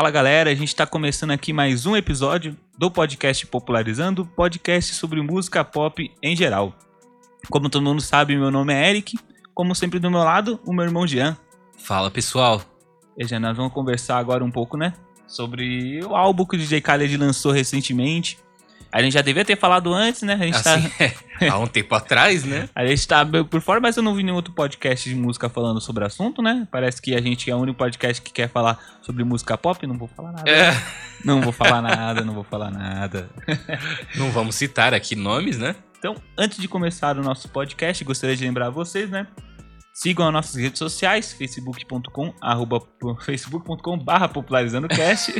Fala 0.00 0.10
galera, 0.10 0.50
a 0.50 0.54
gente 0.54 0.68
está 0.68 0.86
começando 0.86 1.30
aqui 1.32 1.52
mais 1.52 1.84
um 1.84 1.94
episódio 1.94 2.56
do 2.78 2.90
podcast 2.90 3.46
Popularizando, 3.46 4.24
podcast 4.24 4.94
sobre 4.94 5.20
música 5.20 5.62
pop 5.62 6.10
em 6.22 6.34
geral. 6.34 6.74
Como 7.50 7.68
todo 7.68 7.82
mundo 7.82 8.00
sabe, 8.00 8.34
meu 8.34 8.50
nome 8.50 8.72
é 8.72 8.88
Eric, 8.88 9.18
como 9.52 9.74
sempre 9.74 9.98
do 9.98 10.10
meu 10.10 10.20
lado, 10.20 10.58
o 10.64 10.72
meu 10.72 10.86
irmão 10.86 11.06
Jean. 11.06 11.36
Fala 11.76 12.10
pessoal. 12.10 12.62
E 13.14 13.26
Jean, 13.26 13.40
nós 13.40 13.54
vamos 13.54 13.74
conversar 13.74 14.16
agora 14.16 14.42
um 14.42 14.50
pouco, 14.50 14.74
né? 14.74 14.94
Sobre 15.26 16.02
o 16.02 16.16
álbum 16.16 16.46
que 16.46 16.56
o 16.56 16.58
DJ 16.58 16.80
Khaled 16.80 17.14
lançou 17.18 17.52
recentemente. 17.52 18.38
A 18.92 19.02
gente 19.02 19.12
já 19.12 19.22
devia 19.22 19.44
ter 19.44 19.56
falado 19.56 19.92
antes, 19.92 20.22
né? 20.22 20.34
A 20.34 20.36
gente 20.38 20.56
assim, 20.56 20.88
tá... 20.88 21.04
é, 21.40 21.48
há 21.48 21.58
um 21.58 21.66
tempo 21.66 21.94
atrás, 21.94 22.44
né? 22.44 22.68
A 22.74 22.84
gente 22.84 23.06
tá 23.06 23.24
por 23.24 23.60
fora, 23.60 23.80
mas 23.80 23.96
eu 23.96 24.02
não 24.02 24.14
vi 24.14 24.22
nenhum 24.22 24.36
outro 24.36 24.52
podcast 24.52 25.08
de 25.08 25.14
música 25.14 25.48
falando 25.48 25.80
sobre 25.80 26.02
o 26.02 26.06
assunto, 26.06 26.42
né? 26.42 26.66
Parece 26.70 27.00
que 27.00 27.14
a 27.14 27.20
gente 27.20 27.50
é 27.50 27.54
o 27.54 27.58
único 27.58 27.78
podcast 27.78 28.20
que 28.20 28.32
quer 28.32 28.48
falar 28.48 28.78
sobre 29.00 29.22
música 29.22 29.56
pop. 29.56 29.86
Não 29.86 29.96
vou 29.96 30.08
falar 30.08 30.32
nada. 30.32 30.50
É, 30.50 30.72
Não 31.24 31.40
vou 31.40 31.52
falar 31.52 31.82
nada, 31.82 32.22
não 32.22 32.34
vou 32.34 32.44
falar 32.44 32.70
nada. 32.70 33.28
não 34.16 34.30
vamos 34.30 34.54
citar 34.54 34.94
aqui 34.94 35.14
nomes, 35.14 35.58
né? 35.58 35.76
Então, 35.98 36.16
antes 36.36 36.58
de 36.58 36.66
começar 36.66 37.18
o 37.18 37.22
nosso 37.22 37.48
podcast, 37.50 38.02
gostaria 38.04 38.34
de 38.34 38.42
lembrar 38.44 38.70
vocês, 38.70 39.10
né? 39.10 39.26
Sigam 40.00 40.28
as 40.28 40.32
nossas 40.32 40.54
redes 40.54 40.78
sociais, 40.78 41.30
facebook.com, 41.30 42.32
arroba, 42.40 42.80
facebook.com 43.20 43.98
barra 43.98 44.26
popularizandocast. 44.28 45.34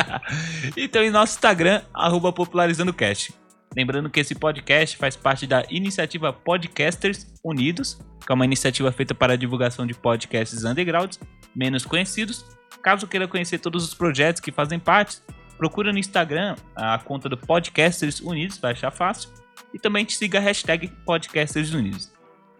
e 0.74 0.88
também 0.88 1.10
nosso 1.10 1.34
Instagram, 1.34 1.82
arroba 1.92 2.32
popularizandocast. 2.32 3.34
Lembrando 3.76 4.08
que 4.08 4.20
esse 4.20 4.34
podcast 4.34 4.96
faz 4.96 5.16
parte 5.16 5.46
da 5.46 5.66
iniciativa 5.68 6.32
Podcasters 6.32 7.26
Unidos, 7.44 7.98
que 8.26 8.32
é 8.32 8.34
uma 8.34 8.46
iniciativa 8.46 8.90
feita 8.90 9.14
para 9.14 9.34
a 9.34 9.36
divulgação 9.36 9.86
de 9.86 9.92
podcasts 9.92 10.64
undergrounds, 10.64 11.20
menos 11.54 11.84
conhecidos. 11.84 12.42
Caso 12.82 13.06
queira 13.06 13.28
conhecer 13.28 13.58
todos 13.58 13.84
os 13.84 13.92
projetos 13.92 14.40
que 14.40 14.50
fazem 14.50 14.78
parte, 14.78 15.18
procura 15.58 15.92
no 15.92 15.98
Instagram 15.98 16.56
a 16.74 16.98
conta 17.00 17.28
do 17.28 17.36
Podcasters 17.36 18.20
Unidos, 18.20 18.56
vai 18.56 18.72
achar 18.72 18.90
fácil. 18.90 19.28
E 19.74 19.78
também 19.78 20.06
te 20.06 20.16
siga 20.16 20.38
a 20.38 20.40
hashtag 20.40 20.88
Podcasters 21.04 21.74
Unidos. 21.74 22.10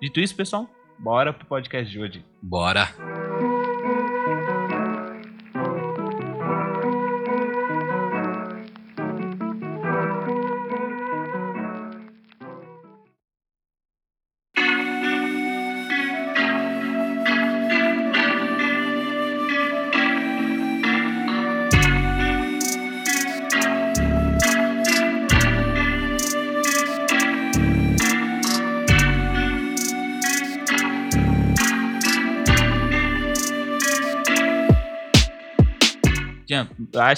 Dito 0.02 0.20
isso, 0.20 0.36
pessoal, 0.36 0.68
bora 0.98 1.32
pro 1.32 1.46
podcast 1.46 1.90
de 1.90 2.00
hoje. 2.00 2.24
Bora. 2.42 2.88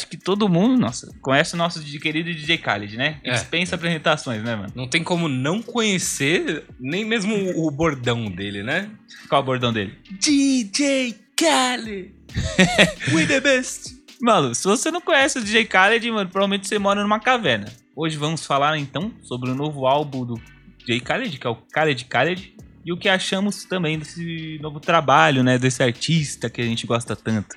Acho 0.06 0.08
que 0.08 0.16
todo 0.16 0.48
mundo, 0.48 0.78
nossa, 0.78 1.12
conhece 1.20 1.54
o 1.54 1.56
nosso 1.56 1.82
querido 1.98 2.32
DJ 2.32 2.58
Khaled, 2.58 2.96
né? 2.96 3.18
É. 3.24 3.32
Dispensa 3.32 3.74
apresentações, 3.74 4.42
né, 4.42 4.54
mano? 4.54 4.72
Não 4.74 4.88
tem 4.88 5.02
como 5.02 5.28
não 5.28 5.60
conhecer 5.60 6.64
nem 6.78 7.04
mesmo 7.04 7.34
o 7.56 7.70
bordão 7.70 8.30
dele, 8.30 8.62
né? 8.62 8.88
Qual 9.28 9.40
é 9.40 9.42
o 9.42 9.46
bordão 9.46 9.72
dele? 9.72 9.98
DJ 10.20 11.16
Khaled. 11.38 12.14
We 13.12 13.26
the 13.26 13.40
best. 13.40 13.96
Mano, 14.22 14.54
se 14.54 14.64
você 14.64 14.90
não 14.90 15.00
conhece 15.00 15.38
o 15.38 15.44
DJ 15.44 15.64
Khaled, 15.64 16.08
mano, 16.10 16.30
provavelmente 16.30 16.68
você 16.68 16.78
mora 16.78 17.02
numa 17.02 17.18
caverna. 17.18 17.66
Hoje 17.94 18.16
vamos 18.16 18.46
falar 18.46 18.78
então 18.78 19.12
sobre 19.22 19.50
o 19.50 19.54
novo 19.54 19.86
álbum 19.86 20.24
do 20.24 20.40
DJ 20.78 21.00
Khaled, 21.00 21.38
que 21.38 21.46
é 21.46 21.50
o 21.50 21.56
Khaled 21.74 22.04
Khaled, 22.04 22.54
e 22.84 22.92
o 22.92 22.96
que 22.96 23.08
achamos 23.08 23.64
também 23.64 23.98
desse 23.98 24.58
novo 24.62 24.78
trabalho, 24.78 25.42
né, 25.42 25.58
desse 25.58 25.82
artista 25.82 26.48
que 26.48 26.60
a 26.60 26.64
gente 26.64 26.86
gosta 26.86 27.16
tanto. 27.16 27.56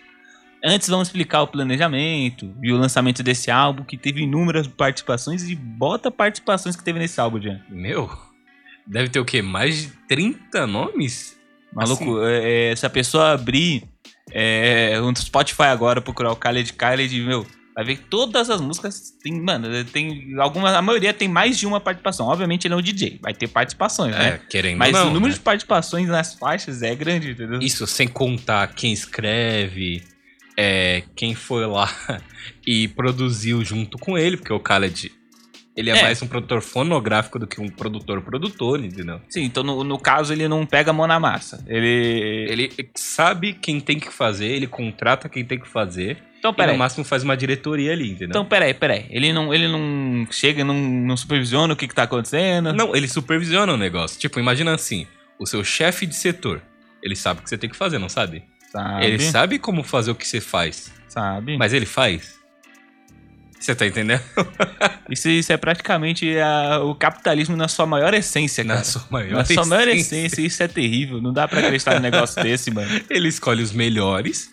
Antes 0.64 0.90
vamos 0.90 1.08
explicar 1.08 1.42
o 1.42 1.48
planejamento 1.48 2.54
e 2.62 2.72
o 2.72 2.78
lançamento 2.78 3.24
desse 3.24 3.50
álbum, 3.50 3.84
que 3.84 3.98
teve 3.98 4.22
inúmeras 4.22 4.68
participações 4.68 5.50
e 5.50 5.56
bota 5.56 6.12
participações 6.12 6.76
que 6.76 6.84
teve 6.84 7.00
nesse 7.00 7.20
álbum, 7.22 7.40
Jean. 7.42 7.62
Meu, 7.70 8.10
deve 8.86 9.10
ter 9.10 9.20
o 9.20 9.26
quê? 9.26 9.42
Mais 9.42 9.84
de 9.84 9.88
30 10.10 10.68
nomes? 10.68 11.38
Maluco, 11.74 12.22
é, 12.24 12.72
é, 12.72 12.76
se 12.76 12.86
a 12.86 12.90
pessoa 12.90 13.32
abrir 13.32 13.84
é, 14.32 15.00
um 15.02 15.16
Spotify 15.16 15.64
agora, 15.64 16.02
procurar 16.02 16.32
o 16.32 16.36
Khaled 16.36 16.74
Khaled, 16.74 17.22
meu, 17.22 17.46
vai 17.76 17.86
ver 17.86 17.96
que 17.98 18.04
todas 18.06 18.50
as 18.50 18.60
músicas 18.60 19.14
tem, 19.24 19.40
mano, 19.40 19.68
tem 19.86 20.36
algumas, 20.40 20.74
a 20.74 20.82
maioria 20.82 21.14
tem 21.14 21.30
mais 21.30 21.58
de 21.58 21.66
uma 21.66 21.80
participação. 21.80 22.28
Obviamente 22.28 22.68
ele 22.68 22.74
é 22.74 22.78
um 22.78 22.82
DJ, 22.82 23.20
vai 23.22 23.34
ter 23.34 23.48
participações, 23.48 24.14
É, 24.16 24.32
né? 24.32 24.40
querendo 24.50 24.78
Mas 24.78 24.92
não. 24.92 25.08
o 25.08 25.12
número 25.12 25.32
né? 25.32 25.34
de 25.36 25.40
participações 25.40 26.08
nas 26.08 26.34
faixas 26.34 26.82
é 26.82 26.94
grande, 26.96 27.32
entendeu? 27.32 27.60
Isso 27.62 27.88
sem 27.88 28.08
contar 28.08 28.68
quem 28.74 28.92
escreve, 28.92 30.04
é, 30.62 31.04
quem 31.16 31.34
foi 31.34 31.66
lá 31.66 31.90
e 32.68 32.90
produziu 32.90 33.64
junto 33.64 33.98
com 33.98 34.18
ele, 34.18 34.36
porque 34.36 34.52
o 34.52 34.60
Khaled, 34.60 35.10
ele 35.78 35.90
é, 35.90 35.98
É. 35.98 36.02
mais 36.04 36.22
um 36.22 36.28
produtor 36.28 36.62
fonográfico 36.62 37.40
do 37.40 37.48
que 37.48 37.62
um 37.62 37.70
produtor-produtor, 37.70 38.84
entendeu? 38.84 39.22
Sim, 39.30 39.44
então 39.44 39.64
no, 39.64 39.86
no 39.86 39.98
caso 39.98 40.34
ele 40.34 40.50
não 40.50 40.66
pega 40.66 40.92
a 40.92 40.94
mão 40.94 41.08
na 41.08 41.18
massa. 41.18 41.64
Ele. 41.66 42.46
Ele 42.50 42.70
sabe 42.94 43.54
quem 43.54 43.80
tem 43.80 43.98
que 43.98 44.12
fazer, 44.12 44.48
ele 44.48 44.68
contrata 44.68 45.30
quem 45.30 45.46
tem 45.46 45.58
que 45.58 45.68
fazer, 45.70 46.18
Então, 46.40 46.52
e 46.52 46.56
peraí. 46.56 46.74
no 46.74 46.80
máximo 46.80 47.06
faz 47.06 47.24
uma 47.24 47.38
diretoria 47.38 47.94
ali, 47.94 48.10
entendeu? 48.10 48.30
Então, 48.30 48.46
peraí, 48.46 48.74
peraí. 48.74 49.06
Ele 49.10 49.32
não, 49.32 49.54
ele 49.54 49.68
não 49.70 50.28
chega, 50.30 50.66
não, 50.66 50.76
não 50.76 51.16
supervisiona 51.16 51.74
o 51.74 51.78
que, 51.78 51.88
que 51.88 51.96
tá 51.96 52.04
acontecendo. 52.04 52.74
Não, 52.74 52.94
ele 52.94 53.08
supervisiona 53.08 53.72
o 53.74 53.78
negócio. 53.78 54.20
Tipo, 54.20 54.42
imagina 54.42 54.74
assim, 54.74 55.08
o 55.40 55.46
seu 55.46 55.64
chefe 55.64 56.06
de 56.06 56.16
setor, 56.16 56.62
ele 57.02 57.16
sabe 57.16 57.40
o 57.40 57.44
que 57.44 57.50
você 57.50 57.58
tem 57.58 57.70
que 57.70 57.78
fazer, 57.78 57.98
não 57.98 58.10
sabe? 58.10 58.44
Sabe? 58.72 59.06
Ele 59.06 59.20
sabe 59.24 59.60
como 59.60 59.84
fazer 59.84 60.12
o 60.12 60.16
que 60.16 60.28
você 60.28 60.40
faz, 60.40 60.92
Sabe. 61.08 61.58
mas 61.58 61.74
ele 61.74 61.86
faz? 61.86 62.38
Você 63.60 63.76
tá 63.76 63.86
entendendo? 63.86 64.22
Isso, 65.10 65.28
isso 65.28 65.52
é 65.52 65.58
praticamente 65.58 66.38
a- 66.40 66.80
o 66.84 66.94
capitalismo 66.96 67.58
na 67.58 67.68
sua 67.68 67.86
maior 67.86 68.14
essência, 68.14 68.64
cara. 68.64 68.78
Na 68.80 68.86
sua 68.86 69.04
maior 69.10 69.32
Na 69.38 69.44
sua 69.46 69.66
maior 69.66 69.88
essência. 69.88 70.16
essência, 70.18 70.42
isso 70.46 70.64
é 70.64 70.68
terrível. 70.68 71.20
Não 71.20 71.34
dá 71.34 71.48
pra 71.48 71.60
acreditar 71.60 71.96
num 71.96 72.00
negócio 72.00 72.42
desse, 72.44 72.70
mano. 72.72 72.90
Ele 73.10 73.28
escolhe 73.28 73.62
os 73.64 73.72
melhores. 73.74 74.50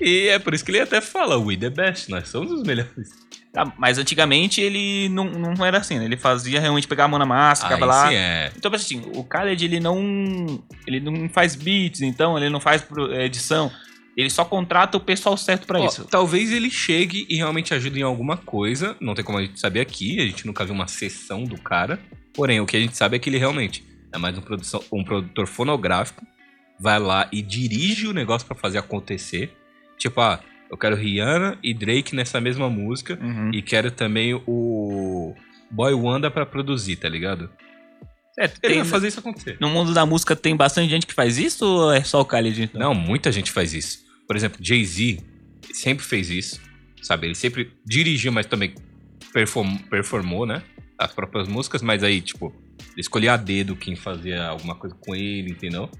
E 0.00 0.28
é 0.28 0.38
por 0.38 0.52
isso 0.54 0.64
que 0.64 0.70
ele 0.70 0.80
até 0.80 1.00
fala, 1.00 1.36
we 1.38 1.56
the 1.56 1.70
best, 1.70 2.08
nós 2.10 2.28
somos 2.28 2.52
os 2.52 2.62
melhores. 2.62 3.08
Tá, 3.52 3.72
mas 3.78 3.98
antigamente 3.98 4.60
ele 4.60 5.08
não, 5.08 5.24
não 5.24 5.64
era 5.64 5.78
assim, 5.78 5.98
né? 5.98 6.04
Ele 6.04 6.16
fazia 6.16 6.60
realmente 6.60 6.86
pegar 6.86 7.04
a 7.04 7.08
mão 7.08 7.18
na 7.18 7.24
massa, 7.24 7.62
ficava 7.62 7.86
lá. 7.86 8.12
é. 8.12 8.52
Então, 8.56 8.72
assim, 8.74 9.02
o 9.14 9.22
Khaled, 9.22 9.64
ele 9.64 9.80
não. 9.80 10.62
Ele 10.86 11.00
não 11.00 11.28
faz 11.28 11.54
beats, 11.54 12.02
então, 12.02 12.36
ele 12.36 12.50
não 12.50 12.60
faz 12.60 12.86
eh, 13.12 13.24
edição. 13.24 13.70
Ele 14.16 14.28
só 14.28 14.44
contrata 14.44 14.96
o 14.96 15.00
pessoal 15.00 15.36
certo 15.36 15.66
pra 15.66 15.80
Ó, 15.80 15.86
isso. 15.86 16.04
Talvez 16.04 16.52
ele 16.52 16.70
chegue 16.70 17.24
e 17.28 17.36
realmente 17.36 17.72
ajude 17.72 18.00
em 18.00 18.02
alguma 18.02 18.36
coisa. 18.36 18.96
Não 19.00 19.14
tem 19.14 19.24
como 19.24 19.38
a 19.38 19.42
gente 19.42 19.60
saber 19.60 19.80
aqui, 19.80 20.20
a 20.20 20.24
gente 20.24 20.44
nunca 20.46 20.64
viu 20.64 20.74
uma 20.74 20.88
sessão 20.88 21.44
do 21.44 21.56
cara. 21.56 22.00
Porém, 22.34 22.60
o 22.60 22.66
que 22.66 22.76
a 22.76 22.80
gente 22.80 22.96
sabe 22.96 23.16
é 23.16 23.18
que 23.18 23.30
ele 23.30 23.38
realmente 23.38 23.84
é 24.12 24.18
mais 24.18 24.36
um, 24.36 24.40
produção, 24.40 24.82
um 24.92 25.04
produtor 25.04 25.46
fonográfico. 25.46 26.26
Vai 26.80 26.98
lá 26.98 27.28
e 27.32 27.40
dirige 27.40 28.08
o 28.08 28.12
negócio 28.12 28.46
pra 28.46 28.56
fazer 28.56 28.78
acontecer. 28.78 29.56
Tipo, 29.96 30.20
ah, 30.20 30.40
eu 30.70 30.76
quero 30.76 30.96
Rihanna 30.96 31.58
e 31.62 31.72
Drake 31.74 32.14
nessa 32.14 32.40
mesma 32.40 32.68
música. 32.68 33.18
Uhum. 33.20 33.50
E 33.52 33.62
quero 33.62 33.90
também 33.90 34.34
o 34.46 35.34
Boy 35.70 35.94
Wanda 35.94 36.30
pra 36.30 36.44
produzir, 36.46 36.96
tá 36.96 37.08
ligado? 37.08 37.50
É, 38.38 38.44
Ele 38.44 38.52
tem- 38.60 38.74
vai 38.76 38.84
fazer 38.84 39.08
isso 39.08 39.18
acontecer. 39.20 39.56
No 39.60 39.68
mundo 39.68 39.92
da 39.92 40.06
música 40.06 40.36
tem 40.36 40.54
bastante 40.56 40.88
gente 40.88 41.06
que 41.06 41.14
faz 41.14 41.38
isso 41.38 41.64
ou 41.66 41.92
é 41.92 42.02
só 42.04 42.20
o 42.20 42.24
Khaled? 42.24 42.62
Então? 42.62 42.80
Não, 42.80 42.94
muita 42.94 43.32
gente 43.32 43.50
faz 43.50 43.74
isso. 43.74 43.98
Por 44.26 44.36
exemplo, 44.36 44.58
Jay-Z 44.62 45.18
sempre 45.72 46.04
fez 46.04 46.30
isso, 46.30 46.60
sabe? 47.02 47.26
Ele 47.26 47.34
sempre 47.34 47.72
dirigiu, 47.84 48.30
mas 48.30 48.46
também 48.46 48.74
perform- 49.32 49.78
performou, 49.90 50.46
né? 50.46 50.62
As 50.96 51.12
próprias 51.12 51.48
músicas, 51.48 51.82
mas 51.82 52.02
aí, 52.04 52.20
tipo, 52.20 52.54
ele 52.92 53.00
escolhia 53.00 53.32
a 53.32 53.36
dedo 53.36 53.74
quem 53.74 53.96
fazia 53.96 54.46
alguma 54.46 54.74
coisa 54.76 54.94
com 55.00 55.14
ele, 55.16 55.50
entendeu? 55.50 55.90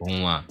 Vamos 0.00 0.20
lá. 0.22 0.44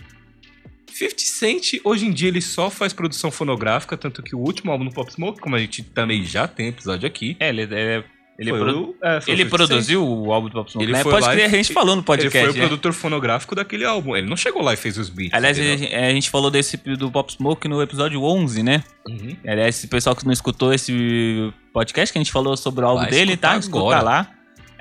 50 0.94 1.16
Cent, 1.20 1.74
hoje 1.84 2.06
em 2.06 2.12
dia, 2.12 2.28
ele 2.28 2.42
só 2.42 2.70
faz 2.70 2.94
produção 2.94 3.32
fonográfica, 3.32 3.96
tanto 3.98 4.22
que 4.24 4.36
o 4.36 4.40
último 4.40 4.72
álbum 4.72 4.86
do 4.86 4.92
Pop 4.92 5.12
Smoke, 5.12 5.40
como 5.40 5.56
a 5.56 5.60
gente 5.60 5.84
também 5.84 6.24
já 6.24 6.48
tem 6.48 6.68
episódio 6.68 7.08
aqui, 7.08 7.36
É, 7.40 7.50
ele, 7.50 7.62
ele, 7.64 8.04
ele, 8.38 8.52
produ- 8.54 8.90
o- 8.92 8.96
é, 9.06 9.16
ele 9.16 9.22
50 9.22 9.38
Cent. 9.38 9.50
produziu 9.50 10.08
o 10.08 10.32
álbum 10.34 10.48
do 10.48 10.54
Pop 10.54 10.72
Smoke, 10.72 10.86
Ele 10.86 10.94
né? 10.94 11.04
Pode 11.04 11.26
crer, 11.28 11.40
e- 11.40 11.44
a 11.44 11.50
gente 11.50 11.74
falou 11.74 11.96
no 11.96 12.02
Ele 12.02 12.06
podcast. 12.06 12.40
foi 12.40 12.50
o 12.50 12.54
né? 12.54 12.68
produtor 12.68 12.94
fonográfico 12.94 13.56
daquele 13.56 13.86
álbum. 13.86 14.16
Ele 14.16 14.28
não 14.28 14.38
chegou 14.38 14.62
lá 14.62 14.74
e 14.74 14.78
fez 14.78 14.98
os 14.98 15.10
beats. 15.10 15.34
Aliás, 15.34 15.58
a 15.60 15.62
a 16.08 16.12
gente 16.12 16.30
falou 16.30 16.50
desse 16.52 16.78
do 16.78 17.12
Pop 17.12 17.32
Smoke 17.32 17.68
no 17.68 17.82
episódio 17.82 18.22
11, 18.24 18.64
né? 18.64 18.84
Uhum. 19.08 19.36
Aliás, 19.46 19.76
esse 19.78 19.88
pessoal 19.88 20.16
que 20.16 20.26
não 20.26 20.34
escutou 20.34 20.74
esse 20.74 21.52
podcast 21.74 22.12
que 22.14 22.18
a 22.20 22.22
gente 22.24 22.32
falou 22.32 22.56
sobre 22.58 22.84
o 22.84 22.88
álbum 22.88 23.02
Vai 23.04 23.12
dele, 23.12 23.38
tá? 23.38 23.58
Escuta 23.58 24.02
lá. 24.02 24.32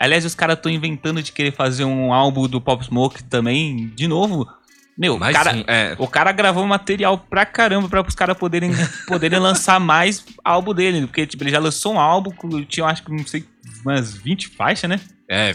Aliás, 0.00 0.24
os 0.24 0.32
caras 0.36 0.56
estão 0.56 0.70
inventando 0.70 1.20
de 1.20 1.32
querer 1.32 1.50
fazer 1.50 1.82
um 1.84 2.12
álbum 2.14 2.46
do 2.46 2.60
Pop 2.60 2.84
Smoke 2.84 3.24
também, 3.24 3.88
de 3.96 4.06
novo. 4.06 4.46
Meu, 4.98 5.14
o 5.14 5.18
cara, 5.20 5.54
um, 5.54 5.64
é. 5.68 5.94
o 5.98 6.08
cara 6.08 6.32
gravou 6.32 6.66
material 6.66 7.16
pra 7.18 7.46
caramba 7.46 7.88
pra 7.88 8.02
os 8.02 8.14
caras 8.16 8.36
poderem, 8.36 8.72
poderem 9.06 9.38
lançar 9.38 9.78
mais 9.78 10.24
álbum 10.44 10.74
dele. 10.74 11.06
Porque, 11.06 11.24
tipo, 11.26 11.44
ele 11.44 11.50
já 11.52 11.60
lançou 11.60 11.94
um 11.94 12.00
álbum 12.00 12.30
que 12.32 12.66
tinha, 12.66 12.84
acho 12.86 13.04
que, 13.04 13.12
não 13.12 13.24
sei, 13.26 13.44
umas 13.84 14.12
20 14.16 14.48
faixas, 14.48 14.90
né? 14.90 14.98
É, 15.30 15.54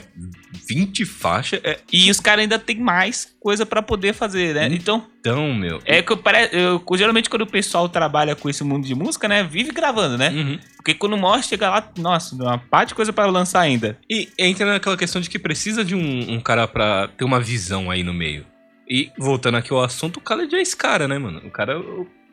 20 0.70 1.04
faixas. 1.04 1.60
É, 1.64 1.80
E 1.92 2.10
os 2.10 2.20
caras 2.20 2.44
ainda 2.44 2.60
tem 2.60 2.80
mais 2.80 3.36
coisa 3.40 3.66
pra 3.66 3.82
poder 3.82 4.14
fazer, 4.14 4.54
né? 4.54 4.68
Então, 4.72 5.06
então, 5.20 5.52
meu. 5.54 5.82
é 5.84 6.02
que 6.02 6.12
eu, 6.14 6.22
eu- 6.52 6.84
geralmente 6.98 7.30
quando 7.30 7.42
o 7.42 7.48
pessoal 7.48 7.90
trabalha 7.90 8.36
com 8.36 8.48
esse 8.50 8.64
mundo 8.64 8.86
de 8.86 8.94
música, 8.96 9.28
né? 9.28 9.44
Vive 9.44 9.72
gravando, 9.72 10.18
né? 10.18 10.30
Uhum. 10.30 10.60
Porque 10.78 10.94
quando 10.94 11.18
mostra, 11.18 11.50
chega 11.50 11.70
lá, 11.70 11.92
nossa, 11.98 12.36
uma 12.36 12.58
parte 12.60 12.90
de 12.90 12.96
coisa 12.96 13.12
pra 13.12 13.26
lançar 13.26 13.62
ainda. 13.62 13.98
E 14.10 14.30
entra 14.38 14.66
naquela 14.74 14.96
questão 14.96 15.20
de 15.20 15.30
que 15.30 15.40
precisa 15.40 15.84
de 15.84 15.96
um, 15.96 16.34
um 16.34 16.40
cara 16.40 16.68
pra 16.68 17.08
ter 17.08 17.24
uma 17.26 17.40
visão 17.40 17.90
aí 17.90 18.04
no 18.04 18.14
meio. 18.14 18.46
E 18.88 19.12
voltando 19.18 19.56
aqui 19.56 19.72
ao 19.72 19.82
assunto, 19.82 20.18
o 20.18 20.22
Khaled 20.22 20.54
é 20.56 20.62
esse 20.62 20.76
cara, 20.76 21.08
né, 21.08 21.18
mano? 21.18 21.40
O 21.46 21.52
cara, 21.52 21.82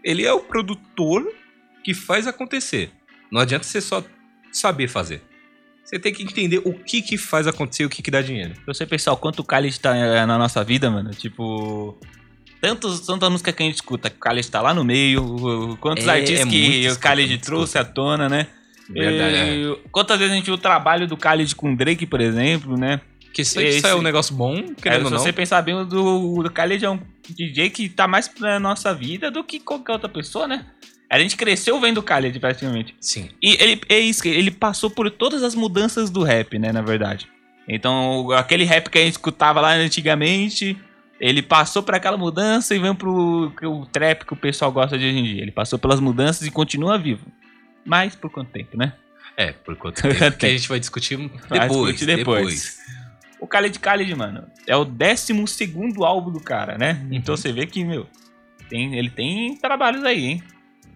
ele 0.02 0.24
é 0.24 0.32
o 0.32 0.40
produtor 0.40 1.26
que 1.84 1.94
faz 1.94 2.26
acontecer. 2.26 2.90
Não 3.30 3.40
adianta 3.40 3.64
você 3.64 3.80
só 3.80 4.04
saber 4.52 4.88
fazer. 4.88 5.22
Você 5.84 5.98
tem 5.98 6.12
que 6.12 6.22
entender 6.22 6.60
o 6.64 6.72
que 6.72 7.02
que 7.02 7.16
faz 7.16 7.46
acontecer 7.46 7.82
e 7.82 7.86
o 7.86 7.90
que 7.90 8.02
que 8.02 8.10
dá 8.10 8.22
dinheiro. 8.22 8.54
Você 8.66 8.86
pensar 8.86 9.12
o 9.12 9.16
quanto 9.16 9.40
o 9.40 9.44
Khaled 9.44 9.78
tá 9.80 9.96
eh, 9.96 10.26
na 10.26 10.38
nossa 10.38 10.62
vida, 10.62 10.90
mano, 10.90 11.10
tipo. 11.10 11.98
Tantos, 12.60 13.00
tanta 13.00 13.30
música 13.30 13.52
que 13.52 13.62
a 13.62 13.66
gente 13.66 13.76
escuta, 13.76 14.10
que 14.10 14.16
o 14.16 14.20
Khaled 14.20 14.48
tá 14.50 14.60
lá 14.60 14.74
no 14.74 14.84
meio, 14.84 15.78
quantos 15.80 16.06
É, 16.06 16.10
artistas 16.10 16.46
é 16.46 16.50
que 16.50 16.88
o 16.88 16.96
Khaled 16.96 17.38
trouxe 17.38 17.78
à 17.78 17.84
tona, 17.84 18.28
né? 18.28 18.46
Verdade, 18.88 19.34
é. 19.34 19.54
E 19.54 19.76
Quantas 19.90 20.18
vezes 20.18 20.32
a 20.32 20.36
gente 20.36 20.46
viu 20.46 20.54
o 20.54 20.58
trabalho 20.58 21.06
do 21.06 21.16
Khaled 21.16 21.54
com 21.56 21.72
o 21.72 21.76
Drake, 21.76 22.06
por 22.06 22.20
exemplo, 22.20 22.76
né? 22.76 23.00
Que 23.32 23.44
sempre 23.44 23.68
Esse- 23.68 23.80
sai 23.80 23.94
um 23.94 24.02
negócio 24.02 24.34
bom, 24.34 24.74
querendo 24.74 25.00
se 25.00 25.04
ou 25.04 25.10
não. 25.12 25.18
você 25.18 25.32
pensar 25.32 25.62
bem, 25.62 25.74
o 25.74 25.84
do, 25.84 26.42
do 26.42 26.50
Khaled 26.50 26.84
é 26.84 26.90
um 26.90 26.98
DJ 27.28 27.70
que 27.70 27.88
tá 27.88 28.08
mais 28.08 28.26
pra 28.26 28.58
nossa 28.58 28.92
vida 28.94 29.30
do 29.30 29.44
que 29.44 29.60
qualquer 29.60 29.92
outra 29.92 30.08
pessoa, 30.08 30.48
né? 30.48 30.66
A 31.08 31.18
gente 31.18 31.36
cresceu 31.36 31.80
vendo 31.80 31.98
o 31.98 32.02
Khaled, 32.02 32.38
praticamente. 32.40 32.94
Sim. 33.00 33.28
E 33.42 33.56
ele, 33.62 33.80
é 33.88 33.98
isso, 33.98 34.26
ele 34.26 34.50
passou 34.50 34.90
por 34.90 35.10
todas 35.10 35.42
as 35.42 35.54
mudanças 35.54 36.10
do 36.10 36.22
rap, 36.22 36.58
né, 36.58 36.72
na 36.72 36.82
verdade. 36.82 37.28
Então, 37.68 38.30
aquele 38.32 38.64
rap 38.64 38.88
que 38.90 38.98
a 38.98 39.02
gente 39.02 39.12
escutava 39.12 39.60
lá 39.60 39.72
antigamente, 39.74 40.76
ele 41.20 41.42
passou 41.42 41.82
por 41.82 41.94
aquela 41.94 42.16
mudança 42.16 42.74
e 42.74 42.78
veio 42.78 42.94
pro 42.94 43.52
o 43.62 43.86
trap 43.86 44.24
que 44.24 44.32
o 44.32 44.36
pessoal 44.36 44.72
gosta 44.72 44.98
de 44.98 45.04
hoje 45.06 45.18
em 45.18 45.24
dia. 45.24 45.42
Ele 45.42 45.52
passou 45.52 45.78
pelas 45.78 46.00
mudanças 46.00 46.46
e 46.46 46.50
continua 46.50 46.98
vivo. 46.98 47.26
Mas 47.84 48.14
por 48.16 48.30
quanto 48.30 48.50
tempo, 48.50 48.76
né? 48.76 48.92
É, 49.36 49.52
por 49.52 49.76
quanto 49.76 50.02
tempo 50.02 50.36
que 50.36 50.46
a 50.46 50.50
gente 50.50 50.68
vai 50.68 50.80
discutir 50.80 51.16
Vai 51.48 51.60
depois. 51.60 51.92
discutir 51.96 52.16
depois. 52.16 52.78
O 53.40 53.46
Khaled 53.46 53.78
Khaled, 53.78 54.14
mano, 54.14 54.46
é 54.66 54.76
o 54.76 54.84
12 54.84 55.46
segundo 55.48 56.04
álbum 56.04 56.30
do 56.30 56.40
cara, 56.40 56.76
né? 56.76 57.06
Então 57.10 57.36
você 57.36 57.52
vê 57.52 57.66
que, 57.66 57.84
meu, 57.84 58.06
tem, 58.68 58.96
ele 58.96 59.10
tem 59.10 59.56
trabalhos 59.56 60.04
aí, 60.04 60.26
hein? 60.26 60.42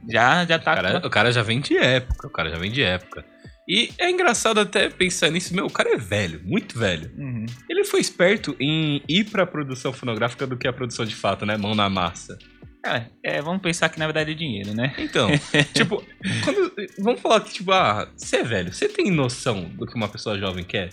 Já, 0.09 0.45
já 0.45 0.57
O 0.57 0.61
tá. 0.61 0.75
cara, 0.75 1.07
o 1.07 1.11
cara 1.11 1.33
já 1.33 1.43
vem 1.43 1.61
de 1.61 1.77
época, 1.79 2.27
o 2.27 2.31
cara 2.31 2.51
já 2.51 2.59
vem 2.59 2.71
de 2.71 2.83
época. 2.83 3.25
E 3.67 3.91
é 3.99 4.11
engraçado 4.11 4.61
até 4.61 4.91
pensar 4.91 5.31
nisso, 5.31 5.55
meu, 5.55 5.67
o 5.67 5.71
cara 5.71 5.95
é 5.95 5.97
velho, 5.97 6.41
muito 6.45 6.79
velho. 6.79 7.11
Uhum. 7.17 7.47
Ele 7.69 7.85
foi 7.85 8.01
esperto 8.01 8.55
em 8.61 9.03
ir 9.09 9.25
pra 9.25 9.47
produção 9.47 9.93
fonográfica 9.93 10.47
do 10.47 10.57
que 10.57 10.69
a 10.69 10.73
produção 10.73 11.07
de 11.07 11.15
fato, 11.15 11.47
né? 11.47 11.57
Mão 11.57 11.75
na 11.75 11.89
massa. 11.89 12.39
Cara, 12.83 13.11
é, 13.23 13.41
vamos 13.41 13.63
pensar 13.63 13.89
que 13.89 13.99
na 13.99 14.05
verdade 14.05 14.33
é 14.33 14.35
dinheiro, 14.35 14.75
né? 14.75 14.95
Então, 14.99 15.31
tipo, 15.73 16.05
quando, 16.45 16.73
vamos 16.99 17.21
falar 17.23 17.41
que, 17.41 17.55
tipo, 17.55 17.73
ah, 17.73 18.07
você 18.15 18.37
é 18.37 18.45
velho, 18.45 18.75
você 18.75 18.87
tem 18.87 19.11
noção 19.11 19.65
do 19.71 19.87
que 19.87 19.95
uma 19.95 20.09
pessoa 20.09 20.39
jovem 20.39 20.63
quer? 20.63 20.91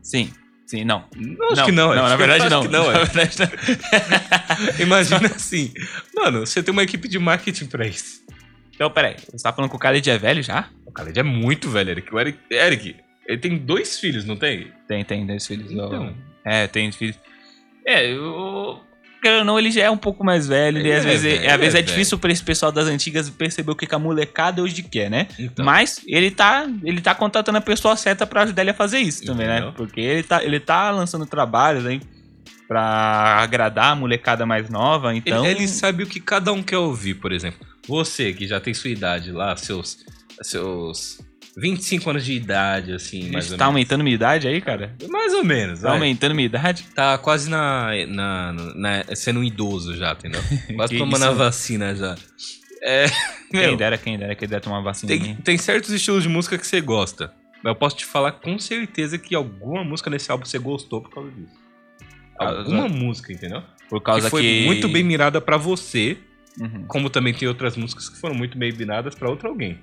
Sim, 0.00 0.30
sim, 0.66 0.84
não. 0.84 1.04
Não, 1.14 1.52
acho 1.52 1.64
que 1.64 1.72
não. 1.72 1.94
Não, 1.94 2.04
acho 2.04 2.10
na 2.10 2.16
que- 2.16 2.26
verdade 2.26 2.50
não. 2.50 2.64
não, 2.64 2.92
Na 2.92 2.98
é. 3.00 3.04
verdade 3.04 3.36
não. 3.40 4.84
Imagina 4.84 5.26
assim, 5.34 5.72
mano, 6.14 6.40
você 6.46 6.62
tem 6.62 6.72
uma 6.72 6.82
equipe 6.82 7.08
de 7.08 7.18
marketing 7.18 7.66
pra 7.66 7.86
isso. 7.86 8.24
Então, 8.74 8.90
peraí, 8.90 9.16
você 9.32 9.42
tá 9.42 9.52
falando 9.52 9.70
que 9.70 9.76
o 9.76 9.78
Khaled 9.78 10.08
é 10.10 10.18
velho 10.18 10.42
já? 10.42 10.68
O 10.84 10.90
Khaled 10.90 11.18
é 11.18 11.22
muito 11.22 11.70
velho, 11.70 11.90
Eric. 11.90 12.14
O 12.14 12.20
Eric, 12.20 12.38
Eric, 12.50 12.96
ele 13.26 13.38
tem 13.38 13.56
dois 13.56 13.98
filhos, 13.98 14.24
não 14.24 14.36
tem? 14.36 14.70
Tem, 14.86 15.02
tem 15.04 15.26
dois 15.26 15.46
filhos. 15.46 15.70
Então. 15.72 16.14
É, 16.44 16.66
tem 16.66 16.92
filhos. 16.92 17.18
É, 17.86 18.06
eu. 18.12 18.80
Querendo 19.20 19.38
ou 19.40 19.44
não, 19.44 19.58
ele 19.58 19.70
já 19.70 19.84
é 19.84 19.90
um 19.90 19.96
pouco 19.96 20.24
mais 20.24 20.46
velho. 20.46 20.78
Ele 20.78 20.88
e 20.88 20.92
às 20.92 21.04
é 21.04 21.08
vezes, 21.08 21.22
velho, 21.22 21.50
às 21.50 21.60
vezes 21.60 21.74
é, 21.74 21.78
é 21.78 21.82
difícil 21.82 22.18
pra 22.18 22.30
esse 22.30 22.42
pessoal 22.42 22.70
das 22.70 22.86
antigas 22.86 23.28
perceber 23.30 23.72
o 23.72 23.74
que, 23.74 23.86
que 23.86 23.94
a 23.94 23.98
molecada 23.98 24.62
hoje 24.62 24.82
quer, 24.82 25.10
né? 25.10 25.26
Então. 25.38 25.64
Mas 25.64 26.00
ele 26.06 26.30
tá, 26.30 26.66
ele 26.84 27.00
tá 27.00 27.14
contratando 27.14 27.58
a 27.58 27.60
pessoa 27.60 27.96
certa 27.96 28.26
pra 28.26 28.42
ajudar 28.42 28.62
ele 28.62 28.70
a 28.70 28.74
fazer 28.74 28.98
isso 28.98 29.24
também, 29.24 29.46
né? 29.46 29.72
Porque 29.76 30.00
ele 30.00 30.22
tá, 30.22 30.44
ele 30.44 30.60
tá 30.60 30.90
lançando 30.90 31.26
trabalhos 31.26 31.86
aí 31.86 32.00
pra 32.68 33.38
agradar 33.40 33.92
a 33.92 33.94
molecada 33.94 34.44
mais 34.44 34.68
nova, 34.68 35.14
então... 35.14 35.44
Ele, 35.44 35.60
ele 35.60 35.68
sabe 35.68 36.02
o 36.02 36.06
que 36.06 36.18
cada 36.18 36.52
um 36.52 36.62
quer 36.62 36.78
ouvir, 36.78 37.14
por 37.14 37.32
exemplo. 37.32 37.64
Você 37.86 38.32
que 38.32 38.46
já 38.46 38.60
tem 38.60 38.74
sua 38.74 38.90
idade 38.90 39.30
lá, 39.30 39.56
seus, 39.56 39.98
seus 40.42 41.20
25 41.56 42.10
anos 42.10 42.24
de 42.24 42.34
idade, 42.34 42.92
assim, 42.92 43.30
mais 43.30 43.46
Isso 43.46 43.56
tá 43.56 43.64
aumentando 43.66 44.04
minha 44.04 44.14
idade 44.14 44.46
aí, 44.46 44.60
cara? 44.60 44.94
Mais 45.08 45.32
ou 45.32 45.42
menos, 45.44 45.80
Tá 45.80 45.88
vai. 45.88 45.96
aumentando 45.96 46.34
minha 46.34 46.46
idade? 46.46 46.84
Tá 46.94 47.16
quase 47.16 47.48
na, 47.48 47.90
na, 48.06 48.52
na- 48.52 49.04
sendo 49.16 49.40
um 49.40 49.44
idoso 49.44 49.96
já, 49.96 50.12
entendeu? 50.12 50.40
Quase 50.76 50.92
Que 50.92 50.98
tomando 50.98 51.22
isso? 51.22 51.30
a 51.30 51.32
vacina 51.32 51.94
já. 51.94 52.14
É, 52.82 53.06
Quem 53.50 53.60
meu, 53.60 53.76
dera, 53.76 53.96
quem 53.96 54.18
dera, 54.18 54.34
quem 54.34 54.46
dera 54.48 54.60
tomar 54.60 54.80
vacina. 54.82 55.08
tem, 55.08 55.34
tem 55.36 55.56
certos 55.56 55.90
estilos 55.90 56.22
de 56.22 56.28
música 56.28 56.58
que 56.58 56.66
você 56.66 56.80
gosta. 56.80 57.32
Mas 57.62 57.70
eu 57.72 57.74
posso 57.74 57.96
te 57.96 58.04
falar 58.04 58.32
com 58.32 58.58
certeza 58.58 59.16
que 59.18 59.34
alguma 59.34 59.82
música 59.82 60.10
nesse 60.10 60.30
álbum 60.30 60.44
você 60.44 60.58
gostou 60.58 61.00
por 61.00 61.10
causa 61.10 61.30
disso. 61.30 61.54
Alguma 62.38 62.86
música, 62.86 63.32
entendeu? 63.32 63.62
Por 63.88 64.00
Que 64.00 64.04
causa 64.06 64.28
foi 64.28 64.42
que... 64.42 64.64
muito 64.66 64.88
bem 64.88 65.02
mirada 65.02 65.40
pra 65.40 65.56
você, 65.56 66.18
Uhum. 66.60 66.84
como 66.86 67.08
também 67.10 67.32
tem 67.34 67.46
outras 67.48 67.76
músicas 67.76 68.08
que 68.08 68.18
foram 68.18 68.34
muito 68.34 68.56
bem 68.58 68.72
miradas 68.72 69.14
pra 69.14 69.28
outro 69.30 69.48
alguém. 69.48 69.78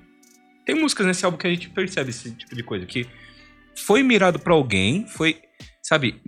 Tem 0.64 0.74
músicas 0.74 1.06
nesse 1.06 1.24
álbum 1.24 1.36
que 1.36 1.46
a 1.46 1.50
gente 1.50 1.68
percebe 1.68 2.10
esse 2.10 2.30
tipo 2.32 2.54
de 2.54 2.62
coisa, 2.62 2.86
que 2.86 3.06
foi 3.76 4.02
mirado 4.02 4.38
pra 4.38 4.54
alguém, 4.54 5.06
foi, 5.06 5.40
sabe, 5.82 6.20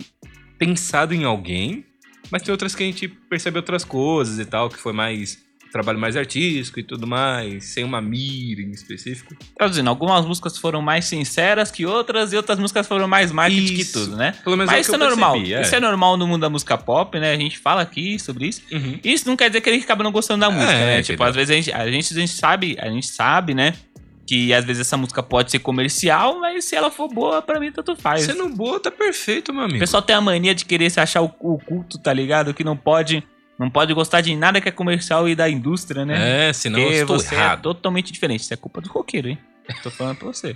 pensado 0.57 1.13
em 1.13 1.23
alguém, 1.23 1.85
mas 2.29 2.41
tem 2.41 2.51
outras 2.51 2.75
que 2.75 2.83
a 2.83 2.85
gente 2.85 3.07
percebe 3.07 3.57
outras 3.57 3.83
coisas 3.83 4.37
e 4.39 4.45
tal, 4.45 4.69
que 4.69 4.77
foi 4.77 4.93
mais 4.93 5.47
trabalho 5.71 5.99
mais 5.99 6.15
artístico 6.15 6.79
e 6.79 6.83
tudo 6.83 7.05
mais, 7.05 7.65
sem 7.65 7.83
uma 7.83 8.01
mira 8.01 8.61
em 8.61 8.71
específico. 8.71 9.35
Traduzindo, 9.57 9.87
algumas 9.89 10.25
músicas 10.25 10.57
foram 10.57 10.81
mais 10.81 11.05
sinceras 11.05 11.69
que 11.71 11.85
outras 11.85 12.33
e 12.33 12.37
outras 12.37 12.59
músicas 12.59 12.87
foram 12.87 13.07
mais 13.07 13.31
marketing 13.31 13.75
que 13.75 13.81
Isso. 13.81 14.05
tudo, 14.05 14.17
né? 14.17 14.33
Pelo 14.43 14.57
menos 14.57 14.71
Mas 14.71 14.77
é 14.77 14.81
isso 14.81 14.89
que 14.89 14.95
é 14.95 14.99
normal. 14.99 15.33
percebi, 15.33 15.53
é. 15.53 15.61
Isso 15.61 15.75
é 15.75 15.79
normal 15.79 16.17
no 16.17 16.27
mundo 16.27 16.41
da 16.41 16.49
música 16.49 16.77
pop, 16.77 17.19
né? 17.19 17.31
A 17.31 17.37
gente 17.37 17.57
fala 17.57 17.81
aqui 17.81 18.17
sobre 18.19 18.47
isso. 18.47 18.61
Uhum. 18.71 18.99
Isso 19.03 19.27
não 19.27 19.35
quer 19.35 19.49
dizer 19.49 19.61
que 19.61 19.69
a 19.69 19.73
gente 19.73 19.83
acaba 19.83 20.03
não 20.03 20.11
gostando 20.11 20.41
da 20.41 20.49
música, 20.49 20.71
É, 20.71 20.97
né? 20.97 21.03
Tipo, 21.03 21.23
às 21.23 21.35
vezes 21.35 21.51
a 21.51 21.53
gente, 21.55 21.71
a 21.71 21.91
gente, 21.91 22.13
a 22.13 22.19
gente 22.19 22.31
sabe, 22.33 22.77
a 22.79 22.89
gente 22.89 23.07
sabe, 23.07 23.53
né? 23.53 23.73
Que 24.27 24.53
às 24.53 24.65
vezes 24.65 24.81
essa 24.81 24.97
música 24.97 25.23
pode 25.23 25.49
ser 25.51 25.59
comercial, 25.59 26.39
mas 26.41 26.65
se 26.65 26.75
ela 26.75 26.91
for 26.91 27.07
boa, 27.07 27.41
pra 27.41 27.59
mim 27.61 27.71
tanto 27.71 27.95
faz. 27.95 28.23
Sendo 28.23 28.49
boa, 28.49 28.77
tá 28.79 28.91
perfeito, 28.91 29.53
meu 29.53 29.61
O 29.61 29.65
amigo. 29.65 29.79
pessoal 29.79 30.01
tem 30.03 30.13
a 30.15 30.19
mania 30.21 30.53
de 30.53 30.65
querer 30.65 30.89
se 30.89 30.99
achar 30.99 31.21
o, 31.21 31.33
o 31.39 31.57
culto, 31.57 31.97
tá 31.97 32.11
ligado? 32.11 32.53
Que 32.53 32.61
não 32.63 32.75
pode, 32.75 33.23
não 33.57 33.69
pode 33.69 33.93
gostar 33.93 34.19
de 34.19 34.35
nada 34.35 34.59
que 34.59 34.67
é 34.67 34.71
comercial 34.71 35.29
e 35.29 35.33
da 35.35 35.49
indústria, 35.49 36.05
né? 36.05 36.49
É, 36.49 36.53
senão 36.53 36.77
eu 36.79 36.85
Porque 36.87 36.97
estou 36.99 37.19
você 37.19 37.35
é 37.35 37.37
errado. 37.37 37.61
totalmente 37.61 38.11
diferente. 38.11 38.41
Isso 38.41 38.53
é 38.53 38.57
culpa 38.57 38.81
do 38.81 38.89
roqueiro, 38.89 39.29
hein? 39.29 39.37
Tô 39.83 39.91
falando 39.91 40.17
pra 40.17 40.27
você. 40.27 40.55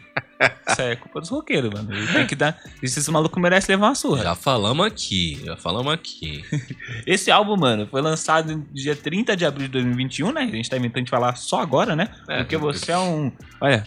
Isso 0.70 0.82
é 0.82 0.96
culpa 0.96 1.20
dos 1.20 1.30
roqueiros, 1.30 1.70
mano. 1.72 1.94
Ele 1.94 2.08
tem 2.12 2.26
que 2.26 2.36
dar. 2.36 2.58
Esse 2.82 3.10
maluco 3.12 3.40
merece 3.40 3.72
levar 3.72 3.88
uma 3.88 3.96
surra. 3.96 4.24
Já 4.24 4.36
falamos 4.36 4.86
aqui, 4.86 5.42
já 5.44 5.56
falamos 5.58 5.94
aqui. 5.94 6.44
Esse 7.06 7.30
álbum, 7.30 7.58
mano, 7.58 7.88
foi 7.88 8.02
lançado 8.02 8.56
no 8.56 8.66
dia 8.74 8.96
30 8.96 9.36
de 9.36 9.46
abril 9.46 9.68
de 9.68 9.74
2021, 9.74 10.32
né? 10.32 10.42
A 10.42 10.56
gente 10.56 10.70
tá 10.70 10.78
inventando 10.78 11.06
de 11.06 11.12
falar 11.12 11.36
só 11.36 11.60
agora, 11.62 11.96
né? 11.96 12.10
É, 12.28 12.38
Porque 12.38 12.58
você 12.58 12.92
é 12.92 12.98
um. 12.98 13.32
Olha. 13.60 13.86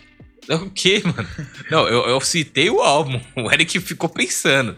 O 0.50 0.68
quê, 0.70 1.02
mano? 1.04 1.26
Não, 1.70 1.88
eu, 1.88 2.06
eu 2.06 2.20
citei 2.20 2.68
o 2.68 2.80
álbum. 2.80 3.18
O 3.36 3.50
Eric 3.50 3.80
ficou 3.80 4.10
pensando. 4.10 4.76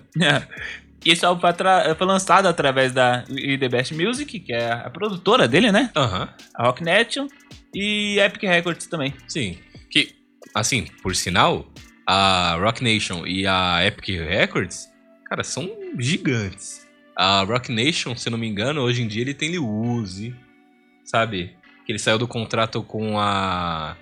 E 1.04 1.10
esse 1.10 1.26
álbum 1.26 1.40
foi, 1.40 1.52
foi 1.96 2.06
lançado 2.06 2.46
através 2.46 2.92
da 2.92 3.24
The 3.26 3.68
Best 3.68 3.92
Music, 3.94 4.38
que 4.40 4.52
é 4.52 4.72
a 4.72 4.88
produtora 4.90 5.46
dele, 5.48 5.72
né? 5.72 5.90
Aham, 5.96 6.28
A 6.54 6.66
Rock 6.66 6.82
Nation. 6.84 7.26
E 7.74 8.18
Epic 8.20 8.42
Records 8.44 8.86
também. 8.86 9.12
sim. 9.28 9.58
Assim, 10.54 10.86
por 11.02 11.14
sinal, 11.14 11.70
a 12.06 12.56
Rock 12.60 12.82
Nation 12.82 13.26
e 13.26 13.46
a 13.46 13.84
Epic 13.84 14.08
Records, 14.20 14.88
cara, 15.26 15.42
são 15.44 15.70
gigantes. 15.98 16.86
A 17.14 17.42
Rock 17.44 17.72
Nation, 17.72 18.14
se 18.14 18.28
não 18.30 18.38
me 18.38 18.46
engano, 18.46 18.80
hoje 18.82 19.02
em 19.02 19.08
dia 19.08 19.22
ele 19.22 19.34
tem 19.34 19.50
Lil 19.50 19.66
Uzi, 19.68 20.34
sabe? 21.04 21.56
Que 21.84 21.92
ele 21.92 21.98
saiu 21.98 22.18
do 22.18 22.28
contrato 22.28 22.82
com 22.82 23.18
a... 23.18 23.96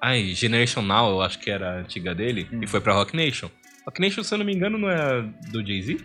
Ai, 0.00 0.28
Generation 0.34 0.82
Now, 0.82 1.10
eu 1.10 1.22
acho 1.22 1.38
que 1.38 1.50
era 1.50 1.72
a 1.76 1.78
antiga 1.80 2.14
dele, 2.14 2.46
Hum. 2.52 2.60
e 2.62 2.66
foi 2.66 2.80
pra 2.80 2.92
Rock 2.94 3.16
Nation. 3.16 3.50
Rock 3.84 4.00
Nation, 4.00 4.22
se 4.22 4.34
eu 4.34 4.38
não 4.38 4.44
me 4.44 4.54
engano, 4.54 4.76
não 4.78 4.90
é 4.90 5.22
do 5.50 5.64
Jay-Z? 5.66 5.98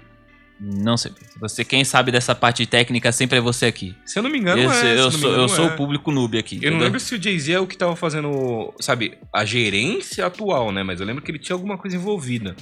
Não 0.63 0.96
sei. 0.96 1.12
Você, 1.39 1.65
quem 1.65 1.84
sabe 1.84 2.12
dessa 2.12 2.36
parte 2.36 2.68
técnica 2.68 3.12
sempre 3.12 3.39
é 3.39 3.41
você 3.41 3.65
aqui. 3.65 3.96
Se 4.06 4.20
eu 4.20 4.24
não 4.24 4.30
me 4.30 4.38
engano, 4.38 4.62
eu 4.62 4.72
é. 4.72 4.94
eu 4.94 4.98
não 4.98 5.06
me 5.06 5.18
sou, 5.18 5.30
engano, 5.30 5.44
eu 5.44 5.50
sou 5.50 5.65
é. 5.65 5.68
o 5.70 5.75
público 5.75 6.12
noob 6.12 6.38
aqui. 6.38 6.58
Eu 6.58 6.62
não 6.62 6.68
entendeu? 6.68 6.84
lembro 6.86 7.00
se 7.00 7.15
o 7.15 7.22
Jay-Z 7.22 7.53
é 7.53 7.60
o 7.60 7.65
que 7.65 7.75
tava 7.75 7.96
fazendo, 7.96 8.72
sabe, 8.80 9.18
a 9.34 9.44
gerência 9.44 10.24
atual, 10.24 10.72
né? 10.72 10.84
Mas 10.84 11.00
eu 11.00 11.06
lembro 11.06 11.24
que 11.24 11.32
ele 11.32 11.39
tinha 11.39 11.56
alguma 11.56 11.80
coisa 11.80 11.96
envolvida. 11.98 12.56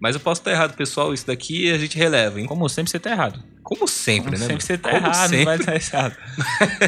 Mas 0.00 0.16
eu 0.16 0.20
posso 0.20 0.40
estar 0.40 0.50
errado, 0.50 0.74
pessoal. 0.74 1.12
Isso 1.12 1.26
daqui 1.26 1.70
a 1.70 1.78
gente 1.78 1.96
releva, 1.96 2.40
hein? 2.40 2.46
Como 2.46 2.66
sempre, 2.68 2.90
você 2.90 2.98
tá 2.98 3.10
errado. 3.10 3.40
Como 3.62 3.86
sempre, 3.86 4.32
Como 4.32 4.38
né? 4.38 4.46
sempre 4.46 4.64
você 4.64 4.76
tá 4.78 4.90
Como 4.90 5.06
errado, 5.06 5.28
sempre. 5.28 5.56
não 5.56 5.64
vai 5.64 5.76
estar 5.76 5.98
errado. 5.98 6.16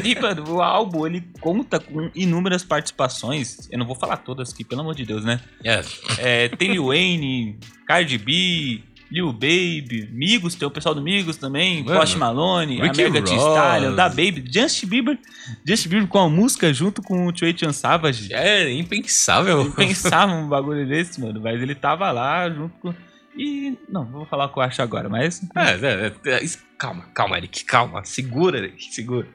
e, 0.03 0.19
mano, 0.19 0.55
o 0.55 0.61
álbum, 0.61 1.07
ele 1.07 1.23
conta 1.39 1.79
com 1.79 2.11
inúmeras 2.13 2.63
participações. 2.63 3.69
Eu 3.71 3.79
não 3.79 3.85
vou 3.85 3.95
falar 3.95 4.17
todas 4.17 4.51
aqui, 4.51 4.65
pelo 4.65 4.81
amor 4.81 4.95
de 4.95 5.05
Deus, 5.05 5.23
né? 5.23 5.39
É, 5.63 5.81
É, 6.17 6.49
Wayne, 6.77 7.57
Cardi 7.87 8.17
B, 8.17 8.83
Lil 9.15 9.31
Baby, 9.31 10.09
Migos, 10.11 10.55
tem 10.55 10.67
o 10.67 10.71
pessoal 10.71 10.93
do 10.93 11.01
Migos 11.01 11.37
também, 11.37 11.81
Mano, 11.85 11.97
Post 11.97 12.17
Malone, 12.17 12.81
Rick 12.81 13.01
a 13.01 13.09
Mega 13.09 13.21
Thee 13.21 13.35
Ross. 13.37 13.47
Stallion, 13.47 13.95
da 13.95 14.09
Baby, 14.09 14.43
Justin 14.51 14.87
Bieber, 14.87 15.17
Justin 15.65 15.87
Bieber 15.89 16.07
com 16.09 16.19
a 16.19 16.29
música 16.29 16.73
junto 16.73 17.01
com 17.01 17.25
o 17.25 17.31
Trajan 17.31 17.71
Savage. 17.71 18.33
é 18.33 18.69
impensável. 18.73 19.61
Eu 19.63 19.71
pensava 19.71 20.33
um 20.33 20.47
bagulho 20.49 20.85
desse, 20.85 21.21
mano, 21.21 21.39
mas 21.41 21.61
ele 21.61 21.73
tava 21.73 22.11
lá 22.11 22.49
junto 22.49 22.75
com... 22.79 22.93
E, 23.37 23.77
não, 23.87 24.05
vou 24.05 24.25
falar 24.25 24.45
o 24.45 24.49
que 24.49 24.59
eu 24.59 24.63
acho 24.63 24.81
agora, 24.81 25.07
mas... 25.07 25.41
É, 25.55 25.71
é, 25.71 26.13
é, 26.25 26.35
é, 26.35 26.43
isso- 26.43 26.59
calma, 26.77 27.05
calma, 27.13 27.37
Eric, 27.37 27.63
calma. 27.63 28.03
Segura, 28.03 28.57
Eric, 28.57 28.93
segura. 28.93 29.27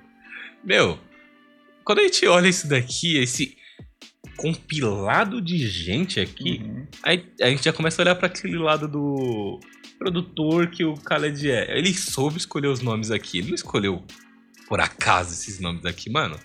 Meu, 0.62 0.99
quando 1.84 2.00
a 2.00 2.02
gente 2.02 2.26
olha 2.26 2.49
isso 2.49 2.68
daqui, 2.68 3.16
esse 3.16 3.56
compilado 4.40 5.40
de 5.40 5.59
gente 5.68 6.18
aqui, 6.18 6.62
Uhum. 6.64 6.87
aí 7.02 7.25
a 7.42 7.49
gente 7.50 7.64
já 7.64 7.73
começa 7.73 8.00
a 8.00 8.02
olhar 8.04 8.14
pra 8.14 8.26
aquele 8.26 8.56
lado 8.59 8.88
do 8.88 9.61
produtor 9.99 10.68
que 10.68 10.82
o 10.85 10.94
Khaled 10.94 11.50
é. 11.50 11.76
Ele 11.76 11.92
soube 11.94 12.38
escolher 12.38 12.68
os 12.68 12.80
nomes 12.80 13.11
aqui, 13.11 13.38
ele 13.38 13.49
não 13.49 13.54
escolheu 13.54 14.02
por 14.66 14.80
acaso 14.80 15.32
esses 15.35 15.61
nomes 15.61 15.85
aqui, 15.85 16.09
mano. 16.11 16.37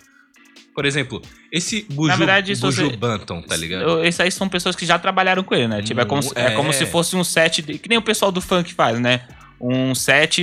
Por 0.74 0.84
exemplo, 0.84 1.22
esse 1.50 1.86
Buju, 1.90 2.18
verdade, 2.18 2.54
Buju 2.54 2.90
você- 2.90 2.96
Banton, 2.98 3.40
tá 3.40 3.56
ligado? 3.56 4.04
Esses 4.04 4.20
aí 4.20 4.30
são 4.30 4.46
pessoas 4.46 4.76
que 4.76 4.84
já 4.84 4.98
trabalharam 4.98 5.42
com 5.42 5.54
ele, 5.54 5.68
né? 5.68 5.80
Tipo, 5.82 6.02
é, 6.02 6.04
como, 6.04 6.22
se- 6.22 6.32
é 6.36 6.48
É. 6.48 6.50
como 6.54 6.70
se 6.72 6.84
fosse 6.84 7.16
um 7.16 7.24
set, 7.24 7.62
de- 7.62 7.78
que 7.78 7.88
nem 7.88 7.96
o 7.96 8.02
pessoal 8.02 8.30
do 8.30 8.42
funk 8.42 8.74
faz, 8.74 9.00
né? 9.00 9.26
Um 9.60 9.94
set 9.94 10.42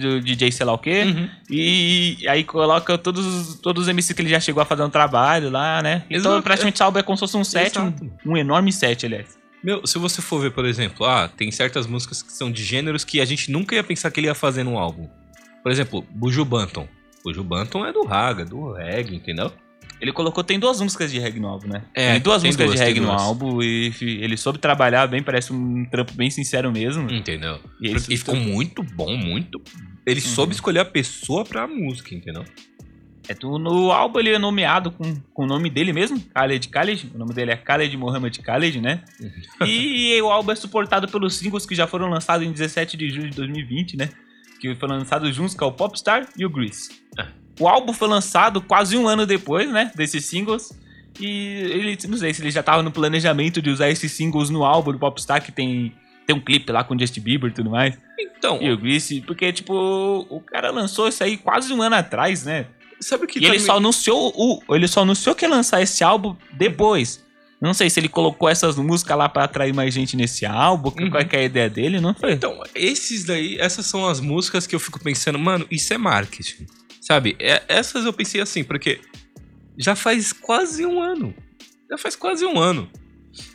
do 0.00 0.20
DJ 0.20 0.50
sei 0.50 0.66
lá 0.66 0.72
o 0.72 0.78
quê, 0.78 1.02
Uhum. 1.04 1.28
e 1.48 2.26
aí 2.28 2.42
coloca 2.42 2.98
todos, 2.98 3.24
os- 3.24 3.60
todos 3.60 3.84
os 3.84 3.88
MCs 3.88 4.12
que 4.16 4.22
ele 4.22 4.28
já 4.30 4.40
chegou 4.40 4.60
a 4.60 4.64
fazer 4.66 4.82
um 4.82 4.90
trabalho 4.90 5.48
lá, 5.48 5.80
né? 5.82 6.02
Então, 6.10 6.32
Exato. 6.32 6.42
praticamente, 6.42 6.74
esse 6.76 6.82
álbum 6.82 6.98
é 6.98 7.02
como 7.02 7.16
se 7.16 7.20
fosse 7.20 7.36
um 7.36 7.44
set, 7.44 7.78
um, 7.78 7.92
um 8.26 8.36
enorme 8.36 8.72
set, 8.72 9.06
aliás. 9.06 9.38
Meu, 9.62 9.86
se 9.86 9.98
você 9.98 10.20
for 10.22 10.40
ver, 10.40 10.50
por 10.52 10.64
exemplo, 10.64 11.04
ah, 11.06 11.28
tem 11.28 11.50
certas 11.50 11.86
músicas 11.86 12.22
que 12.22 12.32
são 12.32 12.50
de 12.50 12.62
gêneros 12.64 13.04
que 13.04 13.20
a 13.20 13.24
gente 13.24 13.50
nunca 13.50 13.74
ia 13.74 13.82
pensar 13.84 14.10
que 14.10 14.18
ele 14.20 14.26
ia 14.28 14.34
fazer 14.34 14.64
num 14.64 14.76
álbum. 14.78 15.08
Por 15.62 15.70
exemplo, 15.72 16.04
Buju 16.10 16.44
Banton. 16.44 16.88
Buju 17.24 17.42
Banton 17.44 17.84
é 17.86 17.92
do 17.92 18.04
raga, 18.04 18.44
do 18.44 18.72
reggae, 18.72 19.16
entendeu? 19.16 19.52
Ele 20.00 20.12
colocou, 20.12 20.44
tem 20.44 20.58
duas 20.58 20.80
músicas 20.80 21.10
de 21.10 21.18
reggae 21.18 21.40
no 21.40 21.48
álbum, 21.48 21.68
né? 21.68 21.82
É, 21.94 22.12
tem 22.12 22.20
duas 22.20 22.42
tem 22.42 22.48
músicas 22.48 22.66
duas, 22.68 22.78
de 22.78 22.84
reggae 22.84 23.00
no 23.00 23.10
álbum 23.10 23.60
e 23.62 23.92
ele 24.00 24.36
soube 24.36 24.58
trabalhar 24.58 25.06
bem, 25.08 25.22
parece 25.22 25.52
um 25.52 25.84
trampo 25.86 26.12
bem 26.14 26.30
sincero 26.30 26.70
mesmo. 26.70 27.10
Entendeu? 27.10 27.58
E 27.80 27.88
E, 27.88 28.16
ficou 28.16 28.36
muito 28.36 28.82
bom, 28.82 29.16
muito. 29.16 29.60
Ele 30.06 30.20
soube 30.20 30.54
escolher 30.54 30.80
a 30.80 30.84
pessoa 30.84 31.44
pra 31.44 31.66
música, 31.66 32.14
entendeu? 32.14 32.44
É, 33.28 33.34
tu, 33.34 33.58
no 33.58 33.92
álbum 33.92 34.20
ele 34.20 34.30
é 34.30 34.38
nomeado 34.38 34.90
com, 34.90 35.14
com 35.34 35.44
o 35.44 35.46
nome 35.46 35.68
dele 35.68 35.92
mesmo, 35.92 36.18
Khaled 36.34 36.66
Khaled. 36.68 37.10
O 37.14 37.18
nome 37.18 37.34
dele 37.34 37.50
é 37.50 37.56
Khaled 37.56 37.94
Mohammed 37.96 38.40
Khaled, 38.40 38.80
né? 38.80 39.02
e 39.66 40.18
o 40.22 40.30
álbum 40.30 40.52
é 40.52 40.54
suportado 40.54 41.06
pelos 41.08 41.36
singles 41.36 41.66
que 41.66 41.74
já 41.74 41.86
foram 41.86 42.08
lançados 42.08 42.46
em 42.46 42.50
17 42.50 42.96
de 42.96 43.10
julho 43.10 43.28
de 43.28 43.36
2020, 43.36 43.98
né? 43.98 44.08
Que 44.58 44.74
foram 44.76 44.96
lançados 44.96 45.34
juntos, 45.36 45.54
é 45.60 45.64
o 45.64 45.70
Popstar 45.70 46.26
e 46.38 46.46
o 46.46 46.50
Grease. 46.50 46.88
O 47.58 47.66
álbum 47.68 47.92
foi 47.92 48.08
lançado 48.08 48.60
quase 48.60 48.96
um 48.96 49.06
ano 49.08 49.26
depois, 49.26 49.70
né? 49.70 49.90
Desses 49.94 50.24
singles. 50.26 50.72
E 51.20 51.26
ele, 51.26 51.98
não 52.08 52.16
sei 52.16 52.32
se 52.32 52.40
ele 52.42 52.50
já 52.50 52.62
tava 52.62 52.82
no 52.82 52.90
planejamento 52.92 53.60
de 53.60 53.70
usar 53.70 53.90
esses 53.90 54.12
singles 54.12 54.50
no 54.50 54.64
álbum 54.64 54.92
do 54.92 54.98
Popstar, 54.98 55.42
que 55.44 55.50
tem, 55.50 55.92
tem 56.26 56.36
um 56.36 56.40
clipe 56.40 56.70
lá 56.70 56.84
com 56.84 56.94
o 56.94 56.98
Justin 56.98 57.20
Bieber 57.20 57.50
e 57.50 57.54
tudo 57.54 57.70
mais. 57.70 57.98
Então, 58.18 58.62
E 58.62 58.70
o 58.70 58.78
Grease, 58.78 59.20
porque, 59.22 59.52
tipo, 59.52 59.74
o 60.30 60.40
cara 60.40 60.70
lançou 60.70 61.08
isso 61.08 61.24
aí 61.24 61.36
quase 61.36 61.72
um 61.72 61.82
ano 61.82 61.96
atrás, 61.96 62.44
né? 62.44 62.66
sabe 63.00 63.24
o 63.24 63.26
que 63.28 63.38
E 63.38 63.42
ele 63.42 63.46
também- 63.46 63.60
só 63.60 63.76
anunciou 63.76 64.32
o, 64.36 64.74
ele 64.74 64.88
só 64.88 65.02
anunciou 65.02 65.32
que 65.32 65.44
ia 65.44 65.48
lançar 65.48 65.80
esse 65.80 66.02
álbum 66.02 66.34
depois. 66.52 67.24
Não 67.60 67.72
sei 67.72 67.88
se 67.90 67.98
ele 68.00 68.08
colocou 68.08 68.48
essas 68.48 68.74
músicas 68.76 69.16
lá 69.16 69.28
pra 69.28 69.44
atrair 69.44 69.72
mais 69.72 69.94
gente 69.94 70.16
nesse 70.16 70.44
álbum, 70.44 70.92
Uhum. 71.00 71.08
qual 71.10 71.22
é, 71.22 71.28
é 71.30 71.38
a 71.38 71.44
ideia 71.44 71.70
dele, 71.70 72.00
não 72.00 72.12
foi? 72.12 72.32
Então, 72.32 72.60
esses 72.74 73.24
daí, 73.24 73.56
essas 73.60 73.86
são 73.86 74.06
as 74.08 74.20
músicas 74.20 74.66
que 74.66 74.74
eu 74.74 74.80
fico 74.80 74.98
pensando, 75.00 75.38
mano, 75.38 75.64
isso 75.70 75.92
é 75.94 75.98
marketing. 75.98 76.66
Sabe? 77.08 77.34
É- 77.40 77.62
essas 77.68 78.04
eu 78.04 78.12
pensei 78.12 78.38
assim, 78.38 78.62
porque 78.62 79.00
já 79.78 79.96
faz 79.96 80.30
quase 80.30 80.84
um 80.84 81.00
ano. 81.00 81.34
Já 81.90 81.96
faz 81.96 82.14
quase 82.14 82.44
um 82.44 82.58
ano 82.58 82.86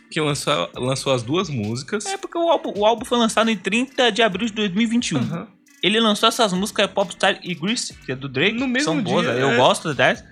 que 0.10 0.20
lançou, 0.20 0.72
lançou 0.76 1.14
as 1.14 1.22
duas 1.22 1.52
músicas. 1.52 2.04
É 2.08 2.18
porque 2.18 2.36
o 2.36 2.50
álbum, 2.50 2.74
o 2.76 2.84
álbum 2.84 3.06
foi 3.06 3.16
lançado 3.20 3.52
em 3.52 3.56
30 3.56 4.12
de 4.12 4.24
abril 4.24 4.48
de 4.48 4.54
2021. 4.54 5.20
Aham. 5.20 5.48
Ele 5.84 6.00
lançou 6.00 6.28
essas 6.30 6.52
músicas 6.52 6.90
Popstar 6.90 7.40
e 7.44 7.54
Grease, 7.54 7.94
que 7.94 8.12
é 8.12 8.16
do 8.16 8.28
Drake, 8.28 8.54
No 8.54 8.66
que 8.66 8.72
mesmo 8.72 8.86
são 8.94 9.04
boas, 9.04 9.24
dia, 9.26 9.36
eu 9.36 9.52
é. 9.52 9.56
gosto 9.56 9.94
dessas. 9.94 10.26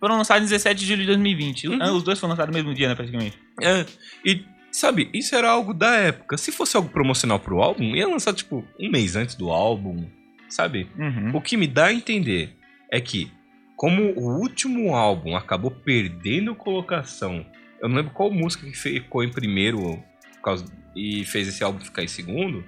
Foram 0.00 0.16
lançados 0.16 0.42
em 0.48 0.50
17 0.50 0.80
de 0.80 0.86
julho 0.86 1.00
de 1.00 1.06
2020. 1.08 1.68
Uhum. 1.68 1.78
Ah, 1.82 1.92
Os 1.92 2.02
dois 2.02 2.18
foram 2.18 2.30
lançados 2.30 2.54
no 2.54 2.58
mesmo 2.58 2.74
dia, 2.74 2.88
né, 2.88 2.94
praticamente. 2.94 3.38
É, 3.60 3.84
e 4.24 4.44
sabe, 4.72 5.10
isso 5.12 5.34
era 5.34 5.50
algo 5.50 5.74
da 5.74 5.94
época. 5.96 6.38
Se 6.38 6.50
fosse 6.52 6.74
algo 6.74 6.88
promocional 6.88 7.38
pro 7.38 7.60
álbum, 7.60 7.94
ia 7.94 8.08
lançar 8.08 8.32
tipo 8.32 8.64
um 8.80 8.90
mês 8.90 9.14
antes 9.14 9.34
do 9.34 9.50
álbum, 9.50 10.08
sabe? 10.48 10.88
Uhum. 10.98 11.30
O 11.34 11.40
que 11.40 11.56
me 11.56 11.66
dá 11.66 11.86
a 11.86 11.92
entender 11.92 12.54
é 12.90 13.00
que, 13.00 13.30
como 13.76 14.02
o 14.12 14.38
último 14.40 14.94
álbum 14.94 15.36
acabou 15.36 15.70
perdendo 15.70 16.54
colocação, 16.54 17.44
eu 17.80 17.88
não 17.88 17.96
lembro 17.96 18.12
qual 18.12 18.30
música 18.30 18.66
que 18.66 18.76
ficou 18.76 19.22
em 19.22 19.30
primeiro 19.30 20.02
por 20.36 20.42
causa- 20.42 20.64
e 20.94 21.24
fez 21.24 21.46
esse 21.48 21.62
álbum 21.62 21.78
ficar 21.80 22.02
em 22.02 22.08
segundo. 22.08 22.58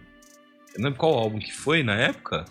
Eu 0.75 0.79
não 0.81 0.85
lembro 0.85 0.99
qual 0.99 1.15
álbum 1.15 1.39
que 1.39 1.53
foi 1.53 1.83
na 1.83 1.95
época. 1.95 2.45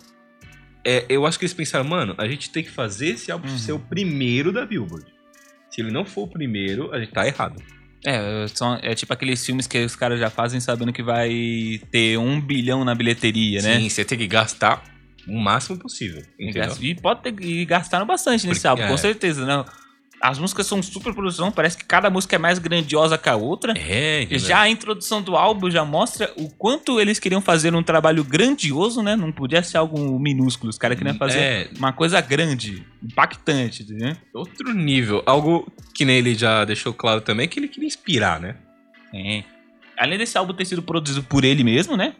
É, 0.84 1.04
eu 1.08 1.24
acho 1.26 1.38
que 1.38 1.44
eles 1.44 1.54
pensaram, 1.54 1.84
mano, 1.84 2.14
a 2.18 2.26
gente 2.26 2.50
tem 2.50 2.62
que 2.64 2.70
fazer 2.70 3.08
esse 3.10 3.30
álbum 3.30 3.48
Uhum. 3.48 3.58
ser 3.58 3.72
o 3.72 3.78
primeiro 3.78 4.50
da 4.52 4.64
Billboard. 4.66 5.06
Se 5.70 5.80
ele 5.82 5.90
não 5.92 6.04
for 6.04 6.22
o 6.22 6.28
primeiro, 6.28 6.92
a 6.92 6.98
gente 6.98 7.12
tá 7.12 7.26
errado. 7.26 7.62
É, 8.04 8.46
são, 8.48 8.78
é 8.82 8.94
tipo 8.94 9.12
aqueles 9.12 9.44
filmes 9.44 9.66
que 9.66 9.78
os 9.84 9.94
caras 9.96 10.18
já 10.18 10.30
fazem 10.30 10.60
sabendo 10.60 10.92
que 10.92 11.02
vai 11.02 11.80
ter 11.90 12.16
um 12.18 12.40
bilhão 12.40 12.84
na 12.84 12.94
bilheteria, 12.94 13.60
né? 13.60 13.78
Sim, 13.78 13.88
você 13.88 14.04
tem 14.04 14.16
que 14.16 14.26
gastar 14.26 14.82
o 15.26 15.38
máximo 15.38 15.78
possível. 15.78 16.22
Entendeu? 16.38 16.76
E 16.80 16.94
pode 16.94 17.22
ter 17.22 17.34
e 17.42 17.64
gastaram 17.64 18.06
bastante 18.06 18.46
nesse 18.46 18.60
Porque- 18.60 18.68
álbum, 18.68 18.82
é. 18.82 18.88
com 18.88 18.96
certeza, 18.96 19.44
né? 19.44 19.64
As 20.20 20.36
músicas 20.36 20.66
são 20.66 20.82
super 20.82 21.14
produção, 21.14 21.52
parece 21.52 21.78
que 21.78 21.84
cada 21.84 22.10
música 22.10 22.34
é 22.34 22.38
mais 22.40 22.58
grandiosa 22.58 23.16
que 23.16 23.28
a 23.28 23.36
outra. 23.36 23.72
É, 23.78 24.22
E 24.22 24.24
entendeu? 24.24 24.48
já 24.48 24.60
a 24.62 24.68
introdução 24.68 25.22
do 25.22 25.36
álbum 25.36 25.70
já 25.70 25.84
mostra 25.84 26.32
o 26.36 26.48
quanto 26.50 26.98
eles 27.00 27.20
queriam 27.20 27.40
fazer 27.40 27.72
um 27.72 27.84
trabalho 27.84 28.24
grandioso, 28.24 29.00
né? 29.00 29.14
Não 29.14 29.30
podia 29.30 29.62
ser 29.62 29.76
algo 29.76 30.18
minúsculo. 30.18 30.70
Os 30.70 30.76
caras 30.78 30.98
queriam 30.98 31.14
fazer 31.16 31.38
É, 31.38 31.70
uma 31.78 31.92
coisa 31.92 32.20
grande, 32.20 32.84
impactante, 33.00 33.86
né? 33.92 34.16
outro 34.34 34.72
nível. 34.74 35.22
Algo 35.24 35.70
que 35.94 36.04
nem 36.04 36.16
ele 36.16 36.34
já 36.34 36.64
deixou 36.64 36.92
claro 36.92 37.20
também, 37.20 37.46
que 37.46 37.60
ele 37.60 37.68
queria 37.68 37.86
inspirar, 37.86 38.40
né? 38.40 38.56
É. 39.14 39.44
Além 39.96 40.18
desse 40.18 40.36
álbum 40.36 40.52
ter 40.52 40.64
sido 40.64 40.82
produzido 40.82 41.22
por 41.22 41.44
ele 41.44 41.62
mesmo, 41.62 41.96
né? 41.96 42.14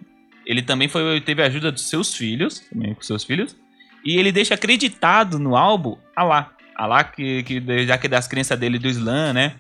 Ele 0.49 0.63
também 0.63 0.89
foi, 0.89 1.21
teve 1.21 1.43
a 1.43 1.47
ajuda 1.47 1.71
dos 1.71 1.91
seus 1.91 2.15
filhos, 2.15 2.61
também 2.61 2.95
com 2.95 3.03
seus 3.03 3.23
filhos. 3.23 3.55
E 4.03 4.19
ele 4.19 4.33
deixa 4.33 4.55
acreditado 4.55 5.39
no 5.39 5.55
álbum 5.55 5.99
Alá. 6.17 6.53
Alá, 6.75 7.05
que, 7.05 7.43
que 7.43 7.87
já 7.87 7.99
que 7.99 8.07
é 8.07 8.11
das 8.11 8.27
crenças 8.27 8.59
dele 8.59 8.79
do 8.79 8.89
Islã, 8.89 9.33
né? 9.35 9.57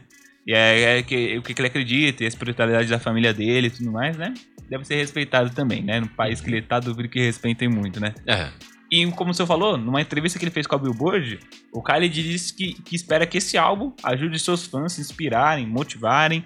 E 0.47 0.54
é, 0.54 0.99
é 0.99 1.02
que, 1.02 1.37
o 1.37 1.42
que 1.42 1.52
que 1.52 1.61
ele 1.61 1.68
acredita, 1.68 2.23
e 2.23 2.25
a 2.25 2.28
espiritualidade 2.28 2.88
da 2.88 2.99
família 2.99 3.35
dele 3.35 3.66
e 3.66 3.71
tudo 3.71 3.92
mais, 3.92 4.16
né? 4.16 4.33
Deve 4.71 4.85
ser 4.85 4.95
respeitado 4.95 5.50
também, 5.50 5.83
né? 5.83 6.00
No 6.00 6.09
país 6.09 6.40
que 6.40 6.49
ele 6.49 6.62
tá, 6.62 6.80
duvido 6.80 7.09
que 7.09 7.21
respeitem 7.21 7.68
muito, 7.68 8.00
né? 8.00 8.14
É. 8.26 8.49
E 8.90 9.04
como 9.12 9.35
você 9.35 9.45
falou, 9.45 9.76
numa 9.76 10.00
entrevista 10.00 10.38
que 10.38 10.45
ele 10.45 10.52
fez 10.52 10.66
com 10.66 10.76
a 10.76 10.78
Billboard, 10.78 11.38
o 11.71 11.83
Khaled 11.83 12.23
disse 12.23 12.54
que, 12.54 12.73
que 12.75 12.97
espera 12.97 13.26
que 13.26 13.37
esse 13.37 13.59
álbum 13.59 13.92
ajude 14.02 14.38
seus 14.38 14.64
fãs 14.64 14.85
a 14.85 14.88
se 14.88 15.00
inspirarem, 15.02 15.66
motivarem. 15.66 16.42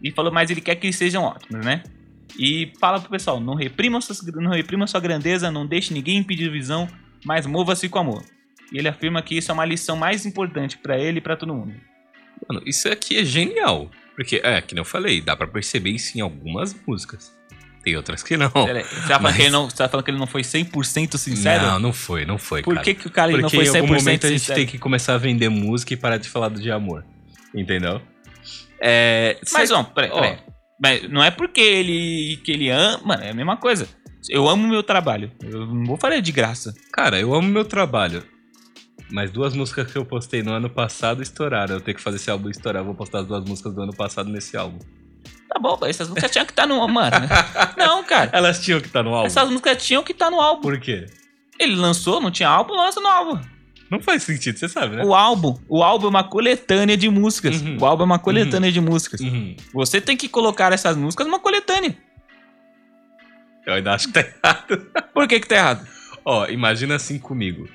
E 0.00 0.12
falou, 0.12 0.30
mas 0.30 0.50
ele 0.50 0.60
quer 0.60 0.76
que 0.76 0.86
eles 0.86 0.96
sejam 0.96 1.24
ótimos, 1.24 1.64
né? 1.64 1.82
E 2.38 2.72
fala 2.80 2.98
pro 3.00 3.10
pessoal, 3.10 3.38
não 3.40 3.54
reprima, 3.54 4.00
suas, 4.00 4.22
não 4.34 4.50
reprima 4.50 4.86
sua 4.86 5.00
grandeza, 5.00 5.50
não 5.50 5.66
deixe 5.66 5.92
ninguém 5.92 6.18
impedir 6.18 6.50
visão, 6.50 6.88
mas 7.24 7.46
mova-se 7.46 7.88
com 7.88 7.98
amor. 7.98 8.22
E 8.72 8.78
ele 8.78 8.88
afirma 8.88 9.20
que 9.22 9.36
isso 9.36 9.50
é 9.50 9.54
uma 9.54 9.64
lição 9.64 9.96
mais 9.96 10.24
importante 10.24 10.78
pra 10.78 10.98
ele 10.98 11.18
e 11.18 11.20
pra 11.20 11.36
todo 11.36 11.54
mundo. 11.54 11.74
Mano, 12.48 12.62
isso 12.66 12.88
aqui 12.88 13.18
é 13.18 13.24
genial. 13.24 13.90
Porque, 14.16 14.40
é, 14.42 14.60
que 14.60 14.78
eu 14.78 14.84
falei, 14.84 15.20
dá 15.20 15.36
pra 15.36 15.46
perceber 15.46 15.90
isso 15.90 16.16
em 16.16 16.20
algumas 16.20 16.74
músicas. 16.86 17.32
Tem 17.84 17.96
outras 17.96 18.22
que 18.22 18.36
não. 18.36 18.50
Pera 18.50 18.82
Você 18.84 18.94
tá, 18.94 19.00
falando 19.18 19.22
Mas- 19.22 19.36
que 19.36 19.42
ele 19.42 19.50
não, 19.50 19.64
você 19.70 19.76
tá 19.76 19.88
falando 19.88 20.04
que 20.04 20.10
ele 20.10 20.18
não 20.18 20.26
foi 20.26 20.42
100% 20.42 21.16
sincero? 21.18 21.64
Não, 21.66 21.78
não 21.80 21.92
foi, 21.92 22.24
não 22.24 22.38
foi, 22.38 22.62
Por 22.62 22.74
cara. 22.74 22.84
que, 22.84 22.94
que 22.94 23.06
o 23.08 23.10
Khaled 23.10 23.40
Porque 23.40 23.56
não 23.56 23.64
foi 23.64 23.64
em 23.74 23.80
algum 23.80 23.94
100% 23.94 23.98
momento 24.04 24.26
a 24.26 24.30
gente 24.30 24.40
sincero? 24.40 24.58
tem 24.60 24.66
que 24.68 24.78
começar 24.78 25.14
a 25.14 25.18
vender 25.18 25.48
música 25.48 25.92
e 25.92 25.96
parar 25.96 26.16
de 26.18 26.28
falar 26.28 26.50
de 26.50 26.70
amor. 26.70 27.04
Entendeu? 27.54 28.00
É, 28.80 29.36
Mas, 29.52 29.68
cê- 29.68 29.74
ó, 29.74 29.82
peraí, 29.82 30.10
peraí. 30.10 30.38
Mas 30.82 31.08
não 31.08 31.22
é 31.22 31.30
porque 31.30 31.60
ele 31.60 32.38
que 32.38 32.50
ele 32.50 32.68
ama, 32.68 33.14
é 33.14 33.30
a 33.30 33.34
mesma 33.34 33.56
coisa. 33.56 33.88
Eu 34.28 34.48
amo 34.48 34.66
o 34.66 34.68
meu 34.68 34.82
trabalho. 34.82 35.30
Eu 35.40 35.64
não 35.66 35.84
vou 35.84 35.96
fazer 35.96 36.20
de 36.20 36.32
graça. 36.32 36.74
Cara, 36.92 37.20
eu 37.20 37.32
amo 37.32 37.48
meu 37.48 37.64
trabalho. 37.64 38.24
Mas 39.10 39.30
duas 39.30 39.54
músicas 39.54 39.92
que 39.92 39.96
eu 39.96 40.04
postei 40.04 40.42
no 40.42 40.52
ano 40.52 40.68
passado 40.68 41.22
estouraram. 41.22 41.76
Eu 41.76 41.80
tenho 41.80 41.96
que 41.96 42.02
fazer 42.02 42.16
esse 42.16 42.30
álbum 42.30 42.48
estourar. 42.48 42.80
Eu 42.82 42.86
vou 42.86 42.94
postar 42.94 43.20
as 43.20 43.26
duas 43.26 43.44
músicas 43.44 43.74
do 43.74 43.82
ano 43.82 43.94
passado 43.94 44.28
nesse 44.28 44.56
álbum. 44.56 44.78
Tá 45.48 45.60
bom, 45.60 45.78
essas 45.84 46.08
músicas 46.08 46.30
tinham 46.30 46.46
que 46.46 46.52
estar 46.52 46.66
no 46.66 46.88
mano. 46.88 47.16
Não, 47.76 48.02
cara. 48.02 48.30
Elas 48.32 48.60
tinham 48.60 48.80
que 48.80 48.86
estar 48.86 49.02
no 49.02 49.10
álbum. 49.14 49.26
Essas 49.26 49.48
músicas 49.48 49.84
tinham 49.84 50.02
que 50.02 50.12
estar 50.12 50.30
no 50.30 50.40
álbum. 50.40 50.62
Por 50.62 50.80
quê? 50.80 51.06
Ele 51.60 51.76
lançou, 51.76 52.20
não 52.20 52.30
tinha 52.30 52.48
álbum, 52.48 52.74
lança 52.74 53.00
no 53.00 53.06
álbum. 53.06 53.40
Não 53.92 54.00
faz 54.00 54.22
sentido, 54.22 54.58
você 54.58 54.70
sabe, 54.70 54.96
né? 54.96 55.04
O 55.04 55.14
álbum, 55.14 55.54
o 55.68 55.82
álbum 55.82 56.06
é 56.06 56.08
uma 56.08 56.24
coletânea 56.24 56.96
de 56.96 57.10
músicas. 57.10 57.60
Uhum. 57.60 57.76
O 57.78 57.84
álbum 57.84 58.04
é 58.04 58.06
uma 58.06 58.18
coletânea 58.18 58.72
de 58.72 58.80
músicas. 58.80 59.20
Uhum. 59.20 59.54
Você 59.74 60.00
tem 60.00 60.16
que 60.16 60.30
colocar 60.30 60.72
essas 60.72 60.96
músicas 60.96 61.26
numa 61.26 61.38
coletânea. 61.38 61.94
Eu 63.66 63.74
ainda 63.74 63.92
acho 63.92 64.06
que 64.06 64.14
tá 64.14 64.20
errado. 64.24 64.90
Por 65.12 65.28
que 65.28 65.40
que 65.40 65.46
tá 65.46 65.56
errado? 65.56 65.86
Ó, 66.24 66.46
imagina 66.46 66.94
assim 66.94 67.18
comigo. 67.18 67.68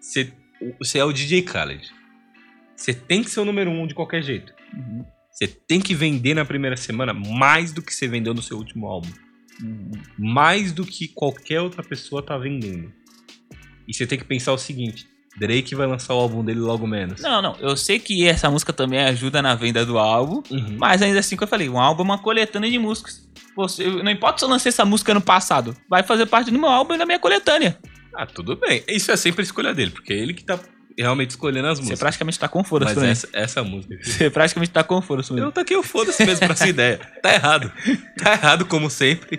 Você, 0.00 0.32
você 0.80 0.98
é 0.98 1.04
o 1.04 1.12
DJ 1.12 1.42
Khaled. 1.42 1.94
Você 2.74 2.92
tem 2.92 3.22
que 3.22 3.30
ser 3.30 3.38
o 3.38 3.44
número 3.44 3.70
um 3.70 3.86
de 3.86 3.94
qualquer 3.94 4.24
jeito. 4.24 4.52
Você 5.30 5.46
tem 5.46 5.80
que 5.80 5.94
vender 5.94 6.34
na 6.34 6.44
primeira 6.44 6.76
semana 6.76 7.14
mais 7.14 7.70
do 7.70 7.82
que 7.82 7.94
você 7.94 8.08
vendeu 8.08 8.34
no 8.34 8.42
seu 8.42 8.56
último 8.56 8.88
álbum. 8.88 9.12
Mais 10.18 10.72
do 10.72 10.84
que 10.84 11.06
qualquer 11.06 11.60
outra 11.60 11.84
pessoa 11.84 12.20
tá 12.20 12.36
vendendo. 12.36 12.92
E 13.86 13.94
você 13.94 14.08
tem 14.08 14.18
que 14.18 14.24
pensar 14.24 14.52
o 14.52 14.58
seguinte: 14.58 15.06
Drake 15.38 15.74
vai 15.74 15.86
lançar 15.86 16.14
o 16.14 16.18
álbum 16.18 16.44
dele 16.44 16.60
logo 16.60 16.86
menos. 16.86 17.20
Não, 17.20 17.42
não. 17.42 17.56
Eu 17.60 17.76
sei 17.76 17.98
que 17.98 18.26
essa 18.26 18.50
música 18.50 18.72
também 18.72 19.00
ajuda 19.00 19.42
na 19.42 19.54
venda 19.54 19.84
do 19.84 19.98
álbum. 19.98 20.42
Uhum. 20.50 20.76
Mas 20.78 21.02
ainda 21.02 21.18
assim 21.20 21.36
que 21.36 21.42
eu 21.42 21.48
falei, 21.48 21.68
um 21.68 21.78
álbum 21.78 22.02
é 22.02 22.04
uma 22.04 22.18
coletânea 22.18 22.70
de 22.70 22.78
músicas. 22.78 23.26
Você, 23.56 23.86
não 23.86 24.10
importa 24.10 24.38
se 24.38 24.44
eu 24.44 24.48
lancei 24.48 24.68
essa 24.70 24.84
música 24.84 25.14
no 25.14 25.20
passado, 25.20 25.74
vai 25.88 26.02
fazer 26.02 26.26
parte 26.26 26.50
do 26.50 26.58
meu 26.58 26.68
álbum 26.68 26.94
e 26.94 26.98
da 26.98 27.06
minha 27.06 27.18
coletânea. 27.18 27.78
Ah, 28.14 28.26
tudo 28.26 28.56
bem. 28.56 28.82
Isso 28.88 29.10
é 29.10 29.16
sempre 29.16 29.42
a 29.42 29.44
escolha 29.44 29.74
dele, 29.74 29.90
porque 29.90 30.12
é 30.12 30.16
ele 30.16 30.34
que 30.34 30.44
tá 30.44 30.58
realmente 30.98 31.30
escolhendo 31.30 31.66
as 31.68 31.78
Você 31.78 31.82
músicas. 31.82 31.98
praticamente 31.98 32.38
tá 32.38 32.48
com 32.48 32.64
foda-se 32.64 32.94
Mas 32.94 32.94
também. 32.94 33.10
essa, 33.10 33.28
essa 33.32 33.62
música 33.62 33.94
aqui. 33.94 34.10
Você 34.10 34.30
praticamente 34.30 34.72
tá 34.72 34.82
com 34.82 35.00
foda-se 35.02 35.30
Eu 35.30 35.36
mesmo. 35.36 35.52
taquei 35.52 35.76
o 35.76 35.82
foda-se 35.82 36.24
mesmo 36.24 36.40
pra 36.46 36.52
essa 36.54 36.66
ideia. 36.68 36.98
Tá 37.22 37.34
errado. 37.34 37.70
Tá 38.18 38.32
errado, 38.32 38.64
como 38.64 38.88
sempre. 38.90 39.38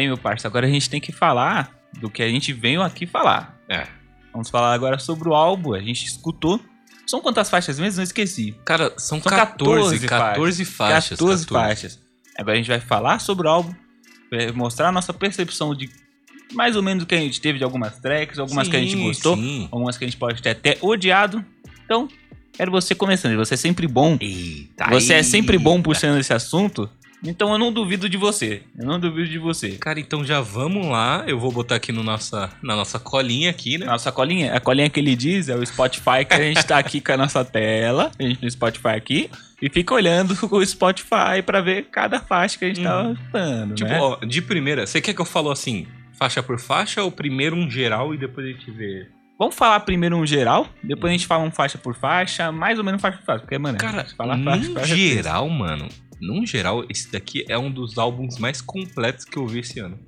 Bem, 0.00 0.08
meu 0.08 0.16
parceiro, 0.16 0.48
agora 0.48 0.66
a 0.66 0.70
gente 0.70 0.88
tem 0.88 0.98
que 0.98 1.12
falar 1.12 1.76
do 2.00 2.08
que 2.08 2.22
a 2.22 2.28
gente 2.30 2.54
veio 2.54 2.80
aqui 2.80 3.06
falar. 3.06 3.60
É. 3.68 3.86
Vamos 4.32 4.48
falar 4.48 4.72
agora 4.72 4.98
sobre 4.98 5.28
o 5.28 5.34
álbum. 5.34 5.74
A 5.74 5.78
gente 5.78 6.06
escutou. 6.06 6.58
São 7.06 7.20
quantas 7.20 7.50
faixas 7.50 7.78
mesmo? 7.78 7.98
Não 7.98 8.04
esqueci. 8.04 8.56
Cara, 8.64 8.94
são, 8.96 9.20
São 9.20 9.30
14, 9.30 9.98
14 9.98 10.08
14 10.08 10.64
faixas. 10.64 11.18
14 11.18 11.46
faixas. 11.46 12.00
Agora 12.38 12.54
a 12.54 12.56
gente 12.56 12.68
vai 12.68 12.80
falar 12.80 13.18
sobre 13.18 13.46
o 13.46 13.50
álbum, 13.50 13.74
mostrar 14.54 14.88
a 14.88 14.92
nossa 14.92 15.12
percepção 15.12 15.74
de 15.74 15.90
mais 16.54 16.76
ou 16.76 16.82
menos 16.82 17.04
o 17.04 17.06
que 17.06 17.14
a 17.14 17.18
gente 17.18 17.38
teve 17.38 17.58
de 17.58 17.64
algumas 17.64 17.98
tracks, 17.98 18.38
algumas 18.38 18.68
que 18.68 18.76
a 18.76 18.80
gente 18.80 18.94
Sim, 18.94 19.02
gostou, 19.02 19.36
sim. 19.36 19.68
algumas 19.70 19.98
que 19.98 20.04
a 20.04 20.06
gente 20.08 20.16
pode 20.16 20.40
ter 20.40 20.48
até 20.48 20.78
odiado. 20.80 21.44
Então, 21.84 22.08
quero 22.54 22.70
você 22.70 22.94
começando. 22.94 23.36
Você 23.36 23.52
é 23.52 23.58
sempre 23.58 23.86
bom. 23.86 24.16
Eita, 24.18 24.88
Você 24.88 25.12
é 25.12 25.22
sempre 25.22 25.58
bom 25.58 25.72
eita. 25.72 25.82
puxando 25.82 26.18
esse 26.18 26.32
assunto. 26.32 26.88
Então 27.22 27.52
eu 27.52 27.58
não 27.58 27.70
duvido 27.72 28.08
de 28.08 28.16
você. 28.16 28.62
Eu 28.78 28.86
não 28.86 28.98
duvido 28.98 29.28
de 29.28 29.38
você. 29.38 29.72
Cara, 29.72 30.00
então 30.00 30.24
já 30.24 30.40
vamos 30.40 30.86
lá. 30.86 31.22
Eu 31.26 31.38
vou 31.38 31.52
botar 31.52 31.74
aqui 31.76 31.92
no 31.92 32.02
nossa, 32.02 32.50
na 32.62 32.74
nossa 32.74 32.98
colinha 32.98 33.50
aqui, 33.50 33.76
né? 33.76 33.84
Nossa 33.86 34.10
colinha, 34.10 34.54
a 34.54 34.60
colinha 34.60 34.88
que 34.88 34.98
ele 35.00 35.14
diz 35.14 35.48
é 35.50 35.54
o 35.54 35.64
Spotify 35.66 36.24
que 36.26 36.34
a 36.34 36.38
gente 36.42 36.64
tá 36.64 36.78
aqui 36.78 37.00
com 37.00 37.12
a 37.12 37.16
nossa 37.18 37.44
tela, 37.44 38.10
a 38.18 38.22
gente 38.22 38.42
no 38.42 38.50
Spotify 38.50 38.88
aqui, 38.88 39.30
e 39.60 39.68
fica 39.68 39.92
olhando 39.94 40.34
o 40.50 40.64
Spotify 40.64 41.42
pra 41.44 41.60
ver 41.60 41.88
cada 41.90 42.20
faixa 42.20 42.58
que 42.58 42.64
a 42.64 42.68
gente 42.68 42.82
tá 42.82 43.02
Uhum. 43.02 43.12
escutando, 43.12 43.74
Tipo, 43.74 43.90
né? 43.90 43.98
ó, 44.00 44.16
de 44.24 44.40
primeira, 44.40 44.86
você 44.86 45.00
quer 45.00 45.12
que 45.12 45.20
eu 45.20 45.26
falo 45.26 45.50
assim, 45.50 45.86
faixa 46.18 46.42
por 46.42 46.58
faixa 46.58 47.02
ou 47.02 47.12
primeiro 47.12 47.54
um 47.54 47.70
geral 47.70 48.14
e 48.14 48.18
depois 48.18 48.46
a 48.46 48.50
gente 48.50 48.70
vê? 48.70 49.06
Vamos 49.38 49.54
falar 49.54 49.80
primeiro 49.80 50.16
um 50.16 50.26
geral, 50.26 50.66
depois 50.82 51.10
a 51.10 51.12
gente 51.12 51.26
fala 51.26 51.44
um 51.44 51.50
faixa 51.50 51.76
por 51.76 51.94
faixa, 51.94 52.50
mais 52.50 52.78
ou 52.78 52.84
menos 52.84 53.00
faixa 53.02 53.18
por 53.18 53.24
faixa, 53.26 53.40
porque, 53.40 53.58
mano, 53.58 53.76
Cara, 53.78 54.06
falar 54.16 54.38
faixa 54.42 54.66
por 54.68 54.74
faixa. 54.80 54.94
é 54.94 54.96
geral, 54.96 55.48
mano, 55.50 55.86
num 56.20 56.46
geral, 56.46 56.84
esse 56.88 57.10
daqui 57.10 57.44
é 57.48 57.58
um 57.58 57.70
dos 57.70 57.98
álbuns 57.98 58.38
mais 58.38 58.60
completos 58.60 59.24
que 59.24 59.36
eu 59.36 59.46
vi 59.46 59.60
esse 59.60 59.80
ano. 59.80 59.98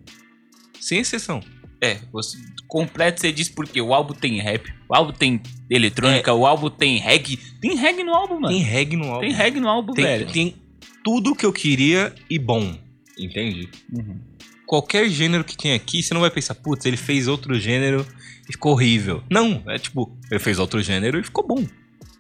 Sem 0.80 0.98
exceção. 0.98 1.40
É, 1.80 1.98
você, 2.12 2.38
completo 2.68 3.20
você 3.20 3.32
diz 3.32 3.48
porque 3.48 3.80
o 3.80 3.92
álbum 3.92 4.14
tem 4.14 4.40
rap, 4.40 4.72
o 4.88 4.94
álbum 4.94 5.12
tem 5.12 5.42
eletrônica, 5.68 6.32
o 6.32 6.46
álbum 6.46 6.70
tem 6.70 6.98
reggae. 6.98 7.36
Tem 7.60 7.74
reggae 7.74 8.04
no 8.04 8.14
álbum, 8.14 8.34
mano. 8.34 8.48
Tem 8.48 8.62
Tem, 8.62 8.72
reggae 8.72 8.96
no 8.96 9.04
álbum. 9.10 9.32
reggae 9.32 9.60
no 9.60 9.68
álbum, 9.68 9.92
tem, 9.92 10.04
velho. 10.04 10.32
tem 10.32 10.56
tudo 11.02 11.34
que 11.34 11.44
eu 11.44 11.52
queria 11.52 12.14
e 12.30 12.38
bom. 12.38 12.76
Entende? 13.18 13.68
Uhum. 13.92 14.20
Qualquer 14.66 15.08
gênero 15.08 15.44
que 15.44 15.56
tem 15.56 15.74
aqui, 15.74 16.02
você 16.02 16.14
não 16.14 16.20
vai 16.20 16.30
pensar, 16.30 16.54
putz, 16.54 16.86
ele 16.86 16.96
fez 16.96 17.26
outro 17.26 17.58
gênero 17.58 18.06
e 18.48 18.52
ficou 18.52 18.72
horrível. 18.72 19.22
Não, 19.30 19.62
é 19.66 19.78
tipo, 19.78 20.16
ele 20.30 20.40
fez 20.40 20.58
outro 20.58 20.80
gênero 20.82 21.18
e 21.18 21.22
ficou 21.22 21.46
bom. 21.46 21.66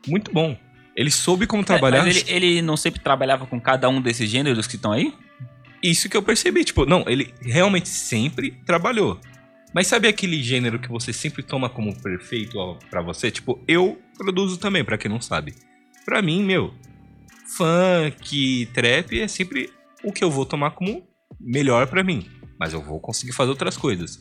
Muito 0.06 0.32
bom. 0.32 0.56
Ele 0.96 1.10
soube 1.10 1.46
como 1.46 1.64
trabalhar. 1.64 1.98
É, 1.98 2.04
mas 2.04 2.16
ele, 2.28 2.30
ele 2.30 2.62
não 2.62 2.76
sempre 2.76 3.00
trabalhava 3.00 3.46
com 3.46 3.60
cada 3.60 3.88
um 3.88 4.00
desses 4.00 4.28
gêneros 4.28 4.66
que 4.66 4.76
estão 4.76 4.92
aí? 4.92 5.14
Isso 5.82 6.08
que 6.08 6.16
eu 6.16 6.22
percebi. 6.22 6.64
Tipo, 6.64 6.84
não, 6.86 7.04
ele 7.06 7.32
realmente 7.40 7.88
sempre 7.88 8.52
trabalhou. 8.66 9.18
Mas 9.74 9.86
sabe 9.86 10.06
aquele 10.06 10.42
gênero 10.42 10.78
que 10.78 10.88
você 10.88 11.12
sempre 11.12 11.42
toma 11.42 11.68
como 11.70 11.98
perfeito 12.00 12.58
ó, 12.58 12.78
pra 12.90 13.00
você? 13.00 13.30
Tipo, 13.30 13.58
eu 13.66 14.00
produzo 14.16 14.58
também, 14.58 14.84
pra 14.84 14.98
quem 14.98 15.10
não 15.10 15.20
sabe. 15.20 15.54
Pra 16.04 16.20
mim, 16.20 16.42
meu, 16.42 16.74
funk, 17.56 18.66
trap 18.74 19.18
é 19.18 19.26
sempre 19.26 19.70
o 20.04 20.12
que 20.12 20.22
eu 20.22 20.30
vou 20.30 20.44
tomar 20.44 20.72
como 20.72 21.06
melhor 21.40 21.86
pra 21.86 22.04
mim. 22.04 22.26
Mas 22.60 22.74
eu 22.74 22.82
vou 22.82 23.00
conseguir 23.00 23.32
fazer 23.32 23.50
outras 23.50 23.76
coisas. 23.76 24.20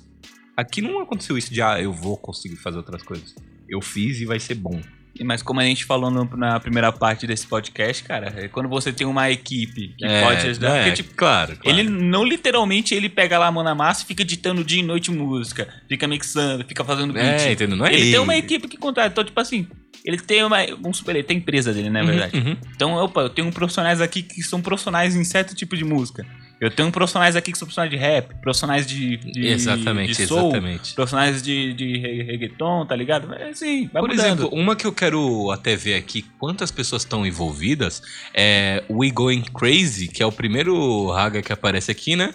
Aqui 0.56 0.82
não 0.82 1.00
aconteceu 1.02 1.38
isso 1.38 1.54
de, 1.54 1.62
ah, 1.62 1.82
eu 1.82 1.92
vou 1.92 2.18
conseguir 2.18 2.56
fazer 2.56 2.78
outras 2.78 3.04
coisas. 3.04 3.36
Eu 3.68 3.82
fiz 3.82 4.20
e 4.22 4.26
vai 4.26 4.40
ser 4.40 4.56
bom. 4.56 4.82
Mas 5.24 5.42
como 5.44 5.60
a 5.60 5.64
gente 5.64 5.84
falou 5.84 6.10
no- 6.10 6.38
na 6.38 6.60
primeira 6.60 6.92
parte 6.92 7.28
desse 7.28 7.46
podcast, 7.46 8.04
cara, 8.04 8.34
é 8.38 8.48
quando 8.48 8.70
você 8.70 8.94
tem 8.94 9.06
uma 9.06 9.30
equipe 9.30 9.94
que 9.98 10.06
É, 10.06 10.24
pode 10.24 10.48
ajudar. 10.48 10.76
é, 10.78 10.84
porque, 10.84 11.04
tipo, 11.04 11.14
claro, 11.16 11.58
claro. 11.58 11.80
ele 11.80 11.90
não 11.90 12.24
literalmente 12.24 12.96
ele 12.96 13.10
pega 13.10 13.38
lá 13.38 13.48
a 13.48 13.52
mão 13.52 13.64
na 13.64 13.76
massa 13.76 14.04
e 14.04 14.06
fica 14.08 14.22
editando 14.22 14.64
dia 14.64 14.80
e 14.80 14.84
noite 14.84 15.12
música, 15.12 15.68
fica 15.90 16.08
mixando, 16.08 16.64
fica 16.66 16.84
fazendo 16.86 17.12
beat. 17.14 17.42
É, 17.42 17.52
entendeu? 17.52 17.78
Não 17.78 17.86
é 17.86 17.94
ele 17.94 18.02
ele. 18.04 18.12
tem 18.12 18.20
uma 18.20 18.36
equipe 18.36 18.68
que 18.68 18.78
contrata. 18.78 19.10
Então, 19.12 19.24
tipo 19.24 19.40
assim, 19.40 19.68
ele 20.06 20.18
tem 20.18 20.44
uma. 20.44 20.66
Vamos 20.82 20.98
supor, 20.98 21.14
ele 21.16 21.24
tem 21.24 21.38
empresa 21.38 21.74
dele, 21.74 21.90
na 21.90 22.00
Uhum, 22.00 22.06
verdade. 22.08 22.38
uhum. 22.38 22.58
Então, 22.76 22.94
opa, 22.94 23.22
eu 23.22 23.30
tenho 23.30 23.52
profissionais 23.52 24.00
aqui 24.02 24.24
que 24.24 24.42
são 24.42 24.62
profissionais 24.62 25.16
em 25.16 25.24
certo 25.24 25.54
tipo 25.54 25.76
de 25.76 25.84
música. 25.84 26.26
Eu 26.62 26.70
tenho 26.70 26.92
profissionais 26.92 27.36
aqui 27.36 27.52
que 27.52 27.58
são 27.58 27.66
profissionais 27.66 27.90
de 27.90 27.98
rap, 27.98 28.36
profissionais 28.40 28.86
de, 28.86 29.18
de, 29.18 29.48
exatamente, 29.48 30.14
de 30.16 30.28
soul, 30.28 30.50
exatamente. 30.52 30.94
profissionais 30.94 31.42
de, 31.42 31.74
de 31.74 31.98
regga- 31.98 32.24
reggaeton, 32.24 32.86
tá 32.86 32.96
ligado? 32.96 33.34
É 33.34 33.50
assim, 33.50 33.90
vai 33.92 34.00
Por 34.00 34.10
mudando. 34.12 34.26
exemplo, 34.26 34.50
uma 34.54 34.76
que 34.76 34.86
eu 34.86 34.94
quero 34.94 35.50
até 35.50 35.76
ver 35.76 35.96
aqui 35.96 36.22
quantas 36.38 36.70
pessoas 36.70 37.02
estão 37.02 37.26
envolvidas 37.26 38.04
é 38.32 38.84
We 38.88 39.10
Going 39.10 39.42
Crazy, 39.42 40.08
que 40.08 40.22
é 40.22 40.26
o 40.26 40.32
primeiro 40.32 41.10
raga 41.10 41.42
que 41.42 41.52
aparece 41.52 41.90
aqui, 41.90 42.16
né? 42.16 42.32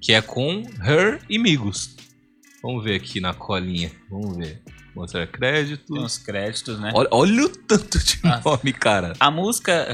Que 0.00 0.12
é 0.12 0.22
com 0.22 0.62
Her 0.80 1.18
e 1.28 1.36
Migos. 1.36 1.96
Vamos 2.62 2.84
ver 2.84 2.94
aqui 2.94 3.20
na 3.20 3.34
colinha. 3.34 3.90
Vamos 4.08 4.36
ver. 4.36 4.62
Mostrar 4.98 5.26
Tem 5.26 5.32
créditos. 5.32 5.90
uns 5.96 6.18
créditos, 6.18 6.78
né? 6.80 6.90
Olha, 6.94 7.08
olha 7.12 7.44
o 7.44 7.48
tanto 7.48 7.98
de 7.98 8.18
Ah. 8.24 8.40
nome, 8.44 8.72
cara. 8.72 9.12
A 9.20 9.30
música, 9.30 9.86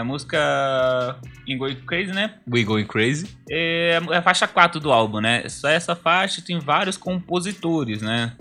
a 0.00 0.04
música 0.04 1.18
In 1.46 1.58
Going 1.58 1.76
Crazy, 1.86 2.12
né? 2.12 2.34
We 2.50 2.62
Going 2.64 2.86
Crazy. 2.86 3.26
É 3.50 3.98
a 4.14 4.22
faixa 4.22 4.46
4 4.46 4.78
do 4.80 4.92
álbum, 4.92 5.20
né? 5.20 5.48
Só 5.48 5.68
essa 5.68 5.96
faixa 5.96 6.40
tem 6.40 6.58
vários 6.60 6.96
compositores, 6.96 8.00
né? 8.00 8.32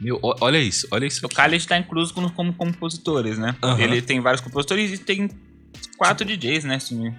Meu, 0.00 0.18
olha 0.22 0.58
isso, 0.58 0.86
olha 0.90 1.06
isso. 1.06 1.24
O. 1.24 1.28
Khaled 1.28 1.66
tá 1.66 1.78
incluso 1.78 2.12
como, 2.12 2.30
como 2.30 2.52
compositores, 2.52 3.38
né? 3.38 3.56
Aham. 3.62 3.80
Ele 3.80 4.02
tem 4.02 4.20
vários 4.20 4.40
compositores 4.42 4.92
e 4.92 4.98
tem 4.98 5.30
quatro 5.96 6.26
DJs, 6.26 6.64
né? 6.64 6.74
Assim, 6.76 7.14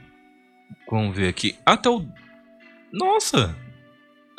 Vamos 0.90 1.16
ver 1.16 1.28
aqui. 1.30 1.56
Até 1.66 1.90
o. 1.90 2.06
Nossa! 2.94 3.56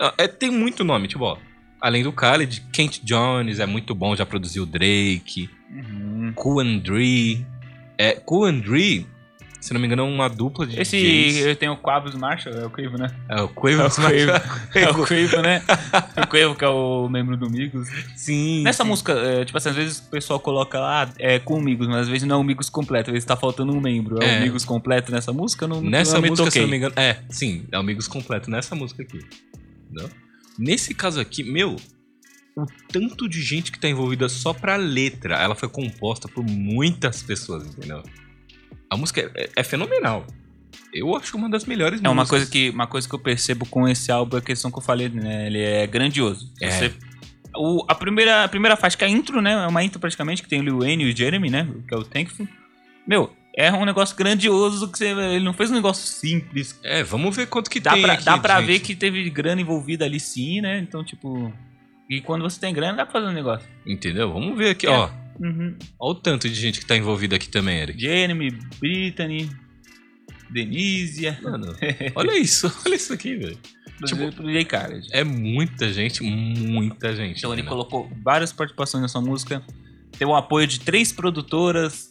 Ah, 0.01 0.15
É, 0.19 0.29
tem 0.29 0.51
muito 0.51 0.85
nome, 0.85 1.09
tipo, 1.09 1.25
ó. 1.25 1.37
Além 1.81 2.03
do 2.03 2.11
Khaled, 2.13 2.61
Kent 2.73 3.01
Jones 3.05 3.61
é 3.61 3.67
muito 3.67 3.95
bom, 3.95 4.17
já 4.17 4.27
produziu 4.27 4.67
Drake. 4.67 5.49
uhum. 5.71 6.79
Dre. 6.83 7.45
É, 7.97 8.21
Dre, 8.63 9.07
se 9.61 9.73
não 9.75 9.81
me 9.81 9.87
engano, 9.87 10.03
é 10.03 10.05
uma 10.05 10.29
dupla 10.29 10.65
de 10.67 10.81
Esse 10.81 10.97
DJs. 10.97 11.57
tem 11.59 11.69
o 11.69 11.77
Quavos 11.77 12.15
Marshall, 12.15 12.55
é 12.55 12.65
o 12.67 12.71
Quavo, 12.71 12.97
né? 12.97 13.11
É 13.29 13.41
o 13.43 13.49
Quavo. 13.49 13.83
É 13.83 13.87
o 13.87 13.91
Quavo. 13.91 14.31
É 14.75 14.89
o 14.89 14.95
Quavo. 15.07 15.43
Né? 15.43 15.63
o 16.17 16.27
Quavo 16.29 16.55
que 16.55 16.65
é 16.65 16.69
o 16.69 17.09
membro 17.09 17.37
do 17.37 17.51
Migos. 17.51 17.89
Sim. 18.15 18.63
Nessa 18.63 18.85
sim. 18.85 18.89
música, 18.89 19.13
é, 19.13 19.45
tipo 19.45 19.59
assim, 19.59 19.69
às 19.71 19.75
vezes 19.77 19.99
o 19.99 20.11
pessoal 20.11 20.39
coloca 20.39 20.79
lá 20.79 21.11
é, 21.19 21.39
com 21.41 21.55
o 21.55 21.61
Migos, 21.61 21.89
mas 21.89 22.03
às 22.03 22.09
vezes 22.09 22.27
não 22.27 22.37
é 22.37 22.39
o 22.39 22.45
Migos 22.45 22.69
completo, 22.71 23.11
às 23.11 23.15
vezes 23.15 23.27
tá 23.27 23.37
faltando 23.37 23.73
um 23.73 23.81
membro. 23.81 24.23
É, 24.23 24.37
É. 24.37 24.39
o 24.39 24.43
Migos 24.43 24.65
completo 24.65 25.11
nessa 25.11 25.33
música? 25.33 25.67
Não, 25.67 25.81
Nessa 25.81 26.15
não 26.15 26.23
me 26.23 26.31
música, 26.31 26.51
se 26.51 26.59
toquei. 26.59 26.63
não 26.63 26.71
me 26.71 26.77
engano. 26.77 26.95
É, 26.97 27.19
sim, 27.29 27.65
é 27.73 27.77
Amigos 27.77 28.07
Completo 28.07 28.49
nessa 28.51 28.75
música 28.77 29.03
aqui. 29.03 29.19
Entendeu? 29.91 30.09
Nesse 30.59 30.95
caso 30.95 31.21
aqui, 31.21 31.43
meu, 31.45 31.77
o 32.57 32.67
tanto 32.89 33.29
de 33.29 33.41
gente 33.43 33.71
que 33.71 33.79
tá 33.79 33.89
envolvida 33.89 34.29
só 34.29 34.53
pra 34.53 34.77
letra, 34.77 35.37
ela 35.37 35.55
foi 35.55 35.69
composta 35.69 36.27
por 36.29 36.43
muitas 36.45 37.23
pessoas, 37.23 37.65
entendeu? 37.67 38.03
A 38.91 38.97
música 38.97 39.31
é, 39.35 39.51
é 39.57 39.63
fenomenal. 39.63 40.27
Eu 40.93 41.15
acho 41.17 41.37
uma 41.37 41.49
das 41.51 41.65
melhores 41.67 42.01
É 42.03 42.09
uma 42.09 42.23
músicas. 42.23 42.29
coisa, 42.41 42.51
que, 42.51 42.71
uma 42.71 42.87
coisa 42.87 43.09
que 43.09 43.15
eu 43.15 43.19
percebo 43.19 43.67
com 43.67 43.87
esse 43.87 44.11
álbum 44.11 44.37
é 44.37 44.41
a 44.41 44.43
questão 44.43 44.71
que 44.71 44.79
eu 44.79 44.83
falei, 44.83 45.09
né? 45.09 45.47
Ele 45.47 45.61
é 45.61 45.87
grandioso. 45.87 46.51
É. 46.61 46.71
Você- 46.71 46.95
o- 47.57 47.85
a, 47.89 47.95
primeira, 47.95 48.45
a 48.45 48.49
primeira 48.49 48.77
faixa, 48.77 48.97
que 48.97 49.05
é 49.05 49.07
a 49.07 49.11
intro, 49.11 49.41
né? 49.43 49.53
É 49.53 49.67
uma 49.67 49.85
intro 49.85 50.01
praticamente, 50.01 50.43
que 50.43 50.49
tem 50.49 50.61
o 50.61 50.63
Lil 50.63 50.79
Wayne 50.79 51.05
e 51.05 51.13
o 51.13 51.17
Jeremy, 51.17 51.51
né? 51.51 51.69
Que 51.87 51.95
é 51.95 51.97
o 51.99 52.05
Thankful. 52.05 52.49
Meu, 53.07 53.33
é 53.61 53.73
um 53.73 53.85
negócio 53.85 54.17
grandioso 54.17 54.91
que 54.91 54.97
você, 54.99 55.09
ele 55.09 55.45
não 55.45 55.53
fez 55.53 55.71
um 55.71 55.75
negócio 55.75 56.07
simples. 56.07 56.79
É, 56.85 57.03
vamos 57.03 57.35
ver 57.35 57.47
quanto 57.49 57.69
que 57.71 57.81
Dá 57.81 57.93
tem 57.93 58.03
pra, 58.03 58.13
aqui, 58.15 58.25
dá 58.25 58.39
pra 58.39 58.59
gente. 58.61 58.67
ver 58.67 58.79
que 58.81 58.95
teve 58.95 59.29
grana 59.31 59.61
envolvida 59.61 60.05
ali 60.05 60.21
sim, 60.21 60.61
né? 60.61 60.79
Então, 60.79 61.05
tipo... 61.05 61.53
E 62.09 62.21
quando 62.21 62.43
você 62.43 62.59
tem 62.61 62.73
grana, 62.73 62.97
dá 62.97 63.05
pra 63.05 63.21
fazer 63.21 63.27
um 63.27 63.35
negócio. 63.35 63.69
Entendeu? 63.87 64.33
Vamos 64.33 64.57
ver 64.57 64.71
aqui, 64.71 64.87
É. 64.87 64.91
ó. 64.91 65.11
Uhum. 65.41 65.77
Olha 66.01 66.11
o 66.13 66.15
tanto 66.15 66.49
de 66.49 66.55
gente 66.55 66.81
que 66.81 66.87
tá 66.87 66.97
envolvida 66.97 67.37
aqui 67.37 67.49
também, 67.49 67.79
Eric. 67.79 68.01
Jeremy, 68.01 68.51
Brittany, 68.81 69.51
Denisia, 70.51 71.39
Mano, 71.43 71.75
olha 72.15 72.39
isso. 72.39 72.73
Olha 72.87 72.95
isso 72.95 73.13
aqui, 73.13 73.37
velho. 73.37 73.59
pro, 73.99 74.07
tipo, 74.07 74.33
pro 74.33 74.51
Jay 74.53 74.65
Khaled. 74.65 75.07
É 75.13 75.23
muita 75.25 75.93
gente, 75.93 76.23
muita 76.23 77.15
gente. 77.15 77.39
Então 77.39 77.53
ele 77.53 77.61
entendeu? 77.63 77.85
colocou 77.85 78.11
várias 78.23 78.53
participações 78.53 79.03
nessa 79.03 79.21
música. 79.21 79.63
Tem 80.19 80.27
o 80.27 80.35
apoio 80.35 80.67
de 80.67 80.81
três 80.81 81.13
produtoras. 81.13 82.08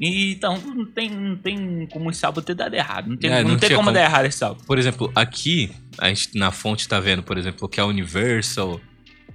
E, 0.00 0.32
então 0.32 0.58
não 0.58 0.86
tem, 0.86 1.10
não 1.10 1.36
tem 1.36 1.86
como 1.92 2.10
esse 2.10 2.24
álbum 2.24 2.40
ter 2.40 2.54
dado 2.54 2.74
errado. 2.74 3.08
Não 3.08 3.16
tem, 3.16 3.30
É, 3.30 3.42
não 3.42 3.50
não 3.50 3.58
tem 3.58 3.70
como, 3.70 3.84
como. 3.84 3.92
dar 3.92 4.02
errado 4.02 4.26
esse 4.26 4.42
álbum. 4.42 4.64
Por 4.64 4.78
exemplo, 4.78 5.12
aqui, 5.14 5.70
a 5.98 6.08
gente 6.08 6.36
na 6.36 6.50
fonte 6.50 6.88
tá 6.88 6.98
vendo, 7.00 7.22
por 7.22 7.38
exemplo, 7.38 7.68
que 7.68 7.80
a 7.80 7.86
Universal 7.86 8.80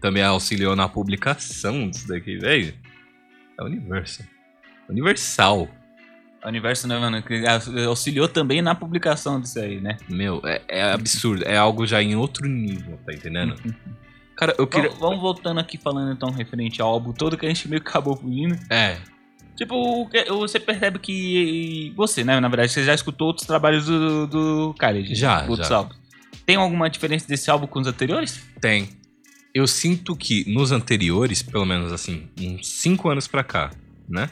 também 0.01 0.23
auxiliou 0.23 0.75
na 0.75 0.87
publicação 0.87 1.89
disso 1.89 2.07
daqui, 2.07 2.37
velho. 2.37 2.73
É 3.59 3.63
a 3.63 3.65
Universal. 3.65 4.25
Universal. 4.89 5.67
O 6.43 6.47
universo 6.49 6.87
né, 6.87 6.97
mano, 6.97 7.21
que 7.21 7.43
auxiliou 7.87 8.27
também 8.27 8.61
na 8.61 8.73
publicação 8.75 9.41
disso 9.41 9.59
aí, 9.59 9.81
né? 9.81 9.97
Meu, 10.07 10.39
é, 10.45 10.61
é 10.69 10.91
absurdo. 10.93 11.43
É 11.43 11.57
algo 11.57 11.85
já 11.85 12.01
em 12.01 12.15
outro 12.15 12.47
nível, 12.47 12.97
tá 13.05 13.11
entendendo? 13.11 13.55
Cara, 14.35 14.55
eu 14.57 14.67
queria. 14.67 14.89
Vamos, 14.89 15.01
vamos 15.01 15.19
voltando 15.19 15.59
aqui 15.59 15.77
falando 15.77 16.13
então 16.13 16.29
referente 16.29 16.81
ao 16.81 16.89
álbum 16.89 17.11
todo 17.11 17.37
que 17.37 17.45
a 17.45 17.49
gente 17.49 17.67
meio 17.67 17.81
que 17.81 17.89
acabou 17.89 18.15
fugindo. 18.15 18.55
É, 18.69 18.97
Tipo, 19.57 20.07
você 20.37 20.59
percebe 20.59 20.99
que 20.99 21.91
você, 21.95 22.23
né, 22.23 22.39
na 22.39 22.47
verdade, 22.47 22.71
você 22.71 22.83
já 22.83 22.93
escutou 22.93 23.27
outros 23.27 23.47
trabalhos 23.47 23.87
do, 23.87 24.27
do 24.27 24.75
Khaled. 24.79 25.15
Já, 25.15 25.45
outros 25.47 25.67
já. 25.67 25.77
álbuns. 25.77 25.97
Tem 26.45 26.55
alguma 26.55 26.89
diferença 26.89 27.27
desse 27.27 27.49
álbum 27.49 27.67
com 27.67 27.79
os 27.79 27.87
anteriores? 27.87 28.41
tem. 28.61 28.89
Eu 29.53 29.65
sinto 29.65 30.15
que 30.15 30.47
nos 30.47 30.71
anteriores, 30.71 31.41
pelo 31.41 31.65
menos 31.65 31.91
assim, 31.91 32.29
uns 32.39 32.67
5 32.67 33.09
anos 33.09 33.27
pra 33.27 33.43
cá, 33.43 33.71
né? 34.07 34.29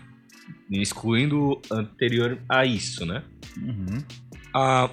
Excluindo 0.70 1.54
o 1.54 1.62
anterior 1.72 2.38
a 2.48 2.64
isso, 2.64 3.04
né? 3.08 3.24
Uhum. 3.58 4.04
a, 4.54 4.90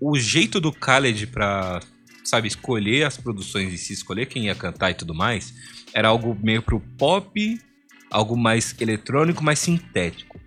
o 0.00 0.18
jeito 0.18 0.60
do 0.60 0.70
Khaled 0.70 1.28
pra, 1.28 1.80
sabe, 2.24 2.48
escolher 2.48 3.04
as 3.04 3.16
produções 3.16 3.72
e 3.72 3.78
se 3.78 3.92
escolher 3.92 4.26
quem 4.26 4.46
ia 4.46 4.54
cantar 4.56 4.90
e 4.90 4.94
tudo 4.94 5.14
mais, 5.14 5.54
era 5.94 6.08
algo 6.08 6.36
meio 6.42 6.62
pro 6.62 6.80
pop, 6.80 7.60
algo 8.16 8.34
mais 8.34 8.74
eletrônico, 8.80 9.44
mais 9.44 9.58
sintético. 9.58 10.40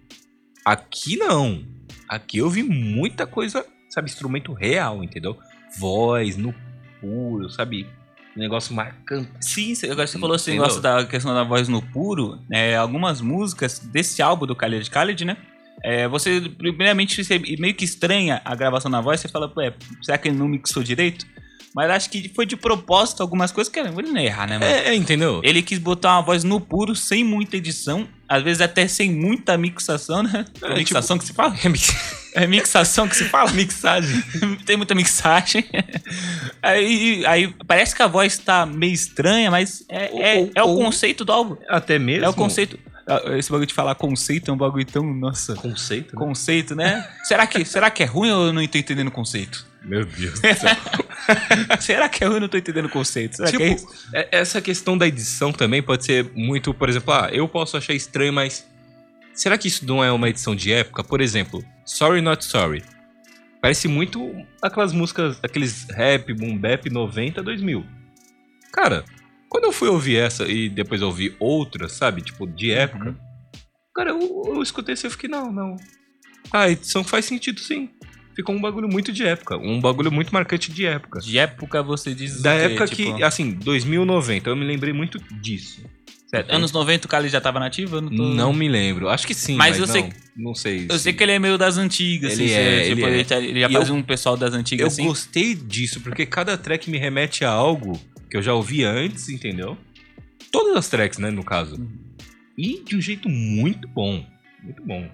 Aqui 0.65 1.17
não. 1.17 1.63
Aqui 2.07 2.39
eu 2.39 2.49
vi 2.49 2.63
muita 2.63 3.27
coisa, 3.27 3.63
sabe, 3.91 4.09
instrumento 4.09 4.53
real, 4.53 5.03
entendeu? 5.03 5.37
Voz 5.79 6.35
no 6.35 6.53
puro, 6.99 7.47
sabe? 7.51 7.85
Um 8.35 8.39
negócio 8.39 8.73
marcante. 8.73 9.29
Sim, 9.41 9.73
agora 9.91 10.07
você 10.07 10.17
falou 10.17 10.35
esse 10.35 10.49
Entendeu? 10.49 10.63
negócio 10.63 10.81
da 10.81 11.05
questão 11.05 11.33
da 11.33 11.43
voz 11.43 11.67
no 11.67 11.81
puro. 11.81 12.39
é, 12.51 12.75
algumas 12.75 13.21
músicas 13.21 13.77
desse 13.77 14.19
álbum 14.21 14.47
do 14.47 14.55
Khaled 14.55 14.89
Khaled, 14.89 15.23
né? 15.23 15.37
É, 15.83 16.07
você, 16.07 16.41
primeiramente, 16.57 17.23
você 17.23 17.37
meio 17.37 17.73
que 17.75 17.85
estranha 17.85 18.41
a 18.43 18.55
gravação 18.55 18.89
na 18.89 18.99
voz. 18.99 19.19
Você 19.19 19.27
fala, 19.27 19.51
é, 19.61 19.73
será 20.01 20.17
que 20.17 20.27
ele 20.27 20.37
não 20.37 20.47
mixou 20.47 20.81
direito? 20.81 21.25
Mas 21.75 21.89
acho 21.91 22.09
que 22.09 22.31
foi 22.35 22.45
de 22.47 22.55
propósito 22.55 23.21
algumas 23.21 23.51
coisas 23.51 23.71
que 23.71 23.79
ele 23.79 23.89
não 23.91 24.17
errar, 24.17 24.47
né, 24.47 24.57
mano? 24.57 24.71
É, 24.71 24.87
é, 24.89 24.95
entendeu? 24.95 25.39
Ele 25.43 25.61
quis 25.61 25.77
botar 25.77 26.15
uma 26.15 26.21
voz 26.23 26.43
no 26.43 26.59
puro, 26.59 26.95
sem 26.95 27.23
muita 27.23 27.57
edição. 27.57 28.07
Às 28.27 28.43
vezes 28.43 28.61
até 28.61 28.87
sem 28.87 29.11
muita 29.11 29.57
mixação, 29.57 30.23
né? 30.23 30.45
É, 30.63 30.75
mixação 30.75 31.17
que 31.17 31.25
se 31.25 31.33
fala? 31.33 31.53
Remix- 31.53 31.93
É 32.35 32.45
mixação 32.45 33.07
que 33.07 33.15
se 33.15 33.25
fala? 33.25 33.51
Mixagem. 33.51 34.21
Tem 34.65 34.77
muita 34.77 34.93
mixagem. 34.93 35.65
Aí, 36.61 37.25
aí 37.25 37.53
parece 37.67 37.95
que 37.95 38.01
a 38.03 38.07
voz 38.07 38.37
tá 38.37 38.65
meio 38.65 38.93
estranha, 38.93 39.49
mas 39.49 39.83
é, 39.89 40.05
é, 40.05 40.39
Ou- 40.39 40.51
é 40.55 40.63
o 40.63 40.67
ou- 40.67 40.77
conceito 40.77 41.25
do 41.25 41.31
álbum. 41.31 41.57
Até 41.67 41.97
mesmo. 41.97 42.25
É 42.25 42.29
o 42.29 42.33
conceito. 42.33 42.77
Ah, 43.07 43.21
Esse 43.37 43.49
bagulho 43.49 43.65
de 43.67 43.73
falar 43.73 43.95
conceito 43.95 44.51
é 44.51 44.53
um 44.53 44.57
bagulho 44.57 44.85
tão. 44.85 45.03
Nossa. 45.13 45.55
Conceito, 45.55 46.15
né? 46.15 46.25
Conceito, 46.25 46.75
né? 46.75 47.07
será, 47.23 47.47
que, 47.47 47.65
será 47.65 47.89
que 47.89 48.03
é 48.03 48.05
ruim 48.05 48.29
ou 48.31 48.47
eu 48.47 48.53
não 48.53 48.65
tô 48.67 48.77
entendendo 48.77 49.07
o 49.07 49.11
conceito? 49.11 49.65
Meu 49.83 50.05
Deus 50.05 50.39
do 50.39 50.47
céu. 50.55 50.69
será 51.79 52.09
que 52.09 52.23
é 52.23 52.27
eu 52.27 52.39
não 52.39 52.47
tô 52.49 52.57
entendendo 52.57 52.85
o 52.85 52.89
conceito? 52.89 53.37
Será 53.37 53.49
tipo, 53.49 53.63
que 53.63 53.69
é 53.69 53.73
isso? 53.73 53.87
é- 54.13 54.27
essa 54.31 54.61
questão 54.61 54.97
da 54.97 55.07
edição 55.07 55.51
também 55.51 55.81
pode 55.81 56.05
ser 56.05 56.29
muito, 56.35 56.73
por 56.73 56.89
exemplo, 56.89 57.13
ah, 57.13 57.29
eu 57.31 57.47
posso 57.47 57.77
achar 57.77 57.93
estranho, 57.93 58.33
mas 58.33 58.67
será 59.33 59.57
que 59.57 59.67
isso 59.67 59.85
não 59.85 60.03
é 60.03 60.11
uma 60.11 60.29
edição 60.29 60.55
de 60.55 60.71
época? 60.73 61.03
Por 61.03 61.21
exemplo, 61.21 61.63
Sorry 61.85 62.21
Not 62.21 62.43
Sorry. 62.43 62.83
Parece 63.61 63.87
muito 63.87 64.33
aquelas 64.61 64.93
músicas, 64.93 65.37
aqueles 65.43 65.85
rap, 65.89 66.33
boom 66.33 66.57
bap 66.57 66.89
90, 66.89 67.43
2000. 67.43 67.85
Cara, 68.71 69.03
quando 69.49 69.65
eu 69.65 69.71
fui 69.71 69.89
ouvir 69.89 70.17
essa 70.17 70.45
e 70.47 70.69
depois 70.69 71.01
ouvi 71.01 71.35
outras, 71.39 71.93
sabe, 71.93 72.21
tipo, 72.21 72.45
de 72.47 72.71
época, 72.71 73.09
Uhum. 73.09 73.15
cara, 73.93 74.09
eu, 74.11 74.43
eu 74.55 74.61
escutei 74.63 74.93
isso 74.93 75.05
e 75.05 75.07
eu 75.07 75.11
fiquei, 75.11 75.29
não, 75.29 75.51
não. 75.51 75.75
Ah, 76.51 76.61
a 76.61 76.69
edição 76.71 77.03
faz 77.03 77.25
sentido 77.25 77.59
sim. 77.59 77.89
Ficou 78.39 78.55
um 78.55 78.61
bagulho 78.61 78.87
muito 78.87 79.11
de 79.11 79.25
época, 79.25 79.57
um 79.57 79.81
bagulho 79.81 80.09
muito 80.09 80.33
marcante 80.33 80.71
de 80.71 80.85
época. 80.85 81.19
De 81.19 81.37
época 81.37 81.83
você 81.83 82.15
diz. 82.15 82.41
Da 82.41 82.53
o 82.53 82.57
quê? 82.57 82.63
época 82.67 82.87
Tipo, 82.87 83.17
que, 83.17 83.23
assim, 83.23 83.51
2090, 83.51 84.49
eu 84.49 84.55
me 84.55 84.63
lembrei 84.65 84.93
muito 84.93 85.19
disso. 85.41 85.83
certo. 86.29 86.49
Anos 86.51 86.71
90 86.71 87.05
o 87.05 87.09
Khaled 87.11 87.29
já 87.29 87.41
tava 87.41 87.59
nativo? 87.59 87.99
Não, 87.99 88.09
tô... 88.09 88.23
Não 88.23 88.53
me 88.53 88.69
lembro. 88.69 89.09
Acho 89.09 89.27
que 89.27 89.33
sim, 89.33 89.55
Mas 89.57 89.71
mas, 89.77 89.79
eu 89.79 89.87
sei 89.87 90.01
não, 90.03 90.09
não 90.37 90.55
sei. 90.55 90.85
Eu 90.87 90.97
sei 90.97 91.11
se- 91.11 91.17
que 91.17 91.21
ele 91.23 91.33
é 91.33 91.39
meio 91.39 91.57
das 91.57 91.77
antigas, 91.77 92.31
Ele 92.39 92.45
assim, 92.45 92.53
é, 92.53 92.81
tipo, 92.87 93.01
ele 93.01 93.03
é. 93.03 93.13
ele, 93.15 93.25
tá- 93.25 93.39
ele 93.39 93.59
já 93.59 93.69
E 93.69 93.73
faz 93.73 93.89
eu- 93.89 93.95
um 93.95 94.01
pessoal 94.01 94.37
das 94.37 94.53
antigas, 94.53 94.81
Eu 94.83 94.87
assim. 94.87 95.03
gostei 95.05 95.53
disso, 95.53 95.99
porque 95.99 96.25
cada 96.25 96.57
track 96.57 96.89
me 96.89 96.97
remete 96.97 97.43
a 97.43 97.49
algo 97.51 97.99
que 98.31 98.37
eu 98.37 98.41
já 98.41 98.53
ouvi 98.53 98.83
antes, 98.85 99.27
entendeu? 99.27 99.77
Todas 100.51 100.77
as 100.77 100.87
tracks, 100.87 101.17
né, 101.19 101.29
no 101.29 101.43
caso. 101.43 101.75
Uhum. 101.75 101.89
E 102.57 102.81
de 102.85 102.95
um 102.95 103.01
jeito 103.01 103.27
muito 103.27 103.85
bom. 103.89 104.25
Muito 104.63 104.81
bom. 104.83 105.09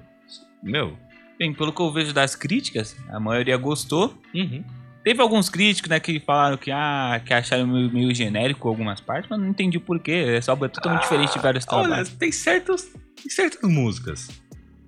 Meu. 0.61 0.97
Bem, 1.37 1.53
pelo 1.53 1.73
que 1.73 1.81
eu 1.81 1.91
vejo 1.91 2.13
das 2.13 2.35
críticas, 2.35 2.95
a 3.09 3.19
maioria 3.19 3.57
gostou. 3.57 4.17
Uhum. 4.33 4.63
Teve 5.03 5.21
alguns 5.21 5.49
críticos, 5.49 5.89
né, 5.89 5.99
que 5.99 6.19
falaram 6.19 6.57
que, 6.57 6.71
ah, 6.71 7.21
que 7.23 7.33
acharam 7.33 7.67
meio, 7.67 7.91
meio 7.91 8.15
genérico 8.15 8.67
algumas 8.67 8.99
partes, 8.99 9.29
mas 9.29 9.39
não 9.39 9.49
entendi 9.49 9.77
por 9.77 9.99
quê. 9.99 10.11
Esse 10.11 10.49
álbum 10.49 10.65
é 10.65 10.69
totalmente 10.69 11.01
diferente 11.03 11.33
de 11.33 11.39
vários 11.39 11.65
Olha, 11.67 11.83
trabalhos. 11.87 12.09
tem 12.09 12.31
certos, 12.31 12.83
tem 13.15 13.29
certas 13.29 13.69
músicas. 13.69 14.29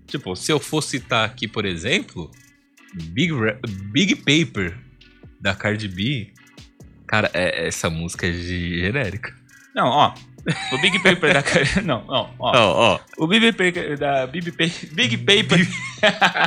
Tipo, 0.08 0.36
se 0.36 0.52
eu 0.52 0.60
fosse 0.60 0.92
citar 1.00 1.26
aqui, 1.26 1.48
por 1.48 1.66
exemplo, 1.66 2.32
Big, 3.12 3.32
Ra- 3.34 3.60
Big 3.92 4.16
Paper, 4.16 4.76
da 5.40 5.54
Cardi 5.54 5.88
B. 5.88 6.34
Cara, 7.06 7.30
é- 7.34 7.68
essa 7.68 7.90
música 7.90 8.26
é 8.26 8.32
genérica. 8.34 9.36
Não, 9.76 9.88
ó. 9.88 10.14
O 10.72 10.78
Big 10.80 11.00
Paper 11.00 11.34
da. 11.34 11.44
Não, 11.84 12.04
não, 12.06 12.30
ó. 12.40 12.52
Ó, 12.56 12.94
ó. 12.96 13.00
O 13.18 13.28
Big 13.28 13.52
Paper 13.52 13.98
da. 13.98 14.26
Big, 14.28 14.52
Pa- 14.52 14.88
Big 14.94 15.18
Paper. 15.18 15.68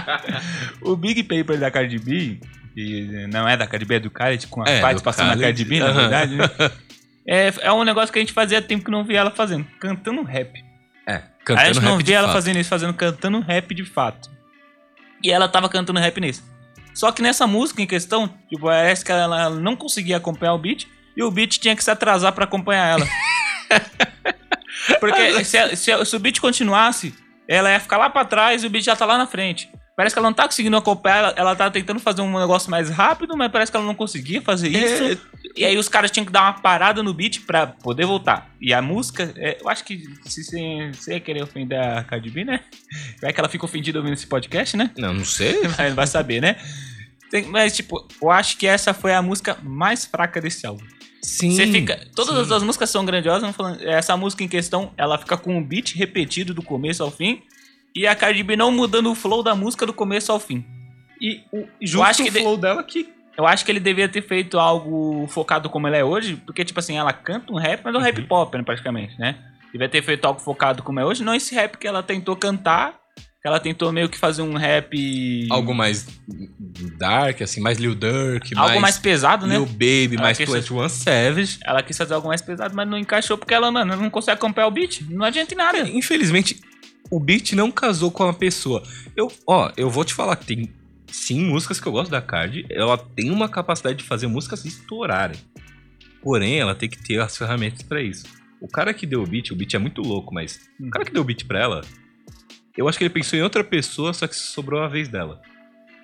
o 0.80 0.96
Big 0.96 1.22
Paper 1.22 1.58
da 1.58 1.70
Cardi 1.70 1.98
B, 1.98 2.38
que 2.74 3.26
não 3.30 3.48
é 3.48 3.56
da 3.56 3.66
Cardi 3.66 3.84
B, 3.84 3.96
é 3.96 4.00
do 4.00 4.10
Khaled, 4.10 4.46
com 4.46 4.62
a 4.62 4.70
É, 4.70 4.80
participação 4.80 5.26
da. 5.28 5.36
Cardi 5.36 5.64
B, 5.64 5.78
na 5.80 5.92
verdade, 5.92 6.36
né? 6.36 6.44
É, 7.26 7.52
é 7.60 7.72
um 7.72 7.84
negócio 7.84 8.10
que 8.12 8.18
a 8.18 8.22
gente 8.22 8.32
fazia 8.32 8.60
tempo 8.62 8.84
que 8.86 8.90
não 8.90 9.04
via 9.04 9.18
ela 9.20 9.30
fazendo, 9.30 9.64
cantando 9.78 10.22
rap. 10.22 10.64
É, 11.06 11.22
a 11.54 11.64
gente 11.66 11.80
não 11.80 11.98
via 11.98 12.16
ela 12.16 12.26
fato. 12.28 12.34
fazendo 12.36 12.58
isso, 12.58 12.68
fazendo 12.70 12.94
cantando 12.94 13.40
rap 13.40 13.72
de 13.74 13.84
fato. 13.84 14.28
E 15.22 15.30
ela 15.30 15.46
tava 15.46 15.68
cantando 15.68 16.00
rap 16.00 16.18
nesse. 16.18 16.42
Só 16.94 17.12
que 17.12 17.22
nessa 17.22 17.46
música 17.46 17.82
em 17.82 17.86
questão, 17.86 18.26
tipo, 18.48 18.62
parece 18.66 19.04
que 19.04 19.12
ela 19.12 19.50
não 19.50 19.76
conseguia 19.76 20.16
acompanhar 20.16 20.54
o 20.54 20.58
beat 20.58 20.88
e 21.16 21.22
o 21.22 21.30
beat 21.30 21.58
tinha 21.58 21.76
que 21.76 21.84
se 21.84 21.90
atrasar 21.90 22.32
pra 22.32 22.44
acompanhar 22.44 22.86
ela. 22.98 23.06
Porque 24.98 25.44
se, 25.44 25.76
se- 25.76 26.04
se 26.04 26.16
o 26.16 26.18
beat 26.18 26.40
continuasse, 26.40 27.14
ela 27.48 27.70
ia 27.70 27.80
ficar 27.80 27.96
lá 27.98 28.09
pra 28.11 28.24
trás 28.24 28.62
e 28.62 28.66
o 28.66 28.70
beat 28.70 28.85
já 28.85 28.96
tá 28.96 29.04
lá 29.04 29.18
na 29.18 29.26
frente. 29.26 29.68
Parece 29.96 30.14
que 30.14 30.18
ela 30.18 30.28
não 30.28 30.35
tá 30.35 30.46
conseguindo 30.46 30.76
acompanhar, 30.78 31.18
ela, 31.18 31.35
ela 31.37 31.56
tá 31.56 31.70
tentando 31.70 32.00
fazer 32.00 32.22
um 32.22 32.38
negócio 32.38 32.70
mais 32.70 32.88
rápido, 32.88 33.37
mas 33.37 33.52
parece 33.52 33.70
que 33.70 33.76
ela 33.76 33.85
não 33.85 33.94
conseguia 33.94 34.40
fazer 34.40 34.68
isso. 34.68 35.04
É, 35.04 35.18
E 35.56 35.64
aí 35.64 35.76
os 35.76 35.90
caras 35.90 36.11
tinham 36.11 36.24
que 36.24 36.33
dar 36.33 36.42
uma 36.42 36.54
parada 36.54 37.02
no 37.02 37.12
beat 37.12 37.40
pra 37.44 37.66
poder 37.66 38.06
voltar. 38.06 38.48
E 38.62 38.72
a 38.72 38.80
música, 38.80 39.30
é, 39.37 39.59
eu 39.61 39.68
acho 39.68 39.85
que 39.85 40.02
se 40.24 40.42
você 40.42 40.90
você 40.94 41.12
ia 41.14 41.20
querer 41.20 41.42
ofender 41.42 41.78
a 41.78 42.02
Cardi 42.02 42.30
B, 42.30 42.44
né? 42.44 42.61
Vai 43.20 43.30
que 43.33 43.40
ela 43.40 43.48
fica 43.48 43.64
ofendida 43.66 43.98
ouvindo 43.98 44.14
esse 44.14 44.26
podcast, 44.26 44.74
né? 44.74 44.90
Não, 44.96 45.12
não 45.12 45.24
sei. 45.24 45.61
Mas 45.76 45.92
vai 45.94 46.06
saber, 46.06 46.40
né? 46.40 46.56
Tem- 47.30 47.44
mas, 47.46 47.76
tipo, 47.76 48.09
eu 48.20 48.30
acho 48.30 48.56
que 48.56 48.66
essa 48.66 48.92
foi 48.94 49.12
a 49.14 49.20
música 49.22 49.56
mais 49.62 50.04
fraca 50.04 50.40
desse 50.40 50.66
álbum. 50.66 50.85
Sim. 51.22 51.50
Você 51.50 51.66
fica. 51.66 52.00
Todas 52.14 52.48
sim. 52.48 52.54
as 52.54 52.62
músicas 52.62 52.90
são 52.90 53.04
grandiosas, 53.04 53.42
mas 53.42 53.56
falando, 53.56 53.83
essa 53.83 54.16
música 54.16 54.42
em 54.42 54.48
questão, 54.48 54.92
ela 54.96 55.18
fica 55.18 55.37
com 55.37 55.56
um 55.56 55.62
beat 55.62 55.94
repetido 55.94 56.54
do 56.54 56.62
começo 56.62 57.02
ao 57.02 57.11
fim. 57.11 57.42
E 57.94 58.06
a 58.06 58.14
Cardi 58.14 58.42
B 58.42 58.56
não 58.56 58.70
mudando 58.70 59.11
o 59.11 59.14
flow 59.14 59.42
da 59.42 59.54
música 59.54 59.85
do 59.85 59.92
começo 59.92 60.30
ao 60.33 60.38
fim. 60.40 60.64
E 61.20 61.42
o 61.52 61.66
justo 61.80 62.02
acho 62.02 62.22
que 62.22 62.30
o 62.30 62.33
de- 62.33 62.40
flow 62.40 62.56
dela 62.56 62.83
que. 62.83 63.12
Eu 63.37 63.46
acho 63.46 63.64
que 63.64 63.72
ele 63.72 63.80
devia 63.80 64.09
ter 64.09 64.22
feito 64.22 64.59
algo 64.59 65.26
focado 65.28 65.70
como 65.70 65.87
ela 65.87 65.96
é 65.96 66.04
hoje, 66.04 66.37
porque, 66.44 66.64
tipo 66.64 66.78
assim, 66.78 66.98
ela 66.98 67.12
canta 67.12 67.52
um 67.52 67.56
rap, 67.56 67.80
mas 67.83 67.94
é 67.94 67.98
um 67.98 68.00
rap 68.02 68.20
pop, 68.22 68.56
né, 68.56 68.62
praticamente, 68.62 69.18
né? 69.18 69.37
Devia 69.72 69.88
ter 69.88 70.02
feito 70.02 70.24
algo 70.26 70.40
focado 70.40 70.83
como 70.83 71.00
é 71.00 71.04
hoje, 71.06 71.22
não 71.22 71.35
esse 71.35 71.54
rap 71.54 71.78
que 71.78 71.87
ela 71.87 72.02
tentou 72.02 72.37
cantar, 72.37 72.98
ela 73.44 73.59
tentou 73.59 73.90
meio 73.92 74.09
que 74.09 74.18
fazer 74.18 74.42
um 74.42 74.55
rap... 74.55 75.48
Algo 75.50 75.74
mais 75.74 76.07
dark, 76.98 77.40
assim, 77.42 77.61
mais 77.61 77.79
Lil 77.79 77.94
Durk, 77.94 78.53
algo 78.57 78.81
mais, 78.81 78.98
pesado, 78.98 79.46
né? 79.46 79.55
Lil 79.57 79.66
Baby, 79.66 80.11
Ela 80.14 80.22
mais 80.22 80.37
quis- 80.38 80.53
21 80.53 80.88
Savage. 80.88 81.59
Ela 81.64 81.83
quis 81.83 81.96
fazer 81.96 82.14
algo 82.14 82.29
mais 82.29 82.42
pesado, 82.42 82.74
mas 82.74 82.88
não 82.88 82.98
encaixou 82.98 83.38
porque 83.38 83.55
ela, 83.55 83.70
mano, 83.70 83.96
não 83.96 84.11
consegue 84.11 84.37
acompanhar 84.37 84.66
o 84.66 84.70
beat. 84.70 85.00
Não 85.09 85.24
adianta 85.24 85.55
em 85.55 85.57
nada. 85.57 85.79
Infelizmente, 85.88 86.61
o 87.11 87.18
beat 87.18 87.53
não 87.53 87.70
casou 87.70 88.11
com 88.11 88.24
a 88.24 88.35
pessoa. 88.35 88.83
Eu, 89.16 89.33
ó, 89.46 89.72
eu 89.76 89.88
vou 89.90 90.05
te 90.05 90.12
falar 90.14 90.37
que 90.37 90.44
tem 90.46 90.70
sim 91.11 91.40
músicas 91.44 91.81
que 91.81 91.87
eu 91.87 91.92
gosto 91.92 92.11
da 92.11 92.20
Card. 92.20 92.66
Ela 92.70 92.98
tem 92.98 93.31
uma 93.31 93.48
capacidade 93.48 93.98
de 93.98 94.05
fazer 94.05 94.26
músicas 94.26 94.64
estourarem. 94.66 95.38
Porém, 96.22 96.59
ela 96.61 96.74
tem 96.74 96.88
que 96.88 97.03
ter 97.03 97.18
as 97.20 97.37
ferramentas 97.38 97.83
pra 97.83 98.03
isso. 98.03 98.24
O 98.61 98.68
cara 98.68 98.92
que 98.92 99.07
deu 99.07 99.22
o 99.22 99.26
beat, 99.26 99.50
o 99.50 99.57
beat 99.57 99.72
é 99.74 99.79
muito 99.79 100.03
louco, 100.03 100.35
mas 100.35 100.61
Hum. 100.79 100.88
o 100.88 100.90
cara 100.90 101.05
que 101.07 101.12
deu 101.12 101.22
o 101.22 101.24
beat 101.24 101.46
pra 101.46 101.59
ela, 101.59 101.81
eu 102.81 102.88
acho 102.88 102.99
que 102.99 103.05
ele 103.05 103.12
pensou 103.14 103.38
em 103.38 103.43
outra 103.43 103.62
pessoa, 103.62 104.12
só 104.12 104.27
que 104.27 104.35
sobrou 104.37 104.83
a 104.83 104.88
vez 104.88 105.09
dela. 105.09 105.40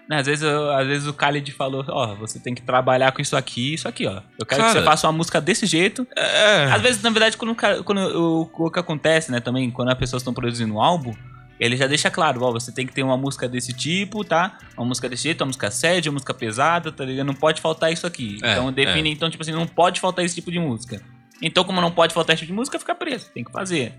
Né, 0.09 0.21
Às 0.21 0.27
vezes, 0.27 0.45
eu- 0.45 0.71
às 0.71 0.87
vezes 0.87 1.09
o 1.09 1.12
Khaled 1.12 1.51
falou, 1.53 1.85
ó, 1.89 2.15
você 2.15 2.39
tem 2.39 2.55
que 2.55 2.62
trabalhar 2.62 3.11
com 3.11 3.21
isso 3.21 3.37
aqui 3.37 3.75
isso 3.75 3.89
aqui, 3.89 4.07
ó. 4.07 4.21
Eu 4.39 4.47
quero 4.47 4.62
que 4.62 4.69
Cara- 4.69 4.73
você 4.81 4.85
faça 4.85 5.07
uma 5.09 5.12
música 5.12 5.41
desse 5.41 5.67
jeito. 5.67 6.07
É. 6.17 6.65
Às 6.71 6.81
vezes, 6.81 7.03
na 7.03 7.11
verdade, 7.11 7.37
quando, 7.37 7.57
quando 7.83 7.99
o, 7.99 8.67
o 8.67 8.71
que 8.71 8.79
acontece, 8.79 9.33
né, 9.33 9.41
também, 9.41 9.69
quando 9.71 9.89
as 9.89 9.99
pessoas 9.99 10.23
estão 10.23 10.33
produzindo 10.33 10.73
um 10.75 10.81
álbum, 10.81 11.12
ele 11.59 11.77
já 11.77 11.89
deixa 11.89 12.09
claro, 12.09 12.41
ó, 12.45 12.53
você 12.53 12.71
tem 12.71 12.87
que 12.87 12.93
ter 12.93 13.03
uma 13.03 13.17
música 13.17 13.49
desse 13.49 13.73
tipo, 13.73 14.23
tá? 14.23 14.59
Uma 14.77 14.87
música 14.87 15.09
desse 15.09 15.25
jeito, 15.25 15.41
uma 15.41 15.47
música 15.47 15.71
séria, 15.73 16.09
uma 16.11 16.15
música 16.17 16.35
pesada, 16.35 16.93
tá 16.93 17.05
ligado? 17.05 17.27
Não 17.27 17.35
pode 17.35 17.61
faltar 17.61 17.91
isso 17.93 18.07
aqui. 18.07 18.39
É, 18.45 18.53
então 18.53 18.71
define, 18.71 19.11
então, 19.11 19.29
tipo 19.29 19.43
assim, 19.43 19.53
não 19.53 19.67
pode 19.67 19.99
faltar 19.99 20.25
esse 20.25 20.35
tipo 20.37 20.53
de 20.53 20.59
música. 20.61 21.01
Então, 21.42 21.64
como 21.64 21.81
não 21.81 21.90
pode 21.90 22.14
faltar 22.14 22.35
esse 22.35 22.40
tipo 22.40 22.53
de 22.53 22.57
música, 22.57 22.79
fica 22.79 22.94
preso. 22.94 23.31
Tem 23.33 23.44
que 23.44 23.53
fazer. 23.53 23.94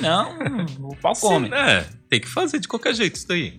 Não, 0.00 0.38
o 0.90 0.96
pau 0.96 1.14
come. 1.14 1.48
Sim, 1.48 1.54
é, 1.54 1.86
tem 2.08 2.20
que 2.20 2.28
fazer 2.28 2.58
de 2.58 2.68
qualquer 2.68 2.94
jeito 2.94 3.16
isso 3.16 3.26
daí. 3.26 3.56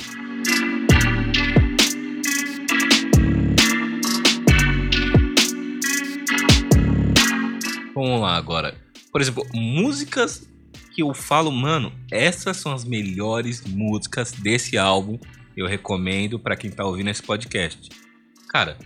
Vamos 7.95 8.21
lá 8.21 8.35
agora. 8.35 8.75
Por 9.11 9.21
exemplo, 9.21 9.45
músicas 9.53 10.47
que 10.93 11.01
eu 11.01 11.13
falo, 11.13 11.51
mano, 11.51 11.91
essas 12.11 12.57
são 12.57 12.71
as 12.71 12.83
melhores 12.83 13.63
músicas 13.65 14.31
desse 14.31 14.77
álbum. 14.77 15.19
Eu 15.57 15.67
recomendo 15.67 16.39
pra 16.39 16.55
quem 16.55 16.69
tá 16.69 16.85
ouvindo 16.85 17.09
esse 17.09 17.21
podcast. 17.21 17.89
Cara, 18.47 18.77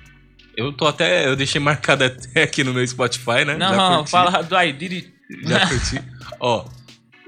eu 0.58 0.74
tô 0.74 0.88
até. 0.88 1.28
Eu 1.28 1.36
deixei 1.36 1.62
marcado 1.62 2.04
até 2.04 2.44
aqui 2.44 2.64
no 2.64 2.74
meu 2.74 2.86
Spotify, 2.86 3.46
né? 3.46 3.56
Não, 3.56 3.70
Já 3.70 3.76
não, 3.78 4.06
fala 4.08 4.42
do 4.44 4.58
I 4.60 4.74
Did 4.74 4.92
It. 4.94 5.14
Já 5.48 5.68
curti. 5.68 6.02
Ó, 6.40 6.66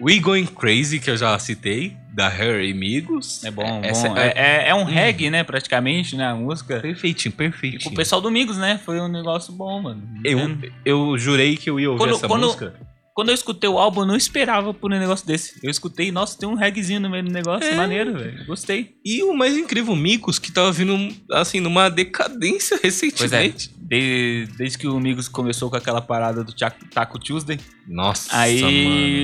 We 0.01 0.19
Going 0.19 0.45
Crazy, 0.45 0.99
que 0.99 1.09
eu 1.11 1.17
já 1.17 1.37
citei, 1.37 1.95
da 2.13 2.27
Her 2.33 2.63
e 2.63 2.71
Amigos. 2.71 3.43
É 3.43 3.51
bom, 3.51 3.81
Essa 3.83 4.07
bom. 4.09 4.17
é, 4.17 4.27
É, 4.29 4.33
é- 4.65 4.69
é 4.69 4.75
um 4.75 4.81
Hum. 4.83 4.85
reggae, 4.85 5.29
né, 5.29 5.43
praticamente, 5.43 6.15
né, 6.15 6.25
a 6.25 6.33
música. 6.35 6.79
perfeitinho, 6.79 7.33
perfeitinho. 7.33 7.83
com 7.83 7.89
o 7.89 7.93
pessoal 7.95 8.21
do 8.21 8.31
Migos, 8.31 8.57
né? 8.57 8.79
Foi 8.85 8.99
um 9.01 9.09
negócio 9.09 9.51
bom, 9.53 9.81
mano. 9.81 10.01
Eu, 10.23 10.57
eu 10.85 11.17
jurei 11.17 11.57
que 11.57 11.69
eu 11.69 11.77
ia 11.79 11.89
ouvir 11.91 11.99
Quando- 12.03 12.15
essa 12.15 12.27
quando- 12.27 12.45
música. 12.45 12.73
Quando 13.19 13.29
eu 13.29 13.35
escutei 13.35 13.69
o 13.69 13.77
álbum, 13.77 13.99
eu 14.03 14.05
não 14.05 14.15
esperava 14.15 14.73
por 14.73 14.93
um 14.93 14.97
negócio 14.97 15.27
desse. 15.27 15.59
Eu 15.61 15.69
escutei, 15.69 16.09
nossa, 16.09 16.37
tem 16.39 16.47
um 16.47 16.53
reggaezinho 16.53 17.01
no 17.01 17.09
meio 17.09 17.25
do 17.25 17.29
negócio, 17.29 17.67
É. 17.67 17.75
maneiro, 17.75 18.17
velho. 18.17 18.45
Gostei. 18.45 18.95
E 19.03 19.21
o 19.23 19.33
mais 19.33 19.57
incrível, 19.57 19.91
o 19.91 19.95
Migos, 19.97 20.39
que 20.39 20.49
tava 20.53 20.71
vindo, 20.71 21.13
assim, 21.33 21.59
numa 21.59 21.89
decadência 21.89 22.77
Pois 22.81 22.83
é, 22.83 22.87
recentemente. 22.87 23.71
De- 23.89 24.47
desde 24.55 24.77
que 24.77 24.87
o 24.87 24.99
Migos 24.99 25.27
começou 25.27 25.69
com 25.69 25.75
aquela 25.75 25.99
parada 25.99 26.43
do 26.43 26.53
Taco 26.53 27.17
Tuesday, 27.17 27.59
Nossa, 27.87 28.29
aí 28.37 28.61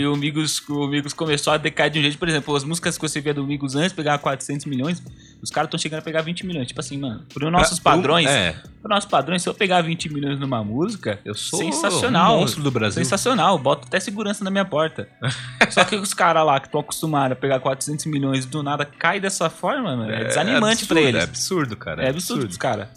mano. 0.02 0.14
o 0.14 0.18
Migos, 0.18 0.60
o 0.68 0.88
Migos 0.88 1.14
começou 1.14 1.54
a 1.54 1.58
decair 1.58 1.92
de 1.92 2.00
um 2.00 2.02
jeito. 2.02 2.18
Por 2.18 2.28
exemplo, 2.28 2.56
as 2.56 2.64
músicas 2.64 2.98
que 2.98 3.08
você 3.08 3.22
via 3.22 3.34
do 3.34 3.46
Migos 3.46 3.76
antes 3.76 3.94
pegava 3.94 4.18
400 4.18 4.66
milhões, 4.66 5.04
os 5.42 5.52
caras 5.52 5.68
estão 5.68 5.78
chegando 5.80 6.00
a 6.00 6.02
pegar 6.02 6.24
20 6.24 6.46
milhões. 6.48 6.68
Tipo 6.68 6.80
assim, 6.80 6.98
mano, 6.98 7.24
por 7.32 7.44
nossos 7.52 7.80
Pra- 7.80 7.92
padrões, 7.92 8.26
É, 8.28 8.56
nossos 8.84 9.08
padrões, 9.10 9.44
se 9.44 9.50
eu 9.50 9.54
pegar 9.54 9.82
20 9.84 10.12
milhões 10.12 10.40
numa 10.40 10.64
música, 10.64 11.20
eu 11.24 11.36
sou 11.36 11.60
Sensacional. 11.60 12.38
um 12.38 12.40
monstro 12.40 12.64
do 12.64 12.72
Brasil. 12.72 13.04
Sensacional, 13.04 13.60
boto 13.60 13.86
até 13.88 14.00
segurança 14.00 14.44
na 14.44 14.50
minha 14.50 14.66
porta. 14.66 15.08
Só 15.70 15.84
que 15.86 15.96
os 15.96 16.14
caras 16.14 16.44
lá 16.44 16.60
que 16.60 16.68
estão 16.68 16.80
acostumados 16.82 17.34
a 17.38 17.40
pegar 17.40 17.60
400 17.60 18.06
milhões 18.08 18.46
do 18.48 18.64
nada 18.64 18.84
cai 18.84 19.20
dessa 19.20 19.48
forma, 19.48 19.96
mano. 19.96 20.12
É, 20.12 20.24
desanimante 20.24 20.88
pra 20.88 20.98
absurdo, 20.98 21.08
eles. 21.08 21.22
É 21.22 21.24
absurdo, 21.24 21.78
cara. 21.78 22.04
É 22.04 22.10
absurdo 22.10 22.46
pros 22.46 22.58
caras. 22.58 22.88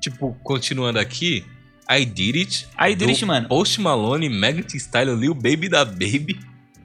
Tipo, 0.00 0.36
continuando 0.42 0.98
aqui, 0.98 1.44
I 1.90 2.04
Did 2.04 2.36
It. 2.36 2.68
Aí, 2.76 2.94
do 2.94 3.04
Drit, 3.06 3.24
mano, 3.24 3.48
Post 3.48 3.80
Malone, 3.80 4.28
Thee 4.62 4.76
Stallion, 4.76 5.16
Lil 5.16 5.34
Baby 5.34 5.68
da 5.68 5.84
Baby. 5.84 6.38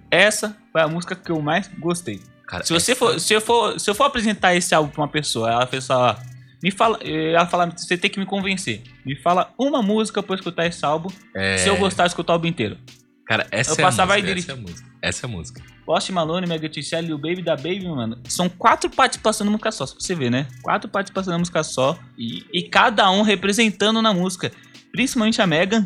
essa 0.09 0.55
foi 0.71 0.81
a 0.81 0.87
música 0.87 1.15
que 1.15 1.31
eu 1.31 1.41
mais 1.41 1.69
gostei. 1.79 2.19
Cara, 2.47 2.63
Se 2.63 2.73
você 2.73 2.91
essa- 2.91 2.99
for, 2.99 3.19
se 3.19 3.33
eu 3.33 3.41
for, 3.41 3.79
se 3.79 3.89
eu 3.89 3.95
for 3.95 4.03
apresentar 4.05 4.55
esse 4.55 4.73
álbum 4.75 4.89
pra 4.89 5.01
uma 5.01 5.07
pessoa, 5.07 5.49
ela 5.51 5.81
só, 5.81 6.17
me 6.61 6.71
fala, 6.71 6.99
ela 7.03 7.45
fala, 7.47 7.65
você 7.75 7.97
tem 7.97 8.09
que 8.09 8.19
me 8.19 8.25
convencer. 8.25 8.81
Me 9.05 9.15
fala 9.15 9.51
uma 9.57 9.81
música 9.81 10.21
pra 10.21 10.33
eu 10.33 10.37
escutar 10.37 10.65
esse 10.67 10.83
álbum. 10.85 11.09
É, 11.35 11.57
Se 11.57 11.67
eu 11.69 11.77
gostar, 11.77 12.03
eu 12.03 12.07
escutar 12.07 12.33
o 12.33 12.35
álbum 12.35 12.47
inteiro. 12.47 12.77
Cara, 13.25 13.47
essa 13.51 13.71
eu 13.71 13.75
é 13.79 13.83
a 13.83 13.91
música, 13.91 14.19
I 14.19 14.21
Did 14.21 14.37
essa 14.37 14.51
é 14.51 14.53
a 14.53 14.57
música. 14.57 14.89
Essa 15.01 15.25
é 15.25 15.27
a 15.27 15.31
música. 15.31 15.61
Post 15.85 16.11
Malone, 16.11 16.47
Mega 16.47 16.69
Thee 16.69 16.81
Stallion, 16.81 17.07
Lil 17.07 17.17
Baby 17.17 17.41
da 17.41 17.55
Baby, 17.55 17.87
mano. 17.87 18.19
São 18.27 18.47
quatro 18.47 18.89
participações 18.89 19.45
na 19.45 19.51
música 19.51 19.71
só, 19.71 19.85
só 19.85 19.93
pra 19.93 20.03
você 20.03 20.15
ver, 20.15 20.29
né? 20.31 20.47
Quatro 20.61 20.89
participações 20.89 21.33
na 21.33 21.39
música 21.39 21.63
só. 21.63 21.97
E, 22.17 22.45
e 22.53 22.63
cada 22.63 23.09
um 23.11 23.21
representando 23.21 24.01
na 24.01 24.13
música. 24.13 24.51
Principalmente 24.91 25.41
a 25.41 25.47
Megan. 25.47 25.85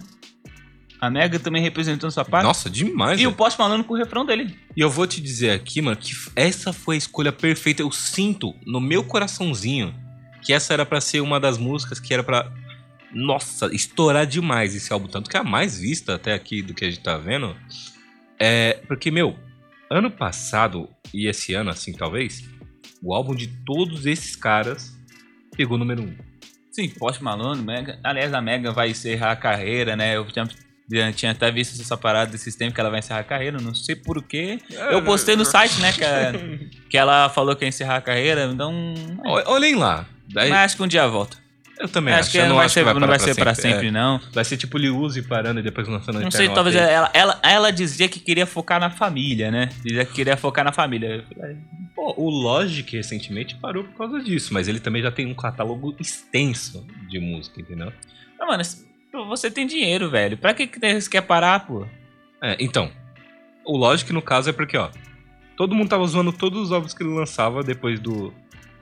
A 0.99 1.09
Megan 1.09 1.39
também 1.39 1.61
representando 1.61 2.11
sua 2.11 2.25
parte. 2.25 2.45
Nossa, 2.45 2.69
demais. 2.69 3.19
e 3.19 3.25
o 3.25 3.29
velho. 3.29 3.37
Post 3.37 3.59
Malone 3.59 3.83
com 3.83 3.93
o 3.93 3.97
refrão 3.97 4.25
dele. 4.25 4.57
E 4.75 4.81
eu 4.81 4.89
vou 4.89 5.05
te 5.05 5.21
dizer 5.21 5.51
aqui, 5.51 5.81
mano, 5.81 5.97
que 5.97 6.11
essa 6.35 6.73
foi 6.73 6.95
a 6.95 6.97
escolha 6.97 7.31
perfeita. 7.31 7.81
Eu 7.81 7.91
sinto 7.91 8.53
no 8.65 8.79
meu 8.79 9.03
coraçãozinho 9.03 9.93
que 10.41 10.53
essa 10.53 10.73
era 10.73 10.85
pra 10.85 11.01
ser 11.01 11.21
uma 11.21 11.39
das 11.39 11.57
músicas 11.57 11.99
que 11.99 12.13
era 12.13 12.23
pra. 12.23 12.51
Nossa, 13.13 13.73
estourar 13.73 14.25
demais 14.25 14.75
esse 14.75 14.91
álbum. 14.91 15.07
Tanto 15.07 15.29
que 15.29 15.37
é 15.37 15.39
a 15.39 15.43
mais 15.43 15.79
vista 15.79 16.15
até 16.15 16.33
aqui 16.33 16.61
do 16.61 16.73
que 16.73 16.85
a 16.85 16.89
gente 16.89 17.01
tá 17.01 17.17
vendo. 17.17 17.55
É. 18.39 18.79
Porque, 18.87 19.09
meu, 19.11 19.35
ano 19.89 20.09
passado 20.11 20.89
e 21.13 21.27
esse 21.27 21.53
ano, 21.53 21.69
assim, 21.69 21.93
talvez, 21.93 22.43
o 23.01 23.13
álbum 23.13 23.35
de 23.35 23.47
todos 23.65 24.05
esses 24.05 24.35
caras 24.35 24.97
pegou 25.55 25.77
número 25.77 26.03
um. 26.03 26.15
Sim, 26.71 26.89
Post 26.89 27.23
Malone, 27.23 27.61
Megan. 27.63 27.99
Aliás, 28.03 28.33
a 28.33 28.41
Megan 28.41 28.71
vai 28.73 28.89
encerrar 28.91 29.31
a 29.31 29.35
carreira, 29.35 29.95
né? 29.95 30.15
Eu 30.15 30.25
tinha, 30.25 30.47
já 30.91 31.11
tinha 31.11 31.31
até 31.31 31.49
visto 31.51 31.81
essa 31.81 31.97
parada 31.97 32.31
desses 32.31 32.55
tempos 32.55 32.75
que 32.75 32.81
ela 32.81 32.89
vai 32.91 32.99
encerrar 32.99 33.21
a 33.21 33.23
carreira. 33.23 33.57
Não 33.59 33.73
sei 33.73 33.95
porquê. 33.95 34.59
Eu 34.91 35.03
postei 35.03 35.35
no 35.35 35.43
site, 35.45 35.79
né? 35.81 35.91
Que, 35.91 36.03
a- 36.03 36.33
que 36.89 36.97
ela 36.97 37.29
falou 37.29 37.55
que 37.55 37.65
ia 37.65 37.69
encerrar 37.69 37.95
a 37.97 38.01
carreira. 38.01 38.45
Então. 38.45 38.71
Ol- 39.25 39.43
Olhem 39.53 39.75
lá. 39.75 40.05
Daí, 40.31 40.49
Mas 40.49 40.65
acho 40.65 40.77
que 40.77 40.83
um 40.83 40.87
dia 40.87 41.07
volta. 41.07 41.37
Eu 41.79 41.87
também 41.87 42.13
acho 42.13 42.21
acho. 42.23 42.31
que 42.31 42.37
eu 42.37 42.47
não 42.47 42.55
vai 42.55 42.69
ser, 42.69 42.85
que 42.85 42.99
não 42.99 43.07
vai 43.07 43.19
ser 43.19 43.35
pra 43.35 43.51
É. 43.51 43.53
sempre, 43.55 43.91
não. 43.91 44.19
Vai 44.33 44.43
ser 44.45 44.57
tipo 44.57 44.77
Lil 44.77 44.97
Uzi 44.97 45.21
parando 45.21 45.59
e 45.59 45.63
depois 45.63 45.87
lançando 45.87 46.19
Não 46.19 46.31
sei, 46.31 46.49
talvez 46.49 46.75
ela, 46.75 47.09
ela, 47.13 47.39
ela 47.43 47.71
dizia 47.71 48.07
que 48.07 48.19
queria 48.19 48.45
focar 48.45 48.79
na 48.79 48.89
família, 48.89 49.51
né? 49.51 49.69
Dizia 49.83 50.05
que 50.05 50.13
queria 50.13 50.37
focar 50.37 50.65
na 50.65 50.71
família. 50.71 51.23
Pô, 51.95 52.13
o 52.17 52.29
Logic 52.29 52.95
recentemente 52.95 53.55
parou 53.55 53.83
por 53.83 53.93
causa 53.97 54.19
disso, 54.21 54.53
mas 54.53 54.67
ele 54.67 54.79
também 54.79 55.01
já 55.01 55.11
tem 55.11 55.25
um 55.25 55.33
catálogo 55.33 55.95
extenso 55.99 56.85
de 57.09 57.19
música, 57.19 57.59
entendeu? 57.61 57.91
Ah, 58.39 58.45
mano, 58.45 58.63
você 59.27 59.49
tem 59.49 59.65
dinheiro, 59.65 60.09
velho. 60.09 60.37
Pra 60.37 60.53
que, 60.53 60.67
você 60.67 61.09
quer 61.09 61.21
parar, 61.21 61.65
pô? 61.65 61.85
É, 62.41 62.55
então, 62.59 62.91
o 63.65 63.75
Logic 63.77 64.11
no 64.13 64.21
caso 64.21 64.49
é 64.49 64.53
porque, 64.53 64.77
ó, 64.77 64.89
todo 65.55 65.73
mundo 65.73 65.89
tava 65.89 66.05
zoando 66.05 66.31
todos 66.31 66.61
os 66.61 66.71
álbuns 66.71 66.93
que 66.93 67.03
ele 67.03 67.13
lançava 67.13 67.63
depois 67.63 67.99
do 67.99 68.33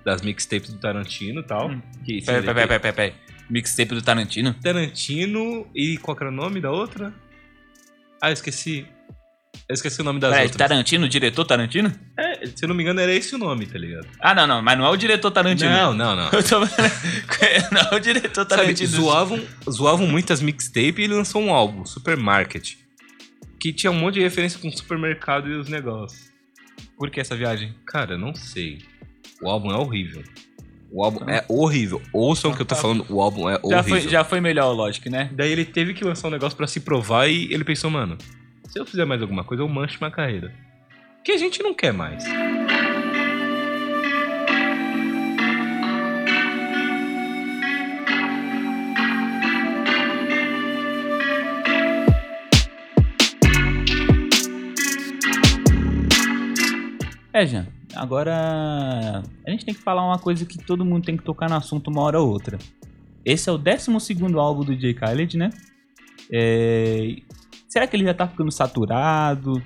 das 0.06 0.22
mixtapes 0.22 0.72
do 0.72 0.80
Tarantino 0.80 1.41
e 1.41 1.44
tal. 1.44 1.70
Hum. 1.70 1.82
Que, 2.06 2.22
Peraí, 2.22 2.41
peraí, 2.44 2.68
peraí, 2.68 2.80
peraí, 2.80 2.94
peraí. 2.94 3.13
Mixtape 3.50 3.94
do 3.94 4.02
Tarantino? 4.02 4.54
Tarantino 4.56 5.68
e 5.76 5.98
qual 5.98 6.18
era 6.20 6.30
o 6.30 6.32
nome 6.32 6.60
da 6.62 6.72
outra? 6.72 7.13
Ah, 8.22 8.30
eu 8.30 8.34
esqueci. 8.34 8.88
Eu 9.70 9.74
esqueci 9.74 10.02
o 10.02 10.04
nome 10.04 10.20
das 10.20 10.32
Peraí, 10.32 10.46
outras. 10.46 10.58
Tarantino, 10.70 11.06
o 11.06 11.10
diretor 11.10 11.46
Tarantino? 11.46 11.91
É, 12.20 12.46
se 12.46 12.63
eu 12.63 12.68
não 12.68 12.76
me 12.76 12.84
engano, 12.84 13.00
era 13.00 13.13
esse 13.13 13.34
o 13.34 13.38
nome, 13.38 13.65
tá 13.65 13.80
ligado? 13.80 14.08
Ah, 14.20 14.36
não, 14.36 14.46
não, 14.46 14.62
mas 14.62 14.78
não 14.78 14.86
é 14.86 14.89
o 14.89 14.98
diretor 14.98 15.32
Tarantino. 15.32 15.70
Não, 15.72 15.94
não, 15.94 16.15
não. 16.15 16.30
Eu 16.34 16.44
tô... 16.44 16.60
não 17.72 17.82
é 17.91 17.96
o 17.96 18.00
diretor 18.00 18.48
Sabe, 18.48 18.50
Tarantino. 18.50 18.89
zoavam, 18.89 19.41
zoavam 19.70 20.08
muitas 20.08 20.41
mixtapes 20.41 20.98
e 21.00 21.02
ele 21.04 21.15
lançou 21.15 21.41
um 21.41 21.54
álbum, 21.54 21.86
Supermarket. 21.86 22.74
Que 23.60 23.72
tinha 23.74 23.91
um 23.91 23.96
monte 24.00 24.15
de 24.15 24.22
referência 24.22 24.60
com 24.60 24.70
supermercado 24.72 25.50
e 25.50 25.54
os 25.54 25.68
negócios. 25.70 26.30
Por 26.98 27.10
que 27.10 27.20
essa 27.20 27.36
viagem? 27.36 27.74
Cara, 27.88 28.13
eu 28.13 28.20
não 28.20 28.36
sei. 28.36 28.80
O 29.41 29.50
álbum 29.50 29.71
é 29.71 29.78
horrível. 29.78 30.24
O 30.91 31.04
álbum 31.04 31.30
é 31.30 31.43
horrível. 31.50 32.02
Ouçam 32.13 32.52
o 32.52 32.56
que 32.56 32.62
eu 32.62 32.65
tô 32.65 32.76
falando, 32.76 33.06
o 33.10 33.21
álbum 33.21 33.50
é 33.50 33.54
Já 33.54 33.60
horrível. 33.63 33.84
foi, 33.84 34.02
já 34.10 34.24
foi 34.24 34.39
melhor 34.39 34.71
o 34.71 34.74
Logic, 34.74 35.10
né? 35.10 35.30
Daí 35.34 35.52
ele 35.52 35.65
teve 35.65 35.93
que 35.93 36.04
lançar 36.04 36.28
um 36.28 36.32
negócio 36.32 36.56
pra 36.56 36.67
se 36.67 36.80
provar 36.80 37.28
e 37.28 37.54
ele 37.54 37.63
pensou, 37.63 37.89
mano, 37.89 38.17
se 38.69 38.80
eu 38.80 38.86
fizer 38.86 39.04
mais 39.06 39.21
alguma 39.21 39.43
coisa, 39.43 39.62
eu 39.63 39.67
mancho 39.67 39.98
minha 40.00 40.12
carreira. 40.12 40.54
Que 41.24 41.34
a 41.34 41.38
gente 41.38 41.62
não 41.62 41.74
quer 41.74 41.91
mais. 41.91 42.24
É, 57.36 57.45
Jean, 57.45 57.67
agora 57.93 59.21
a 59.45 59.52
gente 59.52 59.65
tem 59.65 59.74
que 59.74 59.82
falar 59.82 60.06
uma 60.06 60.17
coisa 60.17 60.45
que 60.45 60.58
todo 60.58 60.86
mundo 60.86 61.04
tem 61.04 61.17
que 61.17 61.24
tocar 61.24 61.50
no 61.50 61.58
assunto 61.58 61.89
uma 61.89 62.02
hora 62.02 62.17
ou 62.17 62.30
outra. 62.30 62.58
Esse 63.26 63.50
é 63.50 63.52
o 63.52 63.58
12 63.58 63.91
álbum 64.38 64.63
do 64.63 64.80
Jay 64.80 64.93
Khaled, 64.93 65.38
né? 65.38 65.50
É, 66.32 67.17
Será 67.67 67.86
que 67.88 67.98
ele 67.98 68.06
já 68.06 68.13
tá 68.13 68.26
ficando 68.26 68.50
saturado? 68.54 69.62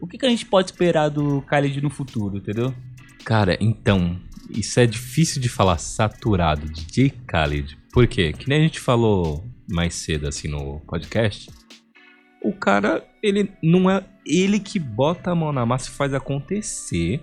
O 0.00 0.06
que, 0.06 0.16
que 0.16 0.24
a 0.24 0.30
gente 0.30 0.46
pode 0.46 0.70
esperar 0.70 1.10
do 1.10 1.40
Khaled 1.40 1.78
no 1.82 1.90
futuro, 1.90 2.38
entendeu? 2.38 2.74
Cara, 3.22 3.54
então, 3.60 4.18
isso 4.48 4.80
é 4.80 4.86
difícil 4.86 5.42
de 5.42 5.50
falar 5.50 5.76
saturado, 5.76 6.72
DJ 6.72 7.12
Khaled. 7.28 7.76
Por 7.92 8.06
quê? 8.06 8.32
Que 8.32 8.48
nem 8.48 8.60
a 8.60 8.62
gente 8.62 8.80
falou 8.80 9.44
mais 9.68 9.92
cedo 9.92 10.26
assim 10.26 10.48
no 10.48 10.80
podcast. 10.86 11.50
O 12.42 12.54
cara, 12.54 13.06
ele 13.22 13.52
não 13.62 13.90
é 13.90 14.02
ele 14.30 14.60
que 14.60 14.78
bota 14.78 15.32
a 15.32 15.34
mão 15.34 15.52
na 15.52 15.66
massa 15.66 15.88
e 15.88 15.92
faz 15.92 16.14
acontecer, 16.14 17.22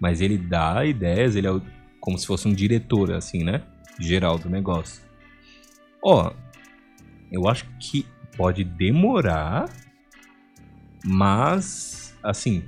mas 0.00 0.20
ele 0.20 0.36
dá 0.36 0.84
ideias, 0.84 1.34
ele 1.36 1.46
é 1.48 1.60
como 2.00 2.18
se 2.18 2.26
fosse 2.26 2.46
um 2.46 2.52
diretor 2.52 3.12
assim, 3.12 3.42
né? 3.42 3.62
Geral 3.98 4.38
do 4.38 4.48
negócio. 4.48 5.02
Ó, 6.04 6.32
eu 7.32 7.48
acho 7.48 7.66
que 7.80 8.06
pode 8.36 8.62
demorar, 8.62 9.68
mas 11.04 12.16
assim, 12.22 12.64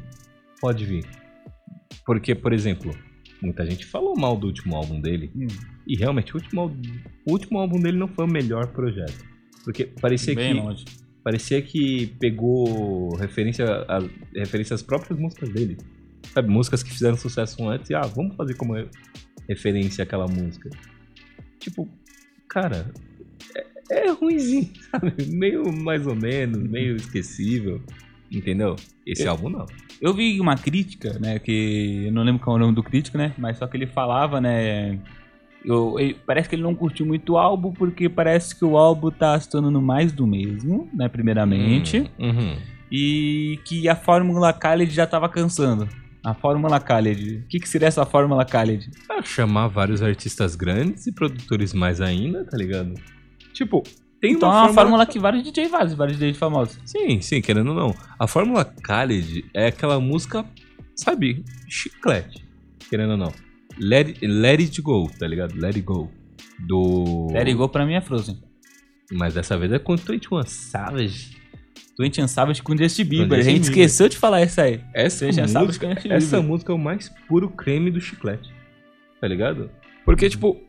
pode 0.60 0.84
vir. 0.84 1.04
Porque, 2.04 2.34
por 2.34 2.52
exemplo, 2.52 2.96
muita 3.42 3.68
gente 3.68 3.84
falou 3.84 4.16
mal 4.16 4.36
do 4.36 4.46
último 4.46 4.74
álbum 4.76 5.00
dele. 5.00 5.30
E 5.86 5.96
realmente, 5.96 6.32
o 6.32 6.36
último, 6.36 6.62
álbum- 6.62 6.82
o 7.26 7.32
último 7.32 7.58
álbum 7.58 7.78
dele 7.80 7.98
não 7.98 8.08
foi 8.08 8.24
o 8.24 8.28
melhor 8.28 8.68
projeto. 8.68 9.24
Porque 9.64 9.84
parecia 9.84 10.34
Bem 10.34 10.54
que. 10.54 10.60
longe. 10.60 10.84
Parecia 11.28 11.60
que 11.60 12.06
pegou 12.18 13.14
referência 13.16 13.84
a, 13.86 13.98
referência 14.34 14.72
às 14.72 14.82
próprias 14.82 15.20
músicas 15.20 15.50
dele. 15.50 15.76
Sabe, 16.32 16.48
músicas 16.48 16.82
que 16.82 16.90
fizeram 16.90 17.18
sucesso 17.18 17.68
antes 17.68 17.90
e, 17.90 17.94
ah, 17.94 18.00
vamos 18.00 18.34
fazer 18.34 18.54
como 18.54 18.72
referência 19.46 20.04
àquela 20.04 20.26
música. 20.26 20.70
Tipo, 21.58 21.86
cara, 22.48 22.90
é, 23.90 24.06
é 24.06 24.10
ruimzinho, 24.10 24.70
sabe? 24.90 25.26
Meio 25.26 25.70
mais 25.70 26.06
ou 26.06 26.14
menos, 26.16 26.62
meio 26.62 26.96
esquecível. 26.96 27.82
Entendeu? 28.32 28.74
Esse 29.06 29.24
Eu- 29.24 29.32
álbum 29.32 29.50
não. 29.50 29.66
Eu 30.00 30.14
vi 30.14 30.40
uma 30.40 30.56
crítica, 30.56 31.18
né, 31.18 31.38
que 31.38 32.04
eu 32.06 32.12
não 32.12 32.22
lembro 32.22 32.42
qual 32.42 32.56
é 32.56 32.58
o 32.58 32.62
nome 32.62 32.74
do 32.74 32.82
crítico, 32.82 33.18
né, 33.18 33.34
mas 33.36 33.58
só 33.58 33.66
que 33.66 33.76
ele 33.76 33.86
falava, 33.86 34.40
né, 34.40 34.98
eu, 35.64 35.98
ele- 35.98 36.16
parece 36.26 36.48
que 36.48 36.54
ele 36.54 36.62
não 36.62 36.74
curtiu 36.74 37.04
muito 37.06 37.32
o 37.34 37.38
álbum 37.38 37.72
porque 37.72 38.08
parece 38.08 38.54
que 38.56 38.64
o 38.64 38.76
álbum 38.76 39.10
tá 39.10 39.38
se 39.38 39.48
tornando 39.50 39.80
mais 39.82 40.12
do 40.12 40.26
mesmo, 40.26 40.88
né, 40.94 41.08
primeiramente, 41.08 42.00
Hum, 42.18 42.28
uhum. 42.30 42.56
e 42.90 43.58
que 43.64 43.88
a 43.88 43.96
fórmula 43.96 44.50
Khaled 44.52 44.92
já 44.94 45.06
tava 45.06 45.28
cansando. 45.28 45.88
A 46.24 46.34
fórmula 46.34 46.78
Khaled. 46.78 47.42
O 47.44 47.48
que, 47.48 47.60
que 47.60 47.68
seria 47.68 47.88
essa 47.88 48.04
fórmula 48.04 48.44
Khaled? 48.44 48.90
Ah, 49.10 49.22
chamar 49.22 49.68
vários 49.68 50.02
artistas 50.02 50.54
grandes 50.56 51.06
e 51.06 51.12
produtores 51.12 51.72
mais 51.72 52.00
ainda, 52.00 52.44
tá 52.44 52.56
ligado? 52.56 52.94
Tipo, 53.52 53.82
tem 54.20 54.32
Então 54.32 54.48
é 54.48 54.52
uma 54.52 54.62
uma 54.64 54.72
fórmula 54.74 55.06
que 55.06 55.18
vários 55.18 55.44
DJ 55.44 55.68
fazem, 55.68 55.96
vários 55.96 56.18
DJ 56.18 56.34
famosos. 56.34 56.78
Sim, 56.84 57.20
sim, 57.20 57.40
querendo 57.40 57.68
ou 57.68 57.74
não. 57.74 57.94
A 58.18 58.26
fórmula 58.26 58.64
Khaled 58.64 59.44
é 59.54 59.68
aquela 59.68 60.00
música, 60.00 60.44
sabe, 60.94 61.44
chiclete, 61.68 62.44
querendo 62.90 63.12
ou 63.12 63.16
não. 63.16 63.32
Let, 63.80 64.08
it- 64.08 64.26
let 64.26 64.60
it 64.60 64.80
go, 64.82 65.08
tá 65.18 65.26
ligado? 65.26 65.54
Let 65.54 65.76
it 65.76 65.82
go. 65.82 66.10
Do. 66.66 67.28
Let 67.32 67.46
It 67.46 67.54
Go 67.54 67.68
pra 67.68 67.86
mim 67.86 67.94
é 67.94 68.00
Frozen. 68.00 68.36
Mas 69.12 69.34
dessa 69.34 69.56
vez 69.56 69.72
é 69.72 69.78
com 69.78 69.94
21 69.96 70.42
Savage. 70.44 71.36
Twenty 71.96 72.20
One 72.20 72.28
Savage 72.28 72.62
com 72.62 72.76
Justin 72.76 73.04
Bieber. 73.04 73.38
A 73.38 73.42
gente 73.42 73.54
Bieber. 73.60 73.68
esqueceu 73.70 74.08
de 74.08 74.16
falar 74.16 74.42
isso 74.42 74.60
aí. 74.60 74.80
Essa 74.94 75.30
Savage 75.32 75.58
música, 75.58 75.86
essa 76.10 76.42
música 76.42 76.72
é 76.72 76.74
o 76.74 76.78
mais 76.78 77.08
puro 77.28 77.48
creme 77.48 77.90
do 77.90 78.00
chiclete. 78.00 78.52
Tá 79.20 79.26
ligado? 79.28 79.70
Porque, 80.04 80.28
tipo, 80.28 80.60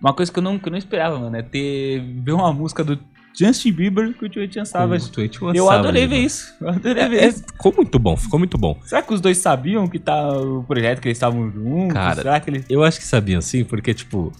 Uma 0.00 0.12
coisa 0.12 0.32
que 0.32 0.38
eu 0.38 0.42
não, 0.42 0.58
que 0.58 0.66
eu 0.68 0.70
não 0.72 0.78
esperava, 0.78 1.18
mano, 1.18 1.36
é 1.36 1.42
ter 1.42 2.00
ver 2.24 2.32
uma 2.32 2.52
música 2.52 2.82
do 2.82 2.96
Justin 3.34 3.72
Bieber 3.72 4.12
com 4.14 4.26
o 4.26 4.28
Twenty 4.28 4.58
One 4.58 4.66
Savage. 4.66 5.10
com 5.10 5.22
21 5.22 5.54
Eu 5.54 5.64
Savage, 5.66 5.78
adorei 5.80 6.06
ver 6.06 6.14
mano. 6.16 6.26
isso. 6.26 6.54
Eu 6.60 6.68
adorei 6.68 7.08
ver 7.08 7.16
É, 7.18 7.24
é, 7.24 7.28
isso. 7.28 7.44
ficou 7.44 7.72
muito 7.76 7.98
bom, 7.98 8.16
ficou 8.16 8.38
muito 8.38 8.58
bom. 8.58 8.78
Será 8.84 9.02
que 9.02 9.14
os 9.14 9.20
dois 9.20 9.38
sabiam 9.38 9.86
que 9.88 9.98
tá 9.98 10.36
o 10.38 10.62
projeto 10.64 11.00
que 11.00 11.08
eles 11.08 11.16
estavam 11.16 11.50
juntos? 11.50 11.92
Cara, 11.94 12.14
Será 12.16 12.40
que 12.40 12.50
eles. 12.50 12.64
Eu 12.68 12.82
acho 12.84 12.98
que 12.98 13.04
sabiam 13.06 13.40
sim, 13.40 13.64
porque, 13.64 13.94
tipo, 13.94 14.30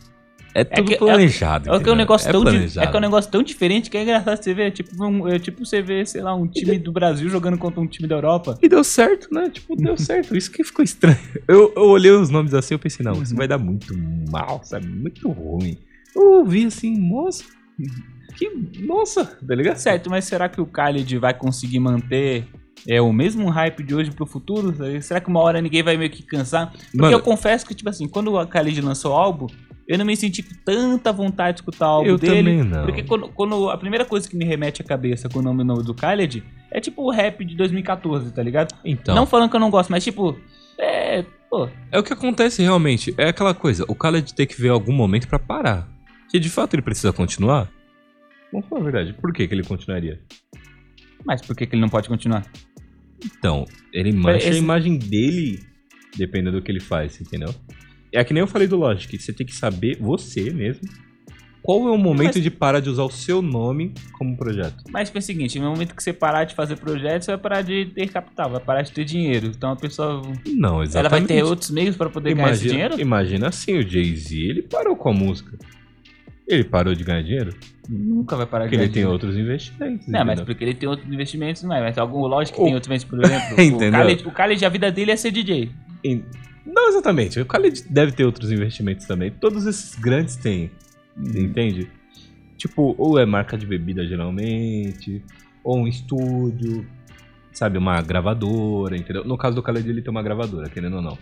é 0.55 0.62
tudo 0.64 0.87
que- 0.88 0.94
é- 0.94 0.98
planejado. 0.98 1.74
É 1.74 1.81
que 1.83 1.88
é 1.88 1.92
um 1.92 1.96
negócio 1.96 2.31
tão 2.31 2.44
di- 2.44 2.78
é 2.78 2.87
que 2.87 2.94
é 2.94 2.98
um 2.98 3.00
negócio 3.00 3.31
tão 3.31 3.42
diferente 3.42 3.88
que 3.88 3.96
é 3.96 4.02
engraçado 4.02 4.37
você 4.42 4.52
ver, 4.52 4.70
tipo, 4.72 5.02
um- 5.02 5.26
é 5.26 5.38
tipo 5.38 5.64
você 5.64 5.81
ver, 5.81 6.07
sei 6.07 6.20
lá, 6.20 6.35
um 6.35 6.46
time 6.46 6.78
do 6.78 6.92
Brasil 6.92 7.31
jogando 7.31 7.57
contra 7.57 7.81
um 7.81 7.87
time 7.87 8.07
da 8.07 8.16
Europa. 8.16 8.59
E 8.62 8.68
deu 8.68 8.85
certo, 8.85 9.33
né? 9.33 9.48
Tipo, 9.48 9.74
deu 9.74 9.96
certo. 9.96 10.37
Isso 10.37 10.50
que 10.52 10.62
ficou 10.62 10.85
estranho. 10.85 11.16
Eu, 11.48 11.72
eu 11.74 11.85
olhei 11.85 12.11
os 12.11 12.28
nomes 12.28 12.52
assim 12.52 12.74
e 12.74 12.76
eu 12.76 12.78
pensei, 12.78 13.02
não, 13.02 13.22
isso 13.22 13.35
vai 13.35 13.48
dar 13.48 13.57
muito 13.57 13.94
mal, 14.31 14.61
sabe? 14.62 14.87
Muito 14.87 15.26
ruim. 15.31 15.78
Eu 16.14 16.40
ouvi 16.40 16.66
assim, 16.66 16.94
moça. 17.00 17.42
Que. 18.50 18.81
Nossa, 18.87 19.24
tá 19.24 19.55
ligado? 19.55 19.76
Certo, 19.76 20.11
mas 20.11 20.24
será 20.24 20.48
que 20.48 20.61
o 20.61 20.64
Khaled 20.66 21.18
vai 21.18 21.35
conseguir 21.35 21.78
manter 21.78 22.46
é, 22.88 23.00
o 23.00 23.12
mesmo 23.12 23.48
hype 23.48 23.83
de 23.83 23.94
hoje 23.94 24.11
pro 24.11 24.26
futuro? 24.26 24.74
Será 25.00 25.20
que 25.20 25.28
uma 25.28 25.40
hora 25.40 25.61
ninguém 25.61 25.83
vai 25.83 25.96
meio 25.96 26.11
que 26.11 26.22
cansar? 26.22 26.72
Porque 26.72 26.96
Mano, 26.96 27.12
eu 27.12 27.20
confesso 27.20 27.66
que, 27.66 27.74
tipo 27.74 27.88
assim, 27.88 28.09
quando 28.09 28.33
o 28.33 28.42
Khaled 28.42 28.81
lançou 28.81 29.12
o 29.12 29.16
álbum, 29.16 29.46
eu 29.87 29.98
não 29.98 30.05
me 30.05 30.16
senti 30.16 30.42
com 30.42 30.55
tanta 30.64 31.12
vontade 31.12 31.57
de 31.57 31.62
escutar 31.62 31.87
o 31.87 31.90
álbum 31.90 32.09
eu 32.09 32.18
dele. 32.18 32.37
também 32.37 32.64
não. 32.64 32.85
Porque 32.85 33.02
quando, 33.02 33.28
quando 33.28 33.70
a 33.70 33.76
primeira 33.76 34.05
coisa 34.05 34.28
que 34.28 34.37
me 34.37 34.44
remete 34.44 34.83
à 34.83 34.85
cabeça 34.85 35.28
com 35.28 35.38
o 35.38 35.42
nome 35.42 35.62
novo 35.64 35.83
do 35.83 35.94
Khaled 35.94 36.42
é 36.70 36.81
tipo 36.81 37.02
o 37.02 37.11
rap 37.11 37.44
de 37.44 37.55
2014, 37.57 38.33
tá 38.33 38.42
ligado? 38.42 38.74
Então, 38.85 39.14
Não 39.14 39.26
falando 39.26 39.50
que 39.50 39.57
eu 39.57 39.61
não 39.61 39.70
gosto, 39.70 39.90
mas 39.90 40.02
tipo, 40.02 40.37
é. 40.78 41.24
Pô, 41.50 41.68
é 41.90 41.98
o 41.98 42.02
que 42.02 42.12
acontece 42.12 42.62
realmente. 42.62 43.14
É 43.18 43.28
aquela 43.28 43.52
coisa, 43.52 43.85
o 43.87 43.94
Khaled 43.94 44.35
tem 44.35 44.46
que 44.46 44.61
ver 44.61 44.70
algum 44.70 44.92
momento 44.92 45.28
pra 45.28 45.38
parar. 45.38 45.87
Se 46.28 46.40
de 46.40 46.48
fato 46.48 46.74
ele 46.74 46.81
precisa 46.83 47.12
continuar, 47.12 47.68
vamos 48.52 48.68
falar 48.68 48.80
a 48.80 48.84
verdade, 48.84 49.12
por 49.14 49.32
que, 49.32 49.46
que 49.48 49.54
ele 49.54 49.64
continuaria? 49.64 50.20
mas 51.24 51.40
por 51.40 51.54
que, 51.56 51.66
que 51.66 51.74
ele 51.76 51.80
não 51.82 51.88
pode 51.88 52.08
continuar? 52.08 52.44
Então, 53.24 53.64
ele 53.92 54.12
mancha 54.12 54.48
Esse- 54.48 54.58
a 54.58 54.62
imagem 54.62 54.98
dele 54.98 55.60
dependendo 56.16 56.58
do 56.58 56.62
que 56.62 56.70
ele 56.70 56.80
faz, 56.80 57.20
entendeu? 57.20 57.54
É 58.12 58.22
que 58.24 58.34
nem 58.34 58.40
eu 58.40 58.46
falei 58.46 58.66
do 58.68 58.76
Logic, 58.76 59.16
você 59.18 59.32
tem 59.32 59.46
que 59.46 59.54
saber, 59.54 59.96
você 59.98 60.50
mesmo, 60.50 60.82
qual 61.62 61.86
é 61.86 61.90
o 61.92 61.96
momento 61.96 62.34
Mas- 62.34 62.42
de 62.42 62.50
parar 62.50 62.80
de 62.80 62.90
usar 62.90 63.04
o 63.04 63.10
seu 63.10 63.40
nome 63.40 63.94
como 64.14 64.36
projeto. 64.36 64.82
Mas 64.90 65.08
foi 65.10 65.20
o 65.20 65.22
seguinte, 65.22 65.58
no 65.60 65.70
momento 65.70 65.94
que 65.94 66.02
você 66.02 66.12
parar 66.12 66.42
de 66.44 66.54
fazer 66.56 66.76
projetos, 66.76 67.24
você 67.26 67.30
vai 67.30 67.40
parar 67.40 67.62
de 67.62 67.86
ter 67.86 68.08
capital, 68.10 68.50
vai 68.50 68.60
parar 68.60 68.82
de 68.82 68.90
ter 68.90 69.04
dinheiro. 69.04 69.46
Então 69.46 69.70
a 69.70 69.76
pessoa. 69.76 70.20
Não, 70.48 70.82
exatamente. 70.82 70.96
Ela 70.96 71.08
vai 71.08 71.22
ter 71.24 71.42
outros 71.44 71.70
meios 71.70 71.96
pra 71.96 72.10
poder 72.10 72.34
ganhar 72.34 72.50
esse 72.50 72.64
imagina, 72.64 72.72
dinheiro? 72.88 73.00
imagina 73.00 73.48
assim, 73.48 73.78
o 73.78 73.88
Jay-Z, 73.88 74.36
ele 74.36 74.62
parou 74.62 74.96
com 74.96 75.08
a 75.08 75.12
música. 75.14 75.56
Ele 76.48 76.64
parou 76.64 76.94
de 76.94 77.04
ganhar 77.04 77.22
dinheiro? 77.22 77.54
Nunca 77.88 78.36
vai 78.36 78.46
parar 78.46 78.64
de 78.64 78.70
Porque 78.70 78.84
ele 78.84 78.92
tem 78.92 79.04
outros 79.04 79.36
investimentos. 79.36 80.06
Não, 80.06 80.24
mas 80.24 80.40
porque 80.40 80.62
ele 80.64 80.74
tem 80.74 80.88
outros 80.88 81.12
investimentos, 81.12 81.62
não 81.64 81.74
é? 81.74 81.80
Mas 81.80 81.98
algum 81.98 82.20
lógico 82.26 82.56
que 82.56 82.62
O- 82.62 82.66
tem 82.66 82.74
outros 82.74 82.88
investimentos, 82.90 83.26
por 83.26 83.32
exemplo. 83.32 83.60
Entendeu? 83.62 84.00
O 84.00 84.02
Khaled, 84.02 84.26
o 84.26 84.30
Khaled, 84.30 84.64
a 84.64 84.68
vida 84.68 84.92
dele 84.92 85.10
é 85.10 85.16
ser 85.16 85.30
DJ. 85.32 85.70
Não 86.64 86.88
exatamente. 86.88 87.40
O 87.40 87.44
Khaled 87.44 87.84
deve 87.90 88.12
ter 88.12 88.24
outros 88.24 88.52
investimentos 88.52 89.06
também. 89.06 89.30
Todos 89.32 89.66
esses 89.66 89.98
grandes 89.98 90.36
têm. 90.36 90.70
Entende? 91.18 91.90
Tipo, 92.56 92.94
ou 92.96 93.18
é 93.18 93.26
marca 93.26 93.58
de 93.58 93.66
bebida 93.66 94.06
geralmente, 94.06 95.22
ou 95.64 95.78
um 95.78 95.88
estúdio, 95.88 96.86
sabe, 97.52 97.76
uma 97.76 98.00
gravadora, 98.00 98.96
entendeu? 98.96 99.24
No 99.24 99.36
caso 99.36 99.56
do 99.56 99.62
Khaled, 99.62 99.88
ele 99.88 100.00
tem 100.00 100.10
uma 100.10 100.22
gravadora, 100.22 100.68
querendo 100.70 100.96
ou 100.96 101.02
não. 101.02 101.18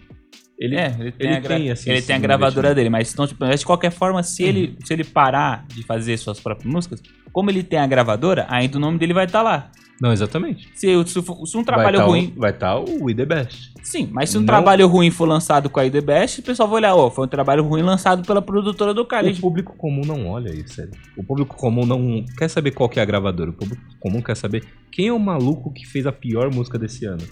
Ele, 0.61 0.77
é, 0.77 0.95
ele 1.01 1.13
tem, 1.13 1.27
ele 1.29 1.37
a, 1.37 1.41
gra- 1.41 1.57
tem, 1.57 1.71
assim, 1.71 1.91
ele 1.91 2.03
tem 2.03 2.15
a 2.15 2.19
gravadora 2.19 2.75
dele, 2.75 2.91
mas 2.91 3.11
então, 3.13 3.27
tipo, 3.27 3.47
de 3.47 3.65
qualquer 3.65 3.91
forma, 3.91 4.23
se, 4.23 4.43
ele, 4.45 4.77
se 4.85 4.93
ele 4.93 5.05
parar 5.05 5.65
de 5.69 5.83
fazer 5.83 6.19
suas 6.19 6.39
próprias 6.39 6.71
músicas, 6.71 7.03
como 7.33 7.51
ele 7.51 7.63
tem 7.63 7.79
a 7.79 7.87
gravadora, 7.87 8.45
ainda 8.51 8.77
o 8.77 8.81
nome 8.81 8.99
dele 8.99 9.15
vai 9.15 9.25
estar 9.25 9.41
lá. 9.41 9.71
Não, 10.03 10.13
exatamente. 10.13 10.69
Se, 10.75 10.87
se, 11.07 11.21
se 11.23 11.57
um 11.59 11.65
trabalho 11.65 11.99
vai 11.99 12.07
tá 12.07 12.11
ruim. 12.11 12.33
O, 12.37 12.41
vai 12.41 12.51
estar 12.51 12.77
o 12.79 13.05
We 13.05 13.15
The 13.15 13.25
Best. 13.27 13.73
Sim, 13.83 14.09
mas 14.13 14.29
se 14.31 14.37
um 14.37 14.41
Não- 14.41 14.47
trabalho 14.47 14.87
ruim 14.87 15.11
for 15.11 15.27
lançado 15.27 15.69
com 15.71 15.81
a 15.81 15.85
ID 15.87 16.01
Best, 16.03 16.41
o 16.41 16.43
pessoal 16.43 16.69
vai 16.69 16.77
olhar, 16.79 16.95
ó, 16.95 17.11
foi 17.11 17.25
um 17.25 17.29
trabalho 17.29 17.63
ruim 17.63 17.83
lançado 17.83 18.23
pela 18.27 18.41
produtora 18.43 18.93
do 18.95 19.03
O 19.03 19.05
Khaled. 19.07 19.41
público 19.41 19.75
comum 19.77 20.03
não 20.07 20.27
olha 20.29 20.51
isso, 20.55 20.75
sério. 20.75 20.93
O 21.17 21.23
público 21.25 21.55
comum 21.57 21.85
não 21.87 22.25
quer 22.37 22.49
saber 22.49 22.71
qual 22.73 22.89
que 22.89 22.99
é 22.99 23.03
a 23.03 23.07
gravadora. 23.07 23.51
O 23.51 23.55
público 23.55 23.83
comum 23.99 24.21
quer 24.23 24.37
saber 24.37 24.65
quem 24.93 25.09
é 25.09 25.13
o 25.13 25.19
maluco 25.19 25.73
que 25.73 25.87
fez 25.87 26.07
a 26.07 26.13
pior 26.13 26.53
música 26.53 26.79
desse 26.79 27.05
ano. 27.07 27.23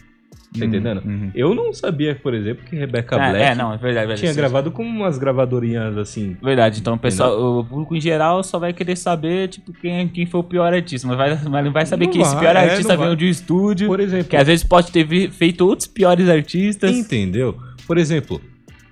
Tá 0.57 0.65
entendendo? 0.65 1.03
Uhum. 1.05 1.31
Eu 1.35 1.55
não 1.55 1.75
sabia, 1.75 2.15
por 2.15 2.33
exemplo, 2.33 2.65
que 2.65 2.75
Rebecca 2.75 3.17
É, 3.17 3.31
Black 3.31 3.45
é, 3.45 3.55
não, 3.55 3.73
é 3.73 3.77
verdade, 3.77 3.89
é 3.89 4.01
verdade. 4.01 4.21
tinha 4.21 4.33
Sim, 4.33 4.39
gravado 4.39 4.71
com 4.71 4.83
umas 4.83 5.19
gravadorinhas 5.19 5.97
assim. 5.99 6.37
Verdade, 6.43 6.81
então 6.81 6.95
o 6.95 6.99
pessoal, 6.99 7.59
o 7.59 7.65
público 7.65 7.95
em 7.95 8.01
geral 8.01 8.43
só 8.43 8.59
vai 8.59 8.73
querer 8.73 8.97
saber, 8.97 9.49
tipo, 9.49 9.73
quem, 9.75 10.09
quem 10.09 10.25
foi 10.25 10.41
o 10.41 10.45
pior 10.45 10.73
artista, 10.73 11.07
mas, 11.07 11.17
vai, 11.19 11.39
mas 11.51 11.65
não 11.65 11.73
vai 11.73 11.85
saber 11.85 12.07
Não 12.07 12.13
que 12.13 12.21
esse 12.21 12.35
vai, 12.35 12.41
pior 12.41 12.57
é, 12.57 12.71
artista 12.71 12.97
veio 12.97 13.15
de 13.15 13.27
um 13.27 13.29
estúdio, 13.29 13.89
Por 13.89 14.01
exemplo, 14.01 14.29
que 14.29 14.37
às 14.37 14.47
vezes 14.47 14.65
pode 14.65 14.91
ter 14.91 15.31
feito 15.31 15.67
outros 15.67 15.87
piores 15.87 16.29
artistas. 16.29 16.97
entendeu? 16.97 17.55
Por 17.87 17.99
exemplo, 17.99 18.41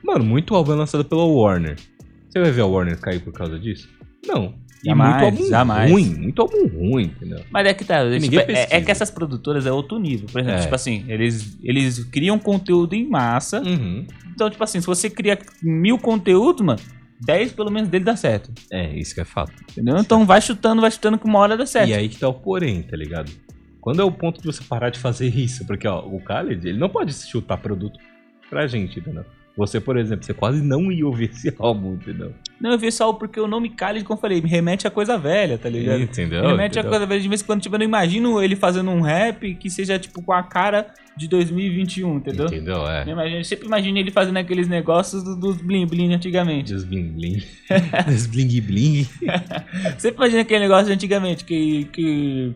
mano, 0.04 0.24
muito 0.24 0.54
álbum 0.54 0.72
é 0.72 0.76
lançado 0.76 1.04
pela 1.06 1.24
Warner. 1.24 1.76
Você 2.28 2.38
vai 2.38 2.50
ver 2.50 2.60
a 2.60 2.66
Warner 2.66 3.00
cair 3.00 3.20
por 3.20 3.32
causa 3.32 3.58
disso? 3.58 3.88
Não. 4.26 4.54
E 4.84 4.88
Jamais, 4.88 5.22
muito 5.22 5.24
álbum 5.24 5.48
jamais. 5.50 5.90
ruim, 5.90 6.14
muito 6.14 6.42
álbum 6.42 6.66
ruim, 6.68 7.04
entendeu? 7.04 7.40
Mas 7.50 7.66
é 7.66 7.74
que 7.74 7.84
tá. 7.84 8.04
ninguém 8.04 8.40
tipo, 8.40 8.52
é, 8.52 8.66
é 8.70 8.80
que 8.80 8.90
essas 8.90 9.10
produtoras 9.10 9.66
é 9.66 9.72
outro 9.72 9.98
nível. 9.98 10.28
Por 10.30 10.40
exemplo, 10.40 10.58
É. 10.58 10.62
tipo 10.62 10.74
assim, 10.74 11.04
eles, 11.08 11.58
eles 11.62 12.04
criam 12.04 12.38
conteúdo 12.38 12.94
em 12.94 13.08
massa. 13.08 13.60
Uhum. 13.62 14.06
Então, 14.34 14.50
tipo 14.50 14.62
assim, 14.62 14.80
se 14.80 14.86
você 14.86 15.08
cria 15.08 15.38
mil 15.62 15.98
conteúdos, 15.98 16.64
mano, 16.64 16.80
10 17.24 17.52
pelo 17.52 17.70
menos 17.70 17.88
dele 17.88 18.04
dá 18.04 18.14
certo. 18.16 18.52
É, 18.70 18.94
isso 18.98 19.14
que 19.14 19.20
é 19.20 19.24
fato. 19.24 19.52
Entendeu? 19.72 19.96
Então 19.98 20.26
vai 20.26 20.40
chutando, 20.40 20.80
vai 20.82 20.90
chutando 20.90 21.18
que 21.18 21.24
uma 21.24 21.38
hora 21.38 21.56
dá 21.56 21.64
certo. 21.66 21.88
E 21.90 21.94
aí 21.94 22.08
que 22.08 22.18
tá 22.18 22.28
o 22.28 22.34
porém, 22.34 22.82
tá 22.82 22.96
ligado? 22.96 23.32
Quando 23.80 24.02
é 24.02 24.04
o 24.04 24.10
ponto 24.12 24.40
de 24.40 24.46
você 24.46 24.62
parar 24.64 24.90
de 24.90 24.98
fazer 24.98 25.28
isso? 25.28 25.64
Porque, 25.66 25.86
ó, 25.86 26.00
o 26.04 26.18
Khaled, 26.18 26.68
ele 26.68 26.78
não 26.78 26.88
pode 26.88 27.12
chutar 27.14 27.56
produto 27.56 27.98
pra 28.50 28.66
gente, 28.66 28.98
entendeu? 28.98 29.24
Você, 29.56 29.80
por 29.80 29.96
exemplo, 29.96 30.24
você 30.24 30.34
quase 30.34 30.60
não 30.62 30.92
ia 30.92 31.06
ouvir 31.06 31.30
esse 31.30 31.54
álbum, 31.58 31.94
entendeu? 31.94 32.32
Não, 32.60 32.72
eu 32.72 32.78
vi 32.78 32.92
só 32.92 33.12
porque 33.12 33.40
o 33.40 33.46
nome 33.46 33.68
Khaled, 33.70 34.04
como 34.04 34.16
eu 34.18 34.20
falei, 34.20 34.40
me 34.42 34.48
remete 34.48 34.86
a 34.86 34.90
coisa 34.90 35.16
velha, 35.16 35.56
tá 35.56 35.68
ligado? 35.68 36.00
Entendeu? 36.02 36.42
Me 36.42 36.48
remete 36.48 36.78
a 36.78 36.80
Entendeu? 36.80 36.90
coisa 36.90 37.06
velha. 37.06 37.20
De 37.20 37.28
vez 37.28 37.40
em 37.40 37.44
quando, 37.44 37.60
tipo, 37.62 37.74
eu 37.74 37.78
não 37.78 37.84
imagino 37.86 38.42
ele 38.42 38.54
fazendo 38.56 38.90
um 38.90 39.00
rap 39.00 39.54
que 39.54 39.70
seja, 39.70 39.98
tipo, 39.98 40.22
com 40.22 40.32
a 40.32 40.42
cara 40.42 40.86
de 41.16 41.26
2021, 41.28 42.16
entendeu? 42.18 42.46
Entendeu? 42.46 42.86
É. 42.86 43.04
Eu, 43.04 43.12
imagino, 43.12 43.36
eu 43.40 43.44
sempre 43.44 43.66
imagino 43.66 43.96
ele 43.98 44.10
fazendo 44.10 44.36
aqueles 44.36 44.68
negócios 44.68 45.22
do- 45.24 45.34
dos 45.36 45.56
bling 45.56 45.86
bling 45.86 46.12
antigamente. 46.12 46.72
Dos 46.74 46.84
bling 46.84 47.08
bling. 47.12 47.42
Dos 48.06 48.26
bling 48.26 48.60
bling. 48.60 49.04
Sempre 49.98 50.16
imagina 50.18 50.42
aquele 50.42 50.60
negócio 50.60 50.86
de 50.86 50.92
antigamente, 50.92 51.44
que. 51.44 51.84
que 51.92 52.54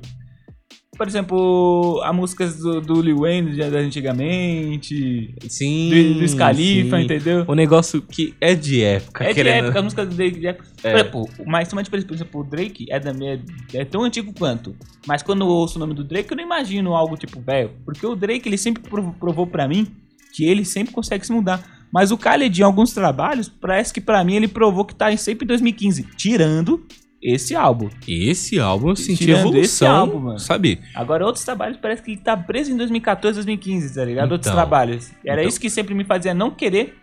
por 1.01 1.09
exemplo, 1.09 1.99
a 2.05 2.13
músicas 2.13 2.59
do, 2.59 2.79
do 2.79 3.01
Lil 3.01 3.21
Wayne 3.21 3.53
de 3.53 3.63
antigamente, 3.63 5.35
Sim. 5.49 5.89
do, 6.13 6.21
do 6.21 6.29
Scalifa, 6.29 6.99
sim. 6.99 7.05
entendeu? 7.05 7.45
O 7.49 7.55
negócio 7.55 8.03
que 8.03 8.35
é 8.39 8.55
de 8.55 8.83
época. 8.83 9.25
É 9.25 9.29
de 9.29 9.35
querendo- 9.35 9.65
época, 9.65 9.79
a 9.79 9.83
música 9.83 10.05
do 10.05 10.15
Drake 10.15 10.39
de 10.41 10.47
época. 10.47 10.69
É. 10.85 10.91
Por 10.91 10.99
exemplo, 10.99 11.29
mas 11.47 11.69
por 11.89 12.15
exemplo, 12.15 12.41
o 12.43 12.45
Drake 12.45 12.85
é, 12.91 13.01
da 13.01 13.15
minha, 13.15 13.43
é 13.73 13.83
tão 13.83 14.05
antigo 14.05 14.31
quanto. 14.39 14.77
Mas 15.07 15.23
quando 15.23 15.41
eu 15.41 15.47
ouço 15.49 15.77
o 15.77 15.81
nome 15.81 15.95
do 15.95 16.05
Drake, 16.05 16.31
eu 16.33 16.37
não 16.37 16.45
imagino 16.45 16.95
algo 16.95 17.17
tipo, 17.17 17.41
velho. 17.41 17.71
Porque 17.83 18.07
o 18.07 18.15
Drake, 18.15 18.47
ele 18.47 18.59
sempre 18.59 18.83
prov- 18.83 19.15
provou 19.19 19.47
pra 19.47 19.67
mim 19.67 19.87
que 20.35 20.45
ele 20.45 20.67
sempre 20.67 20.93
consegue 20.93 21.25
se 21.25 21.33
mudar. 21.33 21.65
Mas 21.91 22.11
o 22.13 22.17
Khaled, 22.17 22.61
em 22.61 22.63
alguns 22.63 22.93
trabalhos, 22.93 23.49
parece 23.49 23.93
que 23.93 24.01
pra 24.03 24.23
mim 24.23 24.35
ele 24.37 24.47
provou 24.49 24.85
que 24.85 24.95
tá 24.95 25.11
em 25.11 25.17
sempre 25.17 25.45
em 25.45 25.49
2015. 25.49 26.07
Tirando 26.15 26.85
esse 27.23 27.55
álbum. 27.55 27.89
Esse 28.09 28.59
álbum 28.59 28.91
eu 28.91 28.97
senti 28.97 29.25
Tirando 29.27 29.41
evolução, 29.49 29.61
esse 29.63 29.85
álbum, 29.87 30.19
mano. 30.21 30.39
sabe? 30.39 30.81
Agora, 30.95 31.25
outros 31.27 31.45
trabalhos 31.45 31.77
parece 31.77 32.03
que 32.03 32.13
ele 32.13 32.21
tá 32.21 32.37
preso 32.37 32.73
em 32.73 32.77
2014, 32.77 33.35
2015, 33.37 33.95
tá 33.95 34.05
ligado? 34.05 34.33
outros 34.33 34.47
Então. 34.51 34.57
trabalhos. 34.61 35.11
Era 35.25 35.41
Então. 35.43 35.49
isso 35.49 35.61
que 35.61 35.69
sempre 35.69 35.95
me 35.95 36.05
fazia 36.05 36.33
não 36.35 36.51
querer 36.51 36.97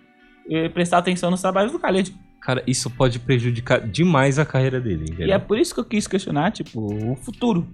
eh, 0.49 0.69
prestar 0.69 0.99
atenção 0.99 1.29
nos 1.29 1.41
trabalhos 1.41 1.71
do 1.71 1.77
Khaled. 1.77 2.15
Cara, 2.41 2.63
isso 2.65 2.89
pode 2.89 3.19
prejudicar 3.19 3.81
demais 3.85 4.39
a 4.39 4.45
carreira 4.45 4.79
dele, 4.79 5.03
entendeu? 5.03 5.27
E 5.27 5.31
é 5.31 5.37
por 5.39 5.59
isso 5.59 5.73
que 5.73 5.79
eu 5.81 5.85
quis 5.85 6.07
questionar, 6.07 6.51
tipo, 6.51 6.79
o 7.11 7.15
futuro. 7.17 7.67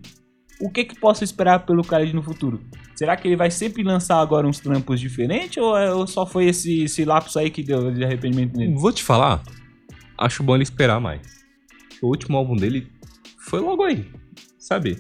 O 0.60 0.70
que 0.72 0.84
que 0.84 1.00
posso 1.00 1.24
esperar 1.24 1.66
pelo 1.66 1.82
Khaled 1.84 2.14
no 2.16 2.24
futuro? 2.24 2.62
Será 2.96 3.16
que 3.16 3.28
ele 3.28 3.36
vai 3.36 3.52
sempre 3.52 3.84
lançar 3.84 4.20
agora 4.20 4.48
uns 4.48 4.60
trampos 4.60 5.00
diferentes 5.00 5.58
ou, 5.58 5.78
é- 5.78 5.94
ou 5.94 6.08
só 6.08 6.26
foi 6.26 6.46
esse, 6.46 6.84
esse 6.84 7.06
lapso 7.06 7.38
aí 7.38 7.50
que 7.52 7.62
deu 7.62 7.92
de 7.92 8.04
arrependimento 8.04 8.58
nele? 8.58 8.74
Vou 8.76 8.92
te 8.92 9.04
falar, 9.04 9.44
acho 10.18 10.42
bom 10.42 10.56
ele 10.56 10.64
esperar 10.64 11.00
mais. 11.00 11.43
O 12.04 12.08
último 12.10 12.38
álbum 12.38 12.56
dele 12.56 12.88
foi 13.38 13.60
logo 13.60 13.84
aí, 13.84 14.06
sabe? 14.60 14.98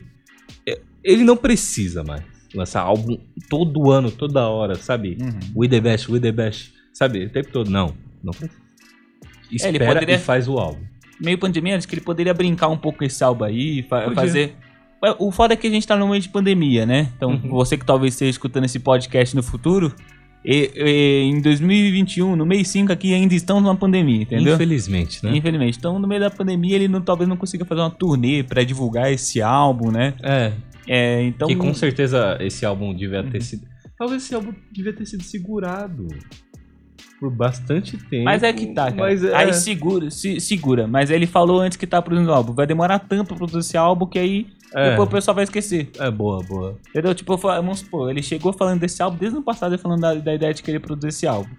É, 0.68 0.80
Ele 1.04 1.24
não 1.24 1.36
precisa 1.36 2.04
mais 2.04 2.24
lançar 2.56 2.82
álbum 2.82 3.18
todo 3.50 3.92
ano, 3.92 4.10
toda 4.12 4.48
hora, 4.48 4.76
sabe? 4.76 5.18
Uhum. 5.20 5.40
We 5.56 5.68
the 5.68 5.82
best, 5.82 6.10
we 6.12 6.20
the 6.20 6.32
best, 6.32 6.72
sabe? 6.94 7.26
O 7.26 7.30
tempo 7.30 7.52
todo. 7.52 7.70
Não, 7.70 7.94
não 8.24 8.32
precisa. 8.32 8.60
É, 9.52 9.68
ele 9.68 9.78
Espera 9.78 9.94
poderia- 9.94 10.16
e 10.16 10.20
faz 10.20 10.48
o 10.48 10.58
álbum. 10.58 10.82
Meio 11.22 11.38
pandemia, 11.38 11.78
acho 11.78 11.88
que 11.88 11.94
ele 11.96 12.02
poderia 12.02 12.34
brincar 12.34 12.68
um 12.70 12.78
pouco 12.78 13.00
com 13.00 13.04
esse 13.06 13.24
álbum 13.24 13.44
aí, 13.44 13.84
fa- 13.84 14.02
Podia. 14.04 14.16
fazer... 14.16 14.56
O 15.20 15.32
foda 15.32 15.54
é 15.54 15.58
que 15.58 15.68
a 15.68 15.70
gente 15.70 15.86
tá 15.86 15.98
no 15.98 16.08
meio 16.08 16.22
de 16.22 16.30
pandemia, 16.30 16.86
né? 16.86 17.12
Então, 17.18 17.32
Uhum. 17.32 17.50
você 17.50 17.78
que 17.78 17.86
talvez 17.86 18.14
esteja 18.14 18.30
escutando 18.32 18.64
esse 18.64 18.80
podcast 18.80 19.36
no 19.36 19.44
futuro, 19.44 19.94
e- 20.46 20.72
e- 20.76 21.24
em 21.30 21.42
2021, 21.42 22.36
no 22.36 22.46
mês 22.46 22.68
5 22.68 22.92
aqui, 22.92 23.14
ainda 23.14 23.34
estamos 23.34 23.64
numa 23.64 23.76
pandemia, 23.76 24.22
entendeu? 24.24 24.56
Infelizmente, 24.56 25.24
né? 25.24 25.36
Infelizmente. 25.36 25.78
Então, 25.78 25.98
no 26.00 26.08
meio 26.08 26.22
da 26.22 26.30
pandemia, 26.30 26.76
ele 26.76 26.88
não, 26.88 27.02
talvez 27.02 27.28
não 27.30 27.38
consiga 27.38 27.64
fazer 27.66 27.82
uma 27.82 27.90
turnê 27.92 28.44
pra 28.44 28.64
divulgar 28.64 29.12
esse 29.12 29.42
álbum, 29.42 29.92
né? 29.92 30.14
É, 30.22 30.52
É, 30.88 31.22
então. 31.24 31.48
que 31.48 31.56
com 31.56 31.74
certeza 31.74 32.38
esse 32.42 32.66
álbum 32.66 32.94
devia 32.94 33.24
ter 33.24 33.38
Uhum. 33.38 33.42
sido... 33.44 33.64
Talvez 33.98 34.24
esse 34.24 34.36
álbum 34.36 34.54
devia 34.72 34.92
ter 34.94 35.06
sido 35.06 35.24
segurado 35.24 36.08
por 37.20 37.32
bastante 37.32 37.96
tempo. 37.98 38.26
Mas 38.26 38.44
é 38.44 38.52
que 38.52 38.68
tá, 38.74 38.86
cara. 38.92 38.96
Mas 38.96 39.24
é... 39.24 39.34
Aí 39.34 39.54
segura, 39.54 40.10
se- 40.12 40.40
segura. 40.42 40.88
Mas 40.88 41.10
ele 41.10 41.26
falou 41.26 41.62
antes 41.62 41.78
que 41.78 41.88
tá 41.88 42.02
produzindo 42.02 42.32
o 42.32 42.34
álbum. 42.34 42.54
Vai 42.54 42.68
demorar 42.68 43.00
tanto 43.00 43.28
pra 43.30 43.38
produzir 43.38 43.60
esse 43.60 43.78
álbum 43.78 44.06
que 44.06 44.20
aí 44.20 44.48
é, 44.76 44.92
depois 44.92 45.08
o 45.08 45.12
pessoal 45.12 45.36
vai 45.36 45.44
esquecer. 45.44 45.92
é 46.00 46.10
boa, 46.10 46.44
boa. 46.44 46.78
Entendeu? 46.90 47.14
Tipo, 47.14 47.38
vamos 47.38 47.80
supor, 47.80 48.10
ele 48.10 48.22
chegou 48.24 48.54
falando 48.54 48.80
desse 48.80 49.02
álbum 49.02 49.18
desde 49.18 49.36
o 49.36 49.38
ano 49.38 49.46
passado, 49.46 49.78
falando 49.78 50.02
da, 50.02 50.14
da 50.16 50.34
ideia 50.34 50.54
de 50.54 50.64
querer 50.64 50.80
produzir 50.80 51.10
esse 51.10 51.28
álbum. 51.28 51.50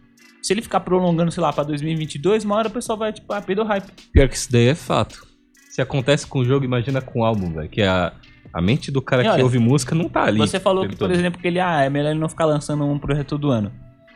Se 0.42 0.52
ele 0.52 0.60
ficar 0.60 0.80
prolongando, 0.80 1.32
sei 1.32 1.42
lá, 1.42 1.52
pra 1.52 1.64
2022, 1.64 2.44
uma 2.44 2.56
hora 2.56 2.68
o 2.68 2.70
pessoal 2.70 2.98
vai, 2.98 3.12
tipo, 3.12 3.32
ah, 3.32 3.40
perdeu 3.40 3.64
o 3.64 3.66
hype. 3.66 3.90
Pior 4.12 4.28
que 4.28 4.36
isso 4.36 4.52
daí 4.52 4.68
é 4.68 4.74
fato. 4.74 5.26
Se 5.70 5.80
acontece 5.80 6.26
com 6.26 6.40
o 6.40 6.44
jogo, 6.44 6.64
imagina 6.64 7.00
com 7.00 7.20
o 7.20 7.24
álbum, 7.24 7.50
velho. 7.52 7.68
Que 7.68 7.82
a, 7.82 8.12
a 8.52 8.60
mente 8.60 8.90
do 8.90 9.00
cara 9.00 9.22
E 9.22 9.24
que 9.24 9.30
olha, 9.30 9.42
ouve 9.42 9.58
música 9.58 9.94
não 9.94 10.08
tá 10.08 10.24
ali. 10.24 10.38
Você 10.38 10.60
falou 10.60 10.84
que, 10.84 10.90
por 10.90 10.98
todo. 10.98 11.12
exemplo, 11.12 11.40
que 11.40 11.48
ele, 11.48 11.58
ah, 11.58 11.82
é 11.82 11.88
melhor 11.88 12.10
ele 12.10 12.20
não 12.20 12.28
ficar 12.28 12.44
lançando 12.44 12.84
um 12.84 12.98
projeto 12.98 13.28
todo 13.28 13.50
ano. 13.50 13.72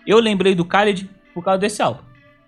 Eu 0.06 0.18
lembrei 0.20 0.54
do 0.54 0.64
Khaled 0.64 1.08
por 1.32 1.42
causa 1.42 1.58
desse 1.58 1.80
álbum. 1.80 2.02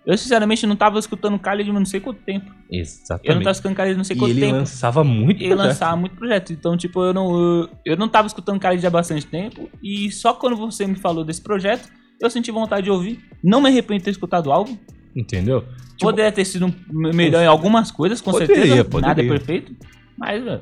Eu, 0.05 0.17
sinceramente, 0.17 0.65
não 0.65 0.75
tava 0.75 0.97
escutando 0.97 1.37
Khaled 1.37 1.71
não 1.71 1.85
sei 1.85 1.99
quanto 1.99 2.21
tempo. 2.23 2.47
Eu 2.47 2.53
não 2.73 2.79
Exatamente. 2.79 3.43
tava 3.43 3.51
escutando 3.51 3.75
Khaled 3.77 3.97
não 3.97 4.03
sei 4.03 4.15
E 4.15 4.19
quanto 4.19 4.31
ele 4.31 4.41
tempo. 4.41 4.55
lançava 4.57 5.03
muito 5.03 5.39
ele 5.41 5.49
projeto. 5.49 5.67
lançava 5.67 5.95
muito 5.95 6.15
projeto. 6.15 6.53
Então, 6.53 6.75
tipo, 6.75 7.03
eu 7.03 7.13
não, 7.13 7.35
eu, 7.61 7.69
eu 7.85 7.97
não 7.97 8.07
tava 8.09 8.25
escutando 8.27 8.59
Khaled 8.59 8.85
há 8.85 8.89
bastante 8.89 9.25
tempo. 9.27 9.69
E 9.83 10.11
só 10.11 10.33
quando 10.33 10.55
você 10.57 10.87
me 10.87 10.95
falou 10.95 11.23
desse 11.23 11.41
projeto, 11.41 11.87
eu 12.19 12.29
senti 12.31 12.49
vontade 12.51 12.85
de 12.85 12.89
ouvir. 12.91 13.19
Não 13.43 13.61
me 13.61 13.69
arrependo 13.69 13.99
de 13.99 14.05
ter 14.05 14.11
escutado 14.11 14.47
o 14.47 14.51
álbum. 14.51 14.75
Entendeu? 15.15 15.61
Tipo, 15.61 15.99
Poderia 15.99 16.31
ter 16.31 16.45
sido 16.45 16.73
melhor 16.89 17.43
em 17.43 17.47
algumas 17.47 17.91
coisas, 17.91 18.19
com 18.21 18.31
Poderia, 18.31 18.55
certeza. 18.55 18.85
poderia. 18.85 19.07
Nada 19.09 19.21
é 19.23 19.27
perfeito. 19.27 19.75
Mas, 20.17 20.43
velho, 20.43 20.61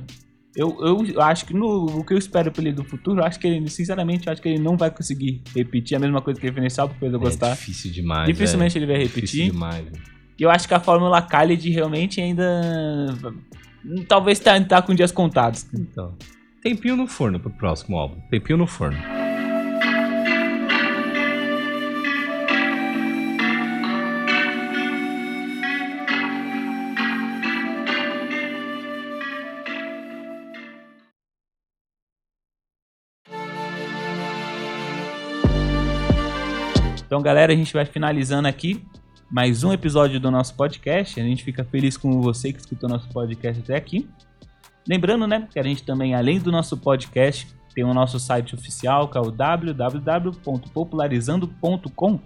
eu, 0.55 0.77
eu 1.05 1.21
acho 1.21 1.45
que 1.45 1.53
no, 1.53 1.85
o 1.99 2.03
que 2.03 2.13
eu 2.13 2.17
espero 2.17 2.51
pra 2.51 2.61
ele 2.61 2.71
do 2.73 2.83
futuro, 2.83 3.21
eu 3.21 3.25
acho 3.25 3.39
que 3.39 3.47
ele, 3.47 3.69
sinceramente, 3.69 4.27
eu 4.27 4.33
acho 4.33 4.41
que 4.41 4.49
ele 4.49 4.59
não 4.59 4.75
vai 4.75 4.89
conseguir 4.91 5.41
repetir 5.55 5.95
a 5.95 5.99
mesma 5.99 6.21
coisa 6.21 6.39
que 6.39 6.45
ele 6.47 6.53
fez 6.53 6.63
nesse 6.63 6.81
álbum, 6.81 6.93
que 6.95 6.99
fez 6.99 7.13
eu 7.13 7.19
é 7.19 7.21
gostar. 7.21 7.51
difícil 7.51 7.91
demais. 7.91 8.27
Dificilmente 8.27 8.73
velho. 8.79 8.85
ele 8.85 8.91
vai 8.97 9.03
Difícil 9.07 9.43
repetir. 9.45 9.51
demais. 9.53 9.85
velho. 9.85 10.03
E 10.39 10.43
eu 10.43 10.49
acho 10.49 10.67
que 10.67 10.73
a 10.73 10.79
fórmula 10.79 11.19
Khaled 11.21 11.69
realmente 11.69 12.19
ainda. 12.21 12.43
Talvez 14.07 14.39
tá, 14.39 14.59
tá 14.61 14.81
com 14.81 14.93
dias 14.95 15.11
contados. 15.11 15.67
Então. 15.73 16.15
Tempinho 16.61 16.95
no 16.95 17.07
forno 17.07 17.39
pro 17.39 17.49
próximo 17.51 17.97
álbum. 17.97 18.19
Tempinho 18.29 18.57
no 18.57 18.67
forno. 18.67 18.97
Então, 37.09 37.21
galera, 37.23 37.51
a 37.51 37.55
gente 37.55 37.73
vai 37.73 37.85
finalizando 37.85 38.47
aqui 38.47 38.85
mais 39.31 39.63
um 39.63 39.73
episódio 39.73 40.19
do 40.19 40.29
nosso 40.29 40.53
podcast. 40.53 41.19
A 41.19 41.23
gente 41.23 41.43
fica 41.43 41.63
feliz 41.63 41.97
com 41.97 42.21
você 42.21 42.53
que 42.53 42.59
escutou 42.59 42.87
nosso 42.87 43.09
podcast 43.09 43.63
até 43.63 43.75
aqui. 43.75 44.07
Lembrando, 44.87 45.25
né, 45.25 45.47
que 45.51 45.57
a 45.57 45.63
gente 45.63 45.81
também, 45.81 46.13
além 46.13 46.37
do 46.37 46.51
nosso 46.51 46.77
podcast, 46.77 47.47
tem 47.73 47.83
o 47.83 47.95
nosso 47.95 48.19
site 48.19 48.53
oficial, 48.53 49.07
que 49.07 49.17
é 49.17 49.21
o 49.21 49.31
www.popularizando.com, 49.31 52.19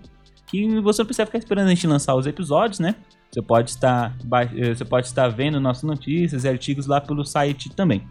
que 0.47 0.81
você 0.81 1.01
não 1.01 1.05
precisa 1.05 1.25
ficar 1.27 1.37
esperando 1.37 1.67
a 1.67 1.69
gente 1.69 1.87
lançar 1.87 2.13
os 2.15 2.27
episódios, 2.27 2.79
né? 2.79 2.93
Você 3.31 3.41
pode 3.41 3.69
estar, 3.69 4.13
eh, 4.53 4.75
você 4.75 4.83
pode 4.83 5.07
estar 5.07 5.29
vendo 5.29 5.61
nossas 5.61 5.83
notícias 5.83 6.43
e 6.43 6.49
artigos 6.49 6.87
lá 6.87 6.99
pelo 6.99 7.23
site 7.23 7.69
também. 7.69 8.05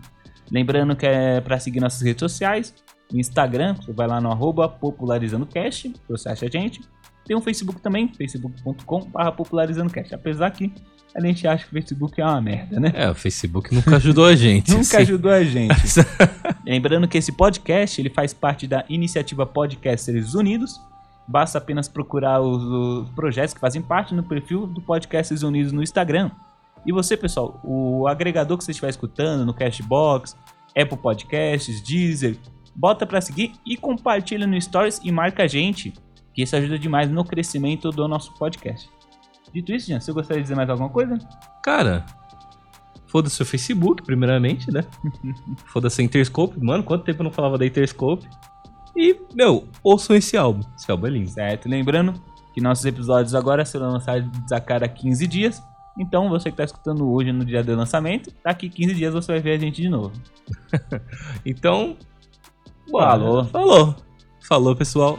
Lembrando 0.51 0.97
que 0.97 1.05
é 1.05 1.39
para 1.39 1.59
seguir 1.59 1.81
nossas 1.81 2.01
redes 2.01 2.21
sociais, 2.21 2.75
Instagram, 3.21 3.75
você 3.75 3.93
vai 3.93 4.07
lá 4.07 4.21
no 4.21 4.31
arroba 4.31 4.69
popularizandocast, 4.69 5.93
você 6.09 6.29
acha 6.29 6.47
a 6.47 6.51
gente. 6.51 6.81
Tem 7.25 7.37
um 7.37 7.41
Facebook 7.41 7.81
também, 7.81 8.09
facebook.com.br 8.13 9.31
popularizandocast. 9.37 10.15
Apesar 10.15 10.51
que 10.51 10.73
a 11.15 11.21
gente 11.21 11.47
acha 11.47 11.65
que 11.65 11.71
o 11.71 11.73
Facebook 11.73 12.21
é 12.21 12.25
uma 12.25 12.41
merda, 12.41 12.81
né? 12.81 12.91
É, 12.95 13.11
o 13.11 13.15
Facebook 13.15 13.75
nunca 13.75 13.97
ajudou 13.97 14.25
a 14.25 14.35
gente. 14.35 14.71
Nunca 14.73 14.81
assim. 14.81 14.97
ajudou 14.97 15.31
a 15.31 15.45
gente. 15.45 15.75
Lembrando 16.65 17.07
que 17.07 17.19
esse 17.19 17.33
podcast 17.33 18.01
ele 18.01 18.09
faz 18.09 18.33
parte 18.33 18.67
da 18.67 18.85
iniciativa 18.89 19.45
Podcasters 19.45 20.35
Unidos. 20.35 20.81
Basta 21.29 21.59
apenas 21.59 21.89
procurar 21.89 22.41
os, 22.41 22.63
os 22.63 23.09
projetos 23.11 23.55
que 23.55 23.61
fazem 23.61 23.83
parte 23.83 24.15
no 24.15 24.23
perfil 24.23 24.67
do 24.67 24.81
Podcasters 24.81 25.43
Unidos 25.43 25.71
no 25.71 25.83
Instagram. 25.83 26.31
E 26.85 26.93
você, 26.93 27.17
pessoal, 27.17 27.61
o 27.63 28.09
agregador 28.09 28.59
que 28.59 28.65
você 28.65 28.73
estiver 28.73 28.89
escutando 28.89 29.47
no 29.47 29.55
Cashbox, 29.55 30.37
Apple 30.77 30.97
Podcasts, 30.97 31.81
Deezer, 31.83 32.37
bota 32.75 33.07
pra 33.07 33.21
seguir 33.21 33.53
e 33.67 33.77
compartilha 33.77 34.47
no 34.47 34.61
Stories 34.61 35.01
e 35.03 35.13
marca 35.13 35.45
a 35.45 35.47
gente, 35.47 35.93
que 36.35 36.43
isso 36.43 36.57
ajuda 36.57 36.79
demais 36.79 37.11
no 37.11 37.25
crescimento 37.25 37.91
do 37.91 38.07
nosso 38.09 38.35
podcast. 38.35 38.89
Dito 39.53 39.73
isso, 39.73 39.89
Jean, 39.89 40.01
você 40.01 40.13
gostaria 40.13 40.41
de 40.41 40.45
dizer 40.45 40.55
mais 40.55 40.71
alguma 40.71 40.89
coisa? 40.89 41.19
Cara, 41.63 42.07
Foda-se 43.13 43.43
o 43.43 43.45
Facebook, 43.45 44.03
primeiramente, 44.03 44.73
né? 44.73 44.83
Foda-se 45.71 46.01
a 46.01 46.05
Interscope. 46.05 46.59
Mano, 46.59 46.83
quanto 46.83 47.05
tempo 47.05 47.21
eu 47.21 47.25
não 47.25 47.31
falava 47.31 47.59
da 47.59 47.67
Interscope? 47.67 48.27
E, 48.97 49.15
meu, 49.35 49.69
ouçam 49.85 50.17
esse 50.17 50.35
álbum. 50.35 50.63
Esse 50.75 50.91
álbum 50.91 51.09
é 51.09 51.11
lindo. 51.11 51.29
Certo? 51.29 51.69
Lembrando 51.69 52.15
que 52.55 52.61
nossos 52.63 52.87
episódios 52.87 53.35
agora 53.35 53.67
serão 53.67 53.91
lançados 53.91 54.51
a 54.51 54.59
cada 54.59 54.89
15 54.89 55.27
dias. 55.27 55.63
Então, 55.99 56.31
você 56.31 56.45
que 56.45 56.55
está 56.55 56.65
escutando 56.65 57.07
hoje 57.13 57.33
no 57.33 57.45
dia 57.45 57.63
do 57.63 57.77
lançamento, 57.77 58.33
daqui 58.43 58.71
15 58.71 58.95
dias 58.95 59.13
você 59.13 59.33
vai 59.33 59.43
ver 59.43 59.53
a 59.57 59.59
gente 59.59 59.83
de 59.83 59.91
novo. 59.91 60.13
Então, 61.45 61.99
Falou. 63.01 63.45
Falou. 63.47 63.95
Falou, 64.41 64.77
pessoal. 64.77 65.19